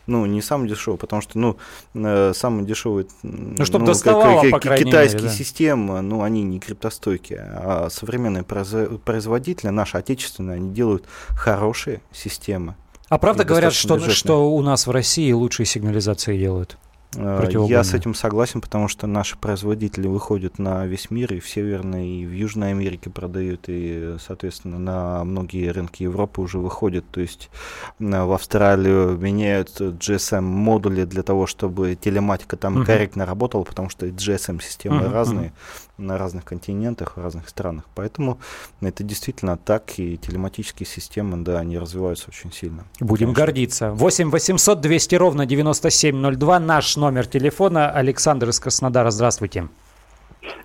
ну, 0.06 0.26
не 0.26 0.42
самый 0.42 0.68
дешевый, 0.68 0.98
потому 0.98 1.22
что, 1.22 1.38
ну, 1.38 1.56
э, 1.94 2.32
самый 2.34 2.64
дешевый, 2.64 3.06
ну, 3.22 3.64
чтобы 3.64 3.86
ну, 3.86 3.92
доставало, 3.92 4.42
как, 4.42 4.50
по 4.50 4.60
крайней 4.60 4.84
китайские 4.84 5.22
мере, 5.22 5.30
да. 5.30 5.36
системы, 5.36 6.00
ну, 6.00 6.22
они 6.22 6.42
не 6.42 6.58
криптостойкие, 6.58 7.40
а 7.40 7.88
современные 7.90 8.42
производители, 8.42 9.68
наши 9.68 9.96
отечественные, 9.96 10.56
они 10.56 10.72
делают 10.72 11.04
хорошие 11.30 12.02
системы. 12.12 12.74
А 13.12 13.18
правда 13.18 13.44
говорят, 13.44 13.74
что, 13.74 14.08
что 14.08 14.50
у 14.50 14.62
нас 14.62 14.86
в 14.86 14.90
России 14.90 15.30
лучшие 15.32 15.66
сигнализации 15.66 16.38
делают? 16.38 16.78
Я 17.16 17.84
с 17.84 17.94
этим 17.94 18.14
согласен, 18.14 18.60
потому 18.60 18.88
что 18.88 19.06
наши 19.06 19.36
производители 19.36 20.06
выходят 20.06 20.58
на 20.58 20.86
весь 20.86 21.10
мир, 21.10 21.34
и 21.34 21.40
в 21.40 21.48
Северной, 21.48 22.08
и 22.08 22.26
в 22.26 22.32
Южной 22.32 22.70
Америке 22.70 23.10
продают, 23.10 23.64
и, 23.68 24.16
соответственно, 24.24 24.78
на 24.78 25.24
многие 25.24 25.68
рынки 25.70 26.02
Европы 26.04 26.40
уже 26.40 26.58
выходят. 26.58 27.04
То 27.10 27.20
есть 27.20 27.50
в 27.98 28.32
Австралию 28.32 29.18
меняют 29.18 29.80
GSM-модули 29.80 31.04
для 31.04 31.22
того, 31.22 31.46
чтобы 31.46 31.94
телематика 31.94 32.56
там 32.56 32.78
uh-huh. 32.78 32.86
корректно 32.86 33.26
работала, 33.26 33.64
потому 33.64 33.88
что 33.90 34.06
GSM-системы 34.06 35.02
uh-huh, 35.02 35.12
разные. 35.12 35.48
Uh-huh 35.48 35.92
на 36.02 36.18
разных 36.18 36.44
континентах, 36.44 37.16
в 37.16 37.20
разных 37.20 37.48
странах. 37.48 37.84
Поэтому 37.94 38.38
это 38.80 39.02
действительно 39.04 39.56
так, 39.56 39.98
и 39.98 40.16
телематические 40.16 40.86
системы, 40.86 41.38
да, 41.38 41.58
они 41.58 41.78
развиваются 41.78 42.26
очень 42.28 42.52
сильно. 42.52 42.84
Будем 43.00 43.28
Конечно. 43.28 43.44
гордиться. 43.44 43.90
8 43.92 44.30
800 44.30 44.80
200 44.80 45.14
ровно 45.14 45.46
9702, 45.46 46.60
наш 46.60 46.96
номер 47.02 47.26
телефона. 47.26 47.90
Александр 47.90 48.48
из 48.50 48.60
Краснодара, 48.60 49.10
здравствуйте. 49.10 49.66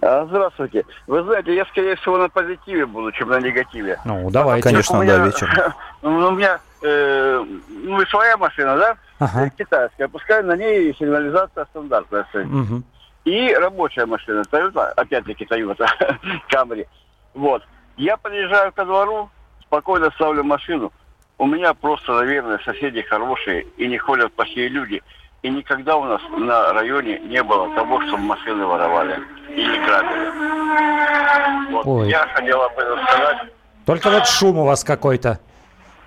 А, 0.01 0.25
здравствуйте. 0.25 0.85
Вы 1.07 1.23
знаете, 1.23 1.55
я, 1.55 1.65
скорее 1.65 1.95
всего, 1.95 2.17
на 2.17 2.29
позитиве 2.29 2.85
буду, 2.85 3.11
чем 3.11 3.29
на 3.29 3.39
негативе. 3.39 3.99
Ну, 4.05 4.29
давайте. 4.29 4.69
Конечно, 4.69 4.97
меня, 4.97 5.17
да, 5.17 5.25
вечер. 5.25 5.73
Ну, 6.03 6.27
у 6.27 6.31
меня 6.31 6.59
э, 6.83 7.43
ну, 7.69 8.05
своя 8.05 8.37
машина, 8.37 8.77
да? 8.77 8.97
Ага. 9.17 9.49
Китайская. 9.57 10.07
Пускай 10.07 10.43
на 10.43 10.55
ней 10.55 10.95
сигнализация 10.99 11.65
стандартная 11.65 12.23
стоит. 12.29 12.45
Мгм. 12.45 12.83
И 13.25 13.51
рабочая 13.55 14.05
машина 14.05 14.43
Toyota, 14.51 14.91
опять-таки 14.95 15.45
Toyota 15.45 15.87
Camry. 16.51 16.85
Вот. 17.33 17.63
Я 17.97 18.15
подъезжаю 18.17 18.71
ко 18.71 18.85
двору, 18.85 19.31
спокойно 19.63 20.11
ставлю 20.11 20.43
машину. 20.43 20.93
У 21.39 21.47
меня 21.47 21.73
просто, 21.73 22.13
наверное, 22.13 22.59
соседи 22.59 23.01
хорошие 23.01 23.65
и 23.77 23.87
не 23.87 23.97
ходят 23.97 24.31
плохие 24.33 24.69
люди. 24.69 25.01
И 25.43 25.49
никогда 25.49 25.95
у 25.95 26.03
нас 26.05 26.21
на 26.37 26.73
районе 26.73 27.19
не 27.19 27.41
было 27.43 27.73
того, 27.75 28.01
чтобы 28.01 28.23
машины 28.23 28.65
воровали 28.65 29.19
и 29.49 29.61
не 29.65 29.85
грабили. 29.85 31.71
Вот. 31.71 31.85
Ой. 31.87 32.09
Я 32.09 32.27
хотела 32.33 32.67
бы 32.69 32.81
сказать, 33.07 33.37
Только 33.85 34.09
вот 34.09 34.27
шум 34.27 34.57
у 34.59 34.65
вас 34.65 34.83
какой-то. 34.83 35.39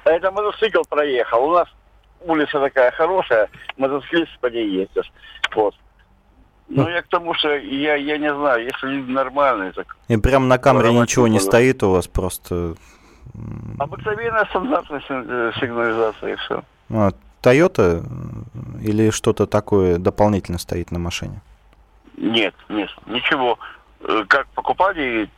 это 0.04 0.30
мотоцикл 0.30 0.82
проехал. 0.88 1.44
У 1.44 1.52
нас 1.54 1.68
улица 2.26 2.58
такая 2.60 2.90
хорошая, 2.90 3.48
мотоциклист 3.76 4.36
по 4.40 4.46
ней 4.48 4.68
ездишь. 4.68 5.10
Вот. 5.54 5.74
Ну, 6.68 6.88
я 6.88 7.02
к 7.02 7.08
тому, 7.08 7.34
что 7.34 7.56
я, 7.56 7.96
я 7.96 8.18
не 8.18 8.32
знаю, 8.32 8.64
если 8.64 8.86
люди 8.86 9.10
нормальные, 9.10 9.72
так 9.72 9.96
И 10.08 10.16
прям 10.18 10.46
на 10.48 10.58
камере 10.58 10.92
ничего 10.92 11.26
не 11.28 11.40
стоит 11.40 11.82
у 11.82 11.90
вас, 11.92 12.06
просто 12.06 12.74
обыкновенная 13.78 14.44
стандартная 14.46 15.00
сиг- 15.00 15.60
сигнализация 15.60 16.32
и 16.32 16.36
все. 16.36 16.62
а, 16.90 17.10
Toyota 17.42 18.04
или 18.82 19.10
что-то 19.10 19.46
такое 19.46 19.98
дополнительно 19.98 20.58
стоит 20.58 20.90
на 20.90 20.98
машине? 20.98 21.40
Нет, 22.16 22.54
нет, 22.68 22.90
ничего. 23.06 23.58
Э, 24.00 24.24
Как 24.28 24.46
покупали, 24.48 25.30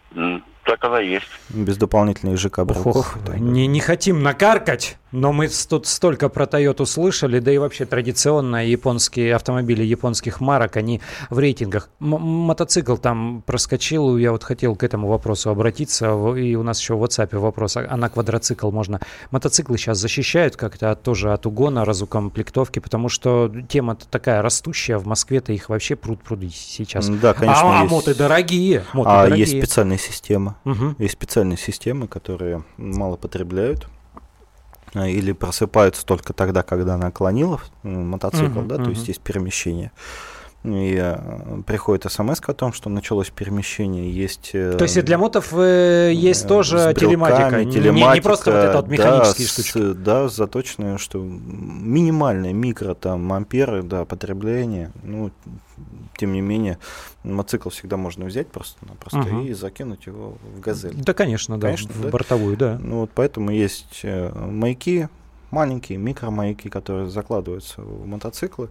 так 0.65 0.85
она 0.85 1.01
есть. 1.01 1.29
Без 1.51 1.77
дополнительных 1.77 2.39
ЖК 2.39 2.65
брелков? 2.65 3.17
не, 3.39 3.67
не 3.67 3.81
хотим 3.81 4.23
накаркать, 4.23 4.99
но 5.13 5.33
мы 5.33 5.49
тут 5.69 5.87
столько 5.87 6.29
про 6.29 6.45
Toyota 6.47 6.85
слышали, 6.87 7.39
да 7.39 7.53
и 7.53 7.59
вообще 7.59 7.85
традиционно 7.85 8.67
японские 8.67 9.35
автомобили 9.35 9.83
японских 9.85 10.41
марок, 10.41 10.77
они 10.77 11.01
в 11.31 11.39
рейтингах. 11.39 11.89
М- 12.01 12.09
мотоцикл 12.21 12.97
там 12.97 13.43
проскочил, 13.47 14.17
я 14.17 14.33
вот 14.33 14.43
хотел 14.45 14.75
к 14.75 14.83
этому 14.83 15.09
вопросу 15.09 15.51
обратиться, 15.51 16.07
и 16.35 16.55
у 16.55 16.63
нас 16.63 16.81
еще 16.81 16.95
в 16.95 17.03
WhatsApp 17.05 17.37
вопрос, 17.39 17.77
а 17.77 17.87
а 17.89 17.97
на 17.97 18.09
квадроцикл 18.09 18.71
можно? 18.71 19.01
Мотоциклы 19.31 19.77
сейчас 19.79 19.99
защищают 19.99 20.57
как-то 20.57 20.91
от- 20.93 21.03
тоже 21.03 21.33
от 21.33 21.47
угона, 21.47 21.85
разукомплектовки, 21.85 22.79
потому 22.79 23.09
что 23.09 23.53
тема 23.69 23.97
такая 24.11 24.41
растущая, 24.43 24.97
в 24.99 25.07
Москве-то 25.07 25.53
их 25.53 25.69
вообще 25.69 25.95
пруд-пруд 25.95 26.43
сейчас. 26.55 27.09
Да, 27.09 27.35
конечно, 27.35 27.63
А, 27.63 27.79
а 27.81 27.83
есть. 27.83 27.91
моты 27.93 28.15
дорогие, 28.15 28.85
моты 28.95 29.11
а 29.11 29.23
дорогие. 29.25 29.41
есть 29.47 29.59
специальная 29.59 29.99
система. 29.99 30.57
Мгм. 30.65 30.97
Есть 30.99 31.13
специальные 31.15 31.59
системы, 31.59 32.09
которые 32.09 32.65
мало 32.79 33.17
потребляют 33.17 33.87
а, 33.87 33.89
или 34.95 35.33
просыпаются 35.33 36.05
только 36.05 36.33
тогда, 36.33 36.63
когда 36.63 36.97
наклонила 36.97 37.61
м, 37.83 38.11
мотоцикл, 38.11 38.61
Мгм, 38.61 38.69
да, 38.69 38.77
то 38.77 38.83
мгм. 38.83 38.91
есть 38.91 39.09
есть 39.09 39.21
перемещение. 39.21 39.91
И 40.65 40.97
э, 40.97 41.63
приходит 41.67 42.05
смс 42.13 42.41
о 42.47 42.55
том, 42.55 42.73
что 42.73 42.89
началось 42.89 43.31
перемещение, 43.31 44.13
есть... 44.13 44.51
э, 44.53 44.77
То 44.79 44.85
есть 44.85 44.97
и 44.97 45.03
для 45.03 45.19
мотов 45.19 45.53
э, 45.53 46.13
есть 46.15 46.47
тоже 46.47 46.95
телематика, 46.97 47.49
брелками, 47.51 47.65
не- 47.65 47.91
не, 47.91 48.15
не 48.15 48.21
просто 48.21 48.53
вот 48.53 48.59
это 48.59 48.77
вот 48.77 48.87
телематика, 48.87 49.09
механические 49.33 49.47
да, 49.49 49.53
штучки. 49.53 49.79
с- 49.79 49.95
да, 49.97 50.29
заточенные, 50.29 50.99
что 50.99 51.19
минимальные 51.19 52.53
микро 52.53 52.95
там 52.95 53.33
амперы, 53.33 53.83
да, 53.83 54.05
потребление. 54.05 54.93
Ну, 55.03 55.33
тем 56.17 56.33
не 56.33 56.41
менее, 56.41 56.79
мотоцикл 57.25 57.69
всегда 57.71 57.97
можно 57.97 58.25
взять 58.27 58.47
просто-напросто 58.47 59.19
Мгм. 59.19 59.47
и 59.47 59.53
закинуть 59.55 60.07
его 60.07 60.37
в 60.57 60.61
газель. 60.61 60.95
Да, 60.95 61.13
конечно, 61.13 61.59
да, 61.59 61.67
Конечно, 61.69 61.91
в 61.93 62.03
да. 62.03 62.09
бортовую, 62.09 62.57
да. 62.57 62.79
Ну 62.81 63.01
вот 63.01 63.11
поэтому 63.13 63.51
есть 63.51 64.03
маяки, 64.05 65.09
маленькие 65.51 65.99
микромаяки, 65.99 66.69
которые 66.69 67.11
закладываются 67.11 67.83
в 67.83 68.07
мотоциклы. 68.07 68.69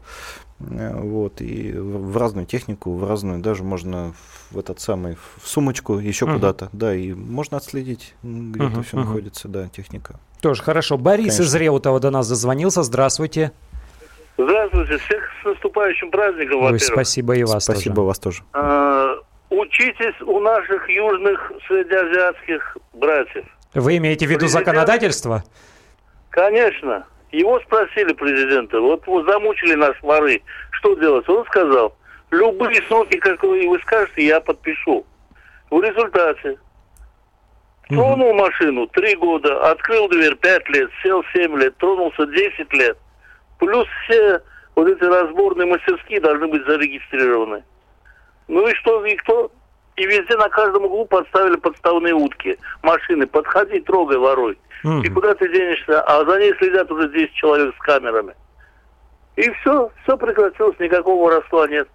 Э, 0.71 0.93
Вот, 1.01 1.41
и 1.41 1.71
в 1.73 2.15
разную 2.17 2.45
технику, 2.45 2.93
в 2.93 3.07
разную, 3.07 3.39
даже 3.39 3.63
можно 3.63 4.13
в 4.51 4.59
этот 4.59 4.79
самый, 4.79 5.15
в 5.41 5.47
сумочку, 5.47 5.97
еще 5.97 6.25
Мгм. 6.25 6.35
куда-то, 6.35 6.69
да, 6.73 6.93
и 6.95 7.13
можно 7.13 7.57
отследить, 7.57 8.13
где 8.23 8.59
это 8.65 8.69
Мгм, 8.73 8.83
все 8.83 8.97
мгм. 8.97 9.05
находится, 9.07 9.47
да, 9.47 9.67
техника. 9.69 10.19
Тоже 10.41 10.63
хорошо. 10.63 10.97
Борис 10.97 11.39
из. 11.39 11.53
Реутова 11.55 11.99
до 11.99 12.09
нас 12.11 12.27
дозвонился. 12.27 12.83
Здравствуйте. 12.83 13.51
Здравствуйте, 14.37 14.97
всех 14.97 15.23
с 15.41 15.45
наступающим 15.45 16.09
праздником, 16.09 16.57
Ой, 16.57 16.71
во-первых. 16.71 16.81
спасибо 16.83 17.35
и 17.35 17.43
вас 17.43 17.63
Спасибо 17.65 17.95
тоже. 17.95 18.07
вас 18.07 18.19
тоже. 18.19 18.43
А, 18.53 19.13
учитесь 19.49 20.19
у 20.21 20.39
наших 20.39 20.89
южных 20.89 21.51
среднеазиатских 21.67 22.77
братьев. 22.93 23.45
Вы 23.73 23.97
имеете 23.97 24.25
в 24.25 24.29
виду 24.29 24.41
Президент- 24.41 24.65
законодательство? 24.65 25.43
Конечно. 26.29 27.05
Его 27.31 27.59
спросили 27.61 28.13
президента, 28.13 28.79
вот, 28.79 29.05
вот 29.07 29.25
замучили 29.25 29.75
нас 29.75 29.95
воры, 30.01 30.41
что 30.71 30.95
делать? 30.95 31.27
Он 31.29 31.45
сказал, 31.45 31.95
любые 32.29 32.81
сроки, 32.83 33.17
как 33.17 33.41
вы, 33.43 33.67
вы 33.69 33.79
скажете, 33.79 34.25
я 34.25 34.41
подпишу. 34.41 35.05
В 35.69 35.81
результате 35.81 36.57
тронул 37.87 38.33
машину 38.33 38.87
три 38.87 39.15
года, 39.15 39.71
открыл 39.71 40.09
дверь 40.09 40.35
пять 40.35 40.67
лет, 40.69 40.89
сел 41.01 41.23
семь 41.33 41.57
лет, 41.57 41.77
тронулся 41.77 42.25
10 42.25 42.73
лет. 42.73 42.97
Плюс 43.59 43.87
все 44.03 44.41
вот 44.75 44.87
эти 44.87 45.03
разборные 45.03 45.67
мастерские 45.67 46.19
должны 46.19 46.47
быть 46.47 46.65
зарегистрированы. 46.65 47.63
Ну 48.49 48.67
и 48.67 48.73
что, 48.75 49.05
и 49.05 49.15
кто? 49.15 49.51
И 50.01 50.05
везде 50.07 50.35
на 50.35 50.49
каждом 50.49 50.85
углу 50.85 51.05
подставили 51.05 51.57
подставные 51.57 52.15
утки. 52.15 52.57
Машины, 52.81 53.27
подходи, 53.27 53.79
трогай, 53.81 54.17
воруй. 54.17 54.57
И 55.03 55.09
куда 55.09 55.35
ты 55.35 55.47
денешься? 55.47 56.01
А 56.01 56.25
за 56.25 56.39
ней 56.39 56.55
следят 56.57 56.91
уже 56.91 57.07
10 57.07 57.31
человек 57.35 57.75
с 57.75 57.79
камерами. 57.83 58.33
И 59.35 59.47
все, 59.51 59.91
все 60.01 60.17
прекратилось, 60.17 60.79
никакого 60.79 61.25
воровства 61.25 61.67
нет. 61.67 61.87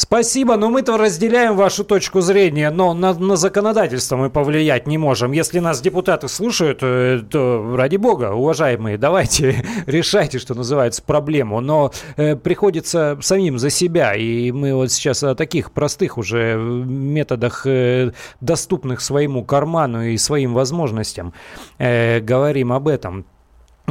Спасибо, 0.00 0.56
но 0.56 0.70
мы-то 0.70 0.96
разделяем 0.96 1.56
вашу 1.56 1.84
точку 1.84 2.22
зрения, 2.22 2.70
но 2.70 2.94
на, 2.94 3.12
на 3.12 3.36
законодательство 3.36 4.16
мы 4.16 4.30
повлиять 4.30 4.86
не 4.86 4.96
можем. 4.96 5.32
Если 5.32 5.58
нас 5.58 5.82
депутаты 5.82 6.26
слушают, 6.26 6.78
э, 6.80 7.20
то 7.28 7.76
ради 7.76 7.96
бога, 7.96 8.32
уважаемые, 8.32 8.96
давайте 8.96 9.62
решайте, 9.86 10.38
что 10.38 10.54
называется, 10.54 11.02
проблему. 11.02 11.60
Но 11.60 11.92
э, 12.16 12.34
приходится 12.34 13.18
самим 13.20 13.58
за 13.58 13.68
себя, 13.68 14.14
и 14.14 14.50
мы 14.52 14.72
вот 14.74 14.90
сейчас 14.90 15.22
о 15.22 15.34
таких 15.34 15.70
простых 15.70 16.16
уже 16.16 16.56
методах, 16.56 17.66
э, 17.66 18.12
доступных 18.40 19.02
своему 19.02 19.44
карману 19.44 20.02
и 20.02 20.16
своим 20.16 20.54
возможностям, 20.54 21.34
э, 21.76 22.20
говорим 22.20 22.72
об 22.72 22.88
этом. 22.88 23.26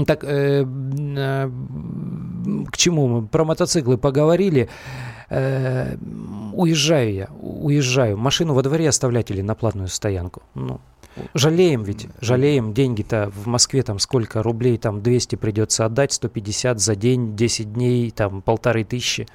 Так, 0.05 0.23
э, 0.23 0.65
э, 0.65 1.49
к 2.71 2.77
чему 2.77 3.07
мы? 3.07 3.27
Про 3.27 3.45
мотоциклы 3.45 3.97
поговорили. 3.97 4.69
Э, 5.29 5.95
уезжаю 6.53 7.13
я, 7.13 7.29
уезжаю. 7.39 8.17
Машину 8.17 8.53
во 8.53 8.63
дворе 8.63 8.89
оставлять 8.89 9.29
или 9.31 9.41
на 9.41 9.55
платную 9.55 9.87
стоянку? 9.87 10.41
Ну, 10.55 10.81
жалеем 11.33 11.83
ведь, 11.83 12.07
жалеем. 12.19 12.73
Деньги-то 12.73 13.31
в 13.35 13.47
Москве 13.47 13.83
там 13.83 13.99
сколько 13.99 14.41
рублей, 14.41 14.77
там 14.77 15.01
200 15.01 15.35
придется 15.35 15.85
отдать, 15.85 16.13
150 16.13 16.79
за 16.79 16.95
день, 16.95 17.35
10 17.35 17.73
дней, 17.73 18.11
там 18.11 18.41
полторы 18.41 18.83
тысячи. 18.83 19.27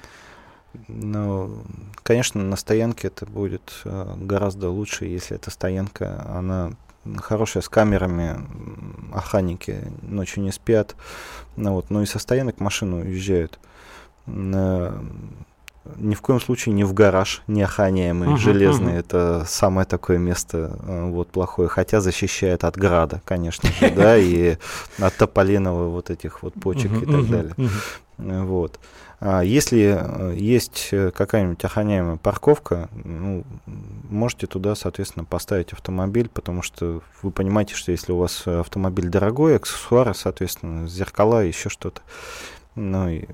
Ну, 0.89 1.63
конечно, 2.03 2.43
на 2.43 2.57
стоянке 2.57 3.07
это 3.07 3.25
будет 3.25 3.81
э, 3.85 4.13
гораздо 4.17 4.69
лучше, 4.69 5.05
если 5.05 5.37
эта 5.37 5.49
стоянка, 5.49 6.25
она 6.29 6.73
хорошая, 7.17 7.63
с 7.63 7.69
камерами, 7.69 8.35
охранники 9.13 9.81
ночью 10.01 10.43
не 10.43 10.51
спят. 10.51 10.95
Ну, 11.55 11.73
вот. 11.73 11.89
ну 11.89 12.01
и 12.01 12.05
со 12.05 12.19
стоянок 12.19 12.59
машины 12.59 12.97
уезжают. 12.97 13.59
Ни 15.97 16.15
в 16.15 16.21
коем 16.21 16.41
случае 16.41 16.73
не 16.73 16.83
в 16.83 16.93
гараж, 16.93 17.43
не 17.47 17.61
охраняемый, 17.61 18.29
Мгм, 18.29 18.37
железный. 18.37 18.91
мгм. 18.93 18.99
Это 18.99 19.43
самое 19.47 19.85
такое 19.85 20.17
место 20.17 20.77
э, 20.83 21.09
вот 21.09 21.29
плохое. 21.29 21.69
Хотя 21.69 22.01
защищает 22.01 22.63
от 22.63 22.75
града, 22.75 23.21
конечно 23.23 23.69
же, 23.71 23.91
да, 23.91 24.17
и 24.17 24.57
от 24.99 25.15
тополиного 25.15 25.89
вот 25.89 26.09
этих 26.09 26.41
вот 26.43 26.53
почек 26.55 26.91
и 27.01 27.05
так 27.05 27.29
далее. 27.29 27.55
Э, 28.17 28.43
Вот. 28.43 28.79
А 29.19 29.41
Если 29.43 29.97
э, 29.97 30.35
есть 30.35 30.89
какая-нибудь 31.15 31.63
охраняемая 31.63 32.17
парковка, 32.17 32.89
ну, 33.03 33.43
можете 34.09 34.47
туда, 34.47 34.75
соответственно, 34.75 35.23
поставить 35.25 35.71
автомобиль, 35.71 36.29
потому 36.29 36.61
что 36.61 37.01
вы 37.21 37.31
понимаете, 37.31 37.75
что 37.75 37.91
если 37.91 38.11
у 38.11 38.17
вас 38.17 38.45
автомобиль 38.45 39.07
дорогой, 39.09 39.55
аксессуары, 39.55 40.13
соответственно, 40.13 40.87
зеркала, 40.87 41.43
еще 41.45 41.69
что-то, 41.69 42.01
ну, 42.75 43.07
и 43.09 43.25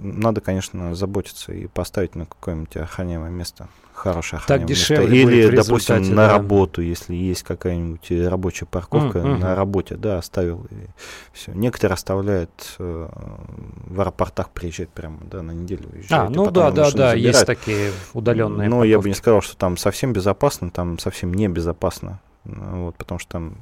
надо, 0.00 0.40
конечно, 0.40 0.94
заботиться 0.94 1.52
и 1.52 1.66
поставить 1.66 2.14
на 2.14 2.26
какое-нибудь 2.26 2.76
охраняемое 2.76 3.30
место, 3.30 3.68
хорошее 3.92 4.40
охраняемое 4.40 4.68
дешевле 4.68 5.08
место. 5.08 5.24
будет 5.24 5.34
Или, 5.34 5.46
в 5.46 5.50
допустим, 5.66 5.96
результате, 5.96 6.10
на 6.10 6.26
да. 6.26 6.32
работу, 6.32 6.82
если 6.82 7.14
есть 7.14 7.42
какая-нибудь 7.42 8.10
э, 8.10 8.28
рабочая 8.28 8.66
парковка, 8.66 9.18
мгм. 9.18 9.40
на 9.40 9.54
работе, 9.54 9.96
да, 9.96 10.18
оставил 10.18 10.66
и 10.70 10.86
все. 11.32 11.52
Некоторые 11.52 11.94
оставляют 11.94 12.76
э, 12.78 13.08
в 13.86 14.00
аэропортах 14.00 14.50
приезжать 14.50 14.88
прямо, 14.90 15.18
да, 15.30 15.42
на 15.42 15.52
неделю 15.52 15.88
уезжают. 15.92 16.30
А, 16.30 16.34
ну 16.34 16.50
да, 16.50 16.70
да, 16.70 16.90
да, 16.90 17.14
есть 17.14 17.38
забирают. 17.38 17.46
такие 17.46 17.92
удаленные. 18.12 18.68
Но 18.68 18.84
я 18.84 18.98
бы 18.98 19.04
не 19.04 19.12
парковки. 19.12 19.18
сказал, 19.18 19.40
что 19.42 19.56
там 19.56 19.76
совсем 19.76 20.12
безопасно, 20.12 20.70
там 20.70 20.98
совсем 20.98 21.32
небезопасно. 21.32 22.20
Ну, 22.44 22.86
Вот, 22.86 22.96
потому 22.96 23.18
что 23.18 23.30
там 23.32 23.56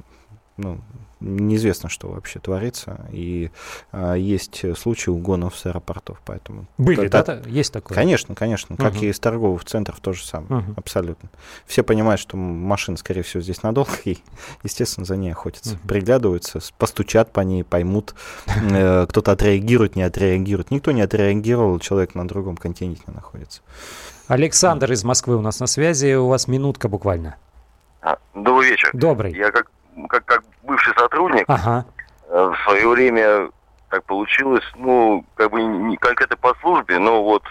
ну, 0.57 0.81
неизвестно, 1.23 1.89
что 1.89 2.09
вообще 2.09 2.39
творится. 2.39 3.07
И 3.13 3.51
а, 3.93 4.15
есть 4.15 4.65
случаи 4.77 5.11
угонов 5.11 5.57
с 5.57 5.67
аэропортов, 5.67 6.21
поэтому... 6.25 6.67
Были, 6.79 7.07
это, 7.07 7.25
да? 7.25 7.49
Есть 7.49 7.73
такое? 7.73 7.95
Конечно, 7.95 8.35
конечно. 8.35 8.75
Угу. 8.75 8.83
Как 8.83 9.03
и 9.03 9.09
из 9.09 9.19
торговых 9.19 9.65
центров 9.65 10.01
тоже 10.01 10.25
самое. 10.25 10.63
Угу. 10.63 10.75
Абсолютно. 10.77 11.29
Все 11.67 11.83
понимают, 11.83 12.21
что 12.21 12.37
машина, 12.37 12.97
скорее 12.97 13.23
всего, 13.23 13.43
здесь 13.43 13.63
надолго, 13.63 13.93
и, 14.05 14.19
естественно, 14.63 15.07
за 15.07 15.17
ней 15.17 15.31
охотятся. 15.31 15.75
Угу. 15.75 15.89
Приглядываются, 15.89 16.61
постучат 16.79 17.33
по 17.33 17.41
ней, 17.41 17.65
поймут. 17.65 18.15
Э, 18.47 19.07
кто-то 19.09 19.33
отреагирует, 19.33 19.97
не 19.97 20.03
отреагирует. 20.03 20.71
Никто 20.71 20.93
не 20.93 21.03
отреагировал, 21.03 21.79
человек 21.79 22.15
на 22.15 22.27
другом 22.27 22.57
континенте 22.57 23.03
находится. 23.07 23.63
Александр 24.29 24.93
из 24.93 25.05
Москвы 25.05 25.37
у 25.37 25.41
нас 25.41 25.61
на 25.61 25.67
связи. 25.67 26.15
У 26.15 26.29
вас 26.29 26.49
минутка 26.49 26.89
буквально. 26.89 27.37
А, 28.01 28.19
добрый 28.35 28.71
вечер. 28.71 28.91
Добрый. 28.93 29.35
Я 29.35 29.51
как, 29.51 29.71
как, 30.09 30.25
как 30.25 30.45
бывший 30.73 30.95
сотрудник 30.95 31.45
ага. 31.49 31.85
Э, 32.29 32.53
в 32.55 32.57
свое 32.65 32.89
время 32.89 33.51
так 33.91 34.05
получилось, 34.05 34.65
ну, 34.77 35.25
как 35.35 35.51
бы 35.51 35.63
не 35.63 35.99
конкретно 35.99 36.37
по 36.39 36.55
службе, 36.61 36.99
но 36.99 37.23
вот, 37.23 37.43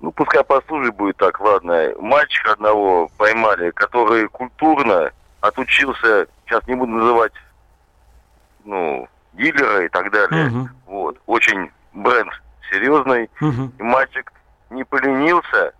ну, 0.00 0.10
пускай 0.12 0.42
по 0.44 0.62
службе 0.62 0.90
будет 0.92 1.18
так, 1.18 1.38
ладно. 1.40 1.92
Мальчика 2.00 2.52
одного 2.52 3.10
поймали, 3.18 3.70
который 3.72 4.28
культурно 4.28 5.10
отучился, 5.42 6.26
сейчас 6.46 6.66
не 6.66 6.74
буду 6.74 6.92
называть, 6.92 7.34
ну, 8.64 9.06
дилера 9.34 9.84
и 9.84 9.88
так 9.88 10.10
далее. 10.10 10.46
Угу. 10.46 10.68
Вот, 10.86 11.20
очень 11.26 11.70
бренд 11.92 12.30
серьезный. 12.70 13.28
Угу. 13.42 13.72
И 13.78 13.82
мальчик 13.82 14.32
не 14.70 14.84
поленился, 14.84 15.74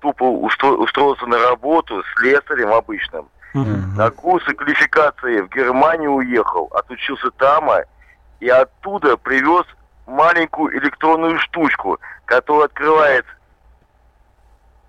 тупо 0.00 0.24
устроился 0.24 1.26
на 1.26 1.38
работу 1.50 2.02
с 2.02 2.20
слесарем 2.20 2.72
обычным. 2.72 3.28
Mm-hmm. 3.54 3.96
На 3.96 4.10
курсы 4.10 4.52
квалификации 4.52 5.40
в 5.42 5.48
Германию 5.48 6.12
уехал, 6.12 6.68
отучился 6.72 7.30
там, 7.32 7.70
а, 7.70 7.84
и 8.40 8.48
оттуда 8.48 9.16
привез 9.16 9.64
маленькую 10.06 10.76
электронную 10.78 11.38
штучку, 11.38 11.98
которая 12.24 12.66
открывает, 12.66 13.24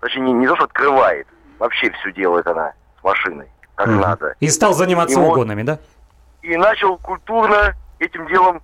точнее, 0.00 0.22
не, 0.22 0.32
не 0.32 0.48
то, 0.48 0.56
что 0.56 0.64
открывает, 0.64 1.28
вообще 1.58 1.90
все 1.92 2.12
делает 2.12 2.46
она 2.48 2.72
с 3.00 3.04
машиной, 3.04 3.48
как 3.76 3.88
mm-hmm. 3.88 4.00
надо. 4.00 4.34
И 4.40 4.48
стал 4.48 4.74
заниматься 4.74 5.20
и 5.20 5.22
угонами, 5.22 5.62
вот, 5.62 5.66
да? 5.66 5.78
И 6.42 6.56
начал 6.56 6.98
культурно 6.98 7.74
этим 7.98 8.26
делом 8.26 8.60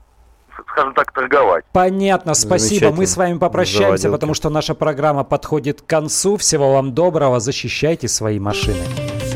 скажем 0.69 0.95
так, 0.95 1.13
торговать. 1.13 1.65
Понятно, 1.73 2.35
спасибо. 2.35 2.91
Мы 2.91 3.07
с 3.07 3.17
вами 3.17 3.39
попрощаемся, 3.39 4.03
Заводилки. 4.03 4.13
потому 4.13 4.35
что 4.35 4.51
наша 4.51 4.75
программа 4.75 5.25
подходит 5.25 5.83
к 5.83 5.87
концу. 5.87 6.37
Всего 6.37 6.75
вам 6.75 6.93
доброго, 6.93 7.41
защищайте 7.41 8.07
свои 8.07 8.39
машины. 8.39 8.85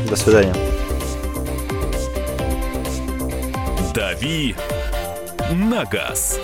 До 0.09 0.15
свидания. 0.15 0.55
«Дави 3.93 4.55
на 5.51 5.83
газ». 5.85 6.39